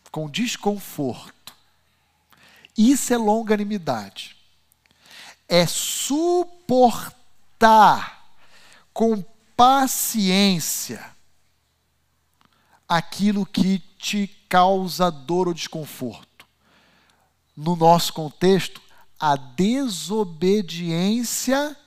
[0.09, 1.53] com desconforto.
[2.77, 4.37] Isso é longanimidade.
[5.47, 7.20] É suportar
[8.93, 9.23] com
[9.55, 11.11] paciência
[12.91, 16.45] aquilo que te causa dor ou desconforto.
[17.55, 18.81] No nosso contexto,
[19.17, 21.77] a desobediência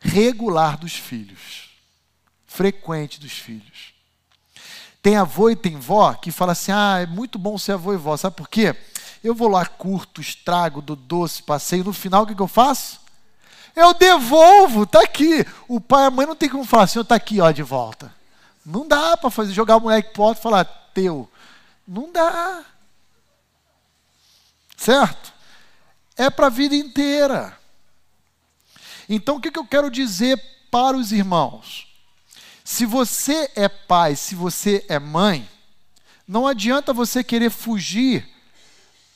[0.00, 1.68] regular dos filhos,
[2.46, 3.92] frequente dos filhos.
[5.02, 7.98] Tem avô e tem vó que fala assim: ah, é muito bom ser avô e
[7.98, 8.74] vó, sabe por quê?
[9.22, 13.01] Eu vou lá, curto, estrago, do doce, passeio, no final o que, que eu faço?
[13.74, 15.46] Eu devolvo, tá aqui.
[15.66, 18.14] O pai e a mãe não tem como falar assim, está aqui, ó, de volta.
[18.64, 21.28] Não dá para fazer, jogar o moleque pro alto e falar, teu.
[21.86, 22.64] Não dá.
[24.76, 25.32] Certo?
[26.16, 27.58] É para a vida inteira.
[29.08, 30.40] Então, o que, que eu quero dizer
[30.70, 31.88] para os irmãos?
[32.64, 35.48] Se você é pai, se você é mãe,
[36.26, 38.28] não adianta você querer fugir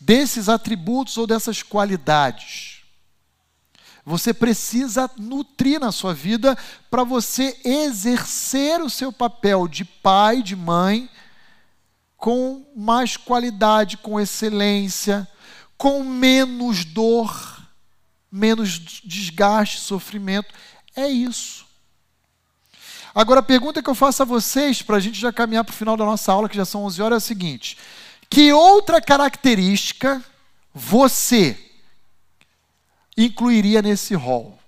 [0.00, 2.75] desses atributos ou dessas qualidades.
[4.06, 6.56] Você precisa nutrir na sua vida
[6.88, 11.10] para você exercer o seu papel de pai, de mãe,
[12.16, 15.26] com mais qualidade, com excelência,
[15.76, 17.66] com menos dor,
[18.30, 20.54] menos desgaste, sofrimento.
[20.94, 21.66] É isso.
[23.12, 25.76] Agora, a pergunta que eu faço a vocês, para a gente já caminhar para o
[25.76, 27.76] final da nossa aula, que já são 11 horas, é a seguinte:
[28.30, 30.24] que outra característica
[30.72, 31.65] você
[33.16, 34.58] incluiria nesse rol?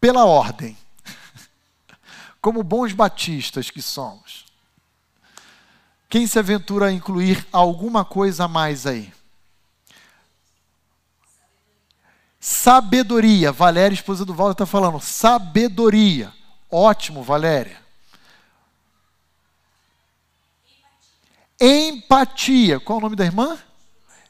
[0.00, 0.76] Pela ordem.
[2.40, 4.44] Como bons batistas que somos.
[6.08, 9.12] Quem se aventura a incluir alguma coisa a mais aí?
[12.38, 13.50] Sabedoria.
[13.50, 15.00] Valéria, esposa do Valdo, está falando.
[15.00, 16.32] Sabedoria.
[16.70, 17.82] Ótimo, Valéria.
[21.58, 22.78] Empatia.
[22.78, 23.58] Qual é o nome da irmã?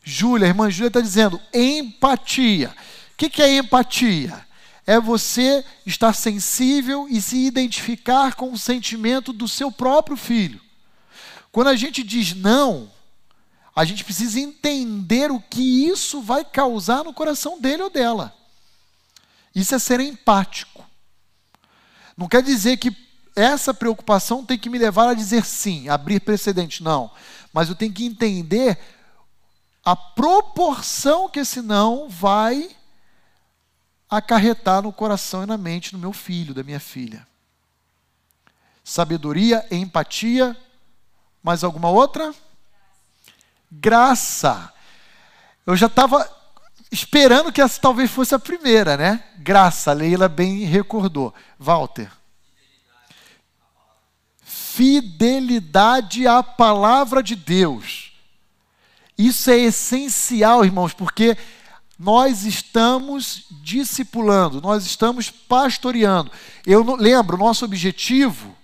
[0.04, 0.46] Júlia.
[0.46, 2.68] A irmã Júlia está dizendo empatia.
[3.12, 4.46] O que, que é empatia?
[4.86, 10.60] É você estar sensível e se identificar com o sentimento do seu próprio filho.
[11.50, 12.90] Quando a gente diz não,
[13.74, 18.34] a gente precisa entender o que isso vai causar no coração dele ou dela.
[19.54, 20.84] Isso é ser empático.
[22.16, 22.94] Não quer dizer que
[23.34, 26.82] essa preocupação tem que me levar a dizer sim, abrir precedente.
[26.82, 27.10] Não.
[27.52, 28.78] Mas eu tenho que entender
[29.84, 32.74] a proporção que esse não vai
[34.08, 37.26] acarretar no coração e na mente do meu filho, da minha filha.
[38.82, 40.56] Sabedoria, empatia,
[41.42, 42.34] mais alguma outra?
[43.80, 44.72] graça.
[45.66, 46.28] Eu já estava
[46.90, 49.24] esperando que essa talvez fosse a primeira, né?
[49.38, 51.34] Graça, a Leila bem recordou.
[51.58, 52.10] Walter.
[54.42, 58.12] Fidelidade à palavra de Deus.
[59.16, 61.36] Isso é essencial, irmãos, porque
[61.98, 66.30] nós estamos discipulando, nós estamos pastoreando.
[66.66, 68.54] Eu lembro, nosso objetivo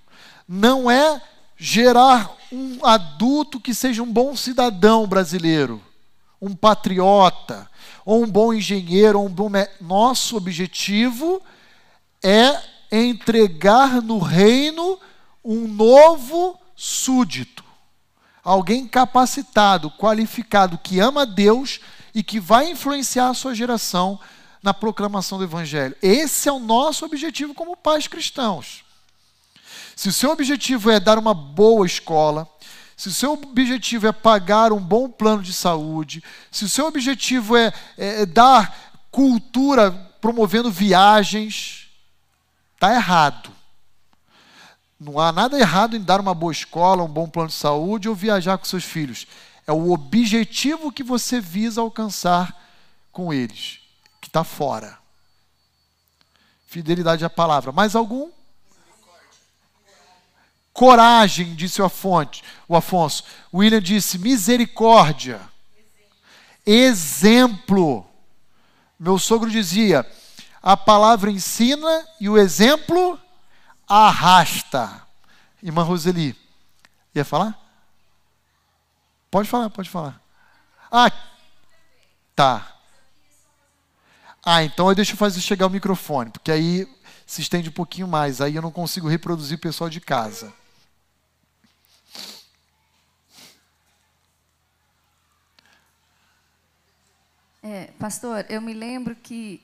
[0.48, 1.22] não é
[1.56, 5.80] gerar um adulto que seja um bom cidadão brasileiro,
[6.42, 7.70] um patriota,
[8.04, 9.50] ou um bom engenheiro, ou um bom.
[9.80, 11.40] Nosso objetivo
[12.22, 12.60] é
[12.90, 14.98] entregar no reino
[15.44, 17.62] um novo súdito,
[18.44, 21.80] alguém capacitado, qualificado, que ama Deus
[22.14, 24.18] e que vai influenciar a sua geração
[24.62, 25.96] na proclamação do Evangelho.
[26.02, 28.84] Esse é o nosso objetivo como pais cristãos.
[29.96, 32.48] Se o seu objetivo é dar uma boa escola,
[32.96, 37.56] se o seu objetivo é pagar um bom plano de saúde, se o seu objetivo
[37.56, 39.90] é, é, é dar cultura
[40.20, 41.88] promovendo viagens,
[42.74, 43.50] está errado.
[45.00, 48.14] Não há nada errado em dar uma boa escola, um bom plano de saúde ou
[48.14, 49.26] viajar com seus filhos.
[49.66, 52.54] É o objetivo que você visa alcançar
[53.10, 53.80] com eles,
[54.20, 54.98] que está fora.
[56.66, 57.72] Fidelidade à palavra.
[57.72, 58.30] Mais algum?
[60.70, 62.42] Coragem, disse o Afonso.
[62.68, 63.24] O Afonso.
[63.54, 65.40] William disse misericórdia.
[66.66, 68.06] Exemplo.
[68.98, 70.06] Meu sogro dizia:
[70.62, 73.18] a palavra ensina e o exemplo
[73.90, 75.06] arrasta.
[75.62, 76.36] Irmã Roseli,
[77.14, 77.58] ia falar?
[79.30, 80.20] Pode falar, pode falar.
[80.90, 81.10] Ah,
[82.34, 82.76] tá.
[84.44, 86.88] Ah, então deixa eu fazer chegar o microfone, porque aí
[87.26, 90.52] se estende um pouquinho mais, aí eu não consigo reproduzir o pessoal de casa.
[97.62, 99.62] É, pastor, eu me lembro que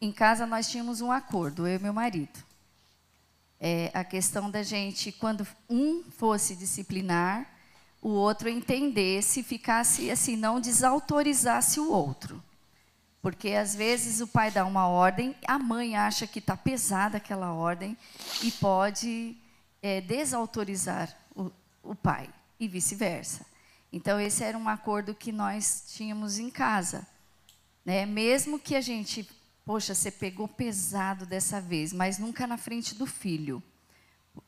[0.00, 2.51] em casa nós tínhamos um acordo, eu e meu marido.
[3.64, 7.46] É, a questão da gente, quando um fosse disciplinar,
[8.02, 12.42] o outro entendesse, ficasse assim, não desautorizasse o outro.
[13.22, 17.52] Porque às vezes o pai dá uma ordem, a mãe acha que está pesada aquela
[17.52, 17.96] ordem
[18.42, 19.36] e pode
[19.80, 21.48] é, desautorizar o,
[21.84, 22.28] o pai,
[22.58, 23.46] e vice-versa.
[23.92, 27.06] Então, esse era um acordo que nós tínhamos em casa.
[27.84, 28.06] Né?
[28.06, 29.28] Mesmo que a gente,
[29.64, 33.62] poxa, você pegou pesado dessa vez, mas nunca na frente do filho.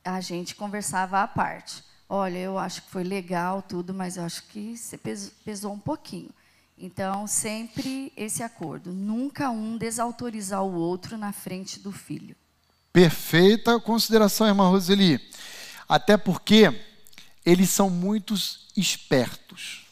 [0.05, 1.85] A gente conversava à parte.
[2.09, 4.99] Olha, eu acho que foi legal tudo, mas eu acho que você
[5.45, 6.31] pesou um pouquinho.
[6.77, 8.93] Então, sempre esse acordo.
[8.93, 12.37] Nunca um desautorizar o outro na frente do filho.
[12.93, 15.21] Perfeita consideração, irmã Roseli.
[15.89, 16.87] Até porque
[17.45, 18.35] eles são muito
[18.77, 19.87] espertos.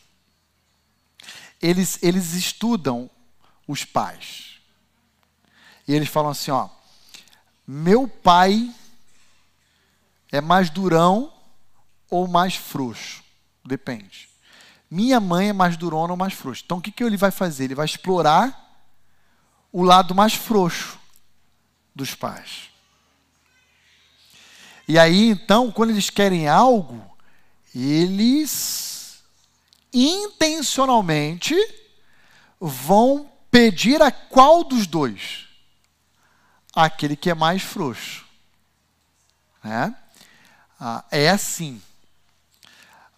[1.60, 3.08] Eles, eles estudam
[3.66, 4.51] os pais.
[5.92, 6.70] E eles falam assim: ó,
[7.66, 8.74] meu pai
[10.30, 11.30] é mais durão
[12.08, 13.22] ou mais frouxo.
[13.62, 14.26] Depende.
[14.90, 16.62] Minha mãe é mais durona ou mais frouxa.
[16.64, 17.64] Então o que, que ele vai fazer?
[17.64, 18.58] Ele vai explorar
[19.70, 20.98] o lado mais frouxo
[21.94, 22.70] dos pais.
[24.88, 27.04] E aí, então, quando eles querem algo,
[27.74, 29.22] eles
[29.92, 31.54] intencionalmente
[32.58, 35.51] vão pedir a qual dos dois?
[36.74, 38.24] Aquele que é mais frouxo.
[39.64, 39.92] É,
[40.80, 41.80] ah, é assim.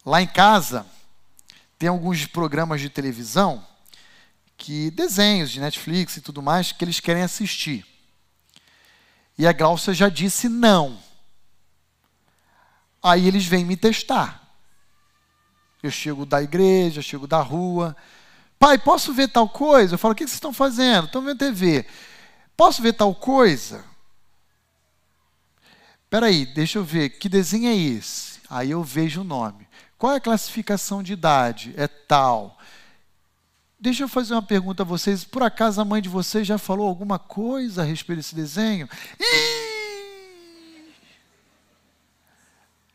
[0.04, 0.86] Lá em casa,
[1.78, 3.64] tem alguns programas de televisão
[4.56, 7.86] que desenhos de Netflix e tudo mais que eles querem assistir.
[9.36, 10.98] E a Glaucia já disse não.
[13.02, 14.42] Aí eles vêm me testar.
[15.82, 17.94] Eu chego da igreja, chego da rua.
[18.58, 19.94] Pai, posso ver tal coisa?
[19.94, 21.06] Eu falo, o que vocês estão fazendo?
[21.06, 21.86] Estão vendo TV.
[22.56, 23.84] Posso ver tal coisa?
[26.04, 28.40] Espera aí, deixa eu ver, que desenho é esse?
[28.48, 29.66] Aí eu vejo o nome.
[29.98, 31.74] Qual é a classificação de idade?
[31.76, 32.58] É tal.
[33.80, 35.24] Deixa eu fazer uma pergunta a vocês.
[35.24, 38.88] Por acaso a mãe de vocês já falou alguma coisa a respeito desse desenho?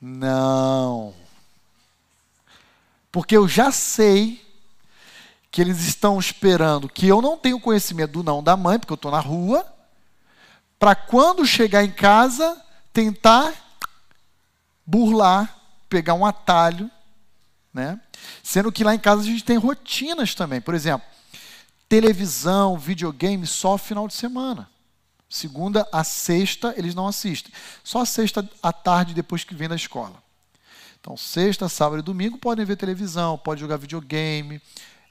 [0.01, 1.13] Não.
[3.11, 4.48] Porque eu já sei
[5.51, 8.95] que eles estão esperando que eu não tenho conhecimento do não da mãe, porque eu
[8.95, 9.65] estou na rua,
[10.77, 12.59] para quando chegar em casa,
[12.93, 13.53] tentar
[14.85, 15.57] burlar,
[15.89, 16.89] pegar um atalho,
[17.73, 17.99] né?
[18.43, 20.61] Sendo que lá em casa a gente tem rotinas também.
[20.61, 21.07] Por exemplo,
[21.87, 24.69] televisão, videogame só final de semana.
[25.29, 27.51] Segunda a sexta eles não assistem.
[27.83, 30.21] Só sexta à tarde depois que vem da escola.
[30.99, 34.61] Então, sexta, sábado e domingo podem ver televisão, pode jogar videogame,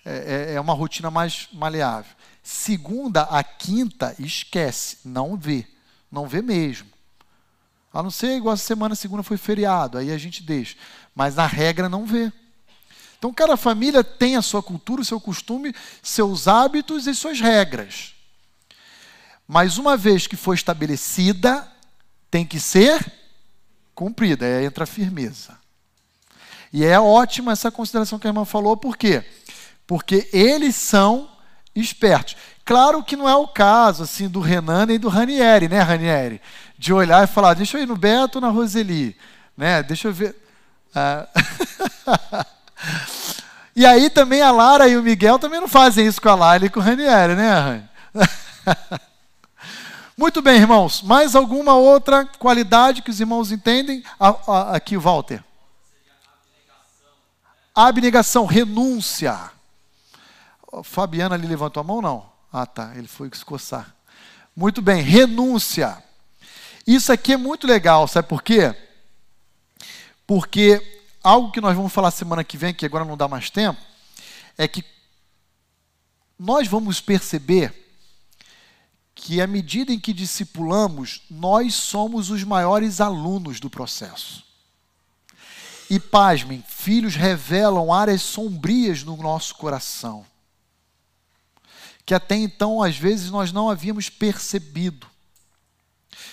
[0.09, 2.13] é, é, é uma rotina mais maleável.
[2.43, 5.67] Segunda a quinta, esquece, não vê,
[6.11, 6.89] não vê mesmo.
[7.93, 10.77] A não ser igual a semana, segunda foi feriado, aí a gente deixa.
[11.15, 12.33] Mas na regra não vê.
[13.19, 18.15] Então, cada família tem a sua cultura, o seu costume, seus hábitos e suas regras.
[19.47, 21.67] Mas uma vez que foi estabelecida,
[22.31, 23.13] tem que ser
[23.95, 25.59] cumprida, aí entra a firmeza.
[26.73, 29.21] E é ótima essa consideração que a irmã falou, por quê?
[29.21, 29.38] Porque
[30.33, 31.29] eles são
[31.75, 32.37] espertos.
[32.65, 36.41] Claro que não é o caso assim do Renan nem do Ranieri, né, Ranieri?
[36.77, 39.17] De olhar e falar, deixa eu ir no Beto ou na Roseli,
[39.57, 39.83] né?
[39.83, 40.37] Deixa eu ver.
[40.95, 41.27] Ah.
[43.75, 46.67] e aí também a Lara e o Miguel também não fazem isso com a Lara
[46.67, 47.89] e com o Ranieri, né,
[50.17, 51.01] Muito bem, irmãos.
[51.01, 54.03] Mais alguma outra qualidade que os irmãos entendem?
[54.75, 55.43] Aqui, Walter
[57.87, 59.39] abnegação, renúncia.
[60.83, 62.31] Fabiana ali levantou a mão, não?
[62.53, 63.95] Ah, tá, ele foi se coçar.
[64.55, 66.03] Muito bem, renúncia.
[66.87, 68.75] Isso aqui é muito legal, sabe por quê?
[70.27, 73.81] Porque algo que nós vamos falar semana que vem, que agora não dá mais tempo,
[74.57, 74.85] é que
[76.39, 77.75] nós vamos perceber
[79.15, 84.45] que à medida em que discipulamos, nós somos os maiores alunos do processo.
[85.91, 90.25] E pasmem, filhos revelam áreas sombrias no nosso coração,
[92.09, 95.07] que até então, às vezes, nós não havíamos percebido.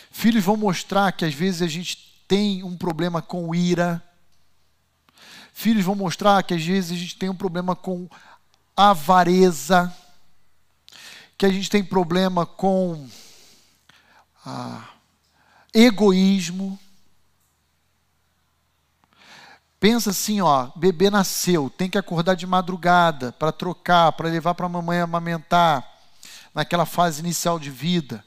[0.10, 4.02] Filhos vão mostrar que às vezes a gente tem um problema com ira.
[5.53, 8.07] Filhos vão mostrar que às vezes a gente tem um problema com
[8.73, 9.93] avareza.
[11.38, 13.10] que a gente tem problema com
[14.45, 14.91] ah,
[15.73, 16.80] egoísmo.
[19.85, 24.65] Pensa assim, ó, bebê nasceu, tem que acordar de madrugada para trocar, para levar para
[24.65, 25.87] a mamãe amamentar,
[26.55, 28.25] naquela fase inicial de vida.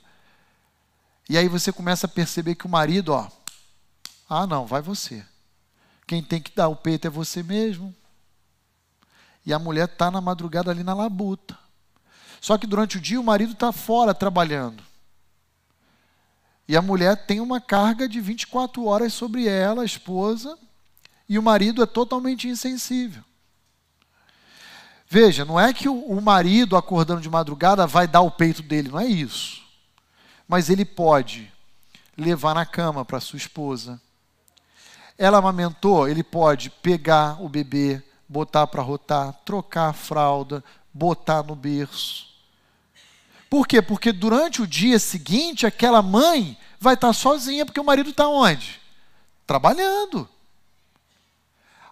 [1.29, 3.29] E aí você começa a perceber que o marido, ó,
[4.29, 5.27] ah, não, vai você.
[6.07, 7.93] Quem tem que dar o peito é você mesmo.
[9.45, 11.59] E a mulher está na madrugada ali na labuta.
[12.41, 14.81] Só que durante o dia o marido está fora trabalhando.
[16.69, 20.57] E a mulher tem uma carga de 24 horas sobre ela, a esposa,
[21.29, 23.23] e o marido é totalmente insensível.
[25.09, 29.01] Veja, não é que o, marido acordando de madrugada vai dar o peito dele, não
[29.01, 29.63] é isso.
[30.47, 31.51] Mas ele pode
[32.17, 34.01] levar na cama para sua esposa.
[35.17, 41.57] Ela amamentou, ele pode pegar o bebê, botar para rotar, trocar a fralda, botar no
[41.57, 42.29] berço.
[43.49, 43.81] Por quê?
[43.81, 48.79] Porque durante o dia seguinte, aquela mãe vai estar sozinha, porque o marido está onde?
[49.47, 50.29] Trabalhando.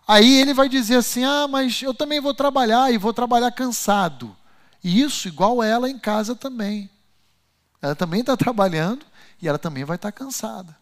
[0.07, 4.37] Aí ele vai dizer assim: ah, mas eu também vou trabalhar e vou trabalhar cansado.
[4.83, 6.89] E isso igual ela em casa também.
[7.83, 9.05] Ela também está trabalhando
[9.43, 10.77] e ela também vai estar cansada.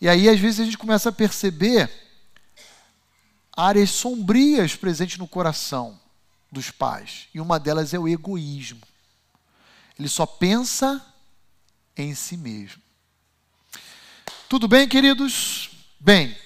[0.00, 1.90] E aí, às vezes, a gente começa a perceber
[3.56, 5.98] áreas sombrias presentes no coração
[6.52, 7.28] dos pais.
[7.34, 8.82] E uma delas é o egoísmo.
[9.98, 11.04] Ele só pensa
[11.96, 12.82] em si mesmo.
[14.48, 15.70] Tudo bem, queridos?
[15.98, 16.36] Bem,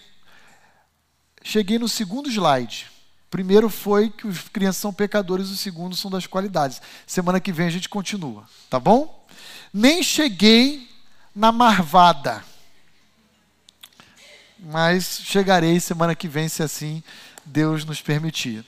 [1.43, 2.91] cheguei no segundo slide.
[3.31, 6.83] Primeiro foi que os crianças são pecadores, o segundo são das qualidades.
[7.07, 9.25] Semana que vem a gente continua, tá bom?
[9.73, 10.89] Nem cheguei
[11.35, 12.45] na marvada.
[14.59, 17.03] Mas chegarei semana que vem, se assim
[17.47, 18.65] Deus nos permitir.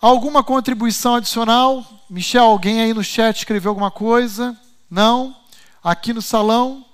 [0.00, 1.84] Alguma contribuição adicional?
[2.08, 4.56] Michel, alguém aí no chat escreveu alguma coisa?
[4.88, 5.34] Não?
[5.82, 6.84] Aqui no salão?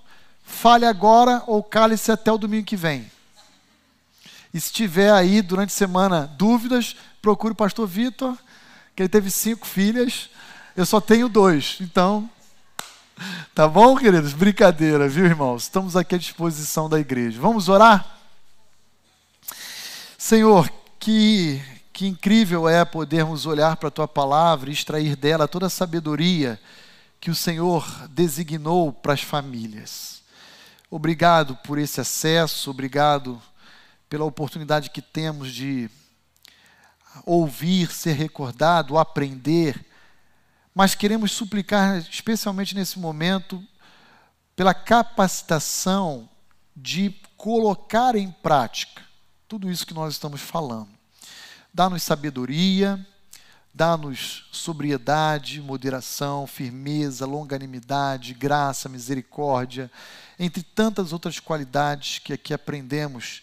[0.43, 3.11] Fale agora ou cale-se até o domingo que vem.
[4.55, 8.39] E se tiver aí durante a semana dúvidas, procure o pastor Vitor,
[8.95, 10.31] que ele teve cinco filhas,
[10.77, 11.79] eu só tenho dois.
[11.81, 12.31] Então,
[13.53, 14.33] tá bom, queridos?
[14.33, 15.65] Brincadeira, viu, irmãos?
[15.65, 17.41] Estamos aqui à disposição da igreja.
[17.41, 18.21] Vamos orar?
[20.17, 21.61] Senhor, que
[21.95, 26.61] que incrível é podermos olhar para a tua palavra e extrair dela toda a sabedoria
[27.21, 30.21] que o Senhor designou para as famílias.
[30.91, 33.41] Obrigado por esse acesso, obrigado
[34.15, 35.91] pela oportunidade que temos de
[37.27, 39.85] ouvir, ser recordado, aprender.
[40.73, 43.61] Mas queremos suplicar, especialmente nesse momento,
[44.55, 46.29] pela capacitação
[46.77, 49.03] de colocar em prática
[49.49, 50.91] tudo isso que nós estamos falando.
[51.73, 53.05] Dá-nos sabedoria,
[53.75, 59.91] dá-nos sobriedade, moderação, firmeza, longanimidade, graça, misericórdia,
[60.39, 63.43] entre tantas outras qualidades que aqui aprendemos,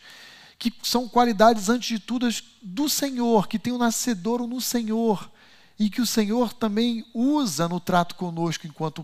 [0.61, 2.29] que são qualidades, antes de tudo,
[2.61, 5.31] do Senhor, que tem o um no Senhor,
[5.79, 9.03] e que o Senhor também usa no trato conosco enquanto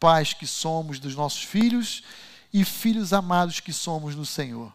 [0.00, 2.02] pais que somos dos nossos filhos
[2.52, 4.74] e filhos amados que somos no Senhor.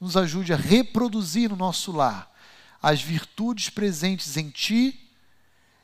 [0.00, 2.32] Nos ajude a reproduzir no nosso lar
[2.82, 4.98] as virtudes presentes em ti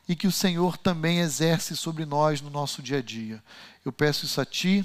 [0.09, 3.43] e que o Senhor também exerce sobre nós no nosso dia a dia.
[3.85, 4.83] Eu peço isso a ti,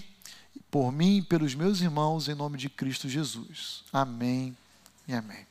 [0.70, 3.82] por mim e pelos meus irmãos, em nome de Cristo Jesus.
[3.90, 4.54] Amém
[5.06, 5.45] e amém.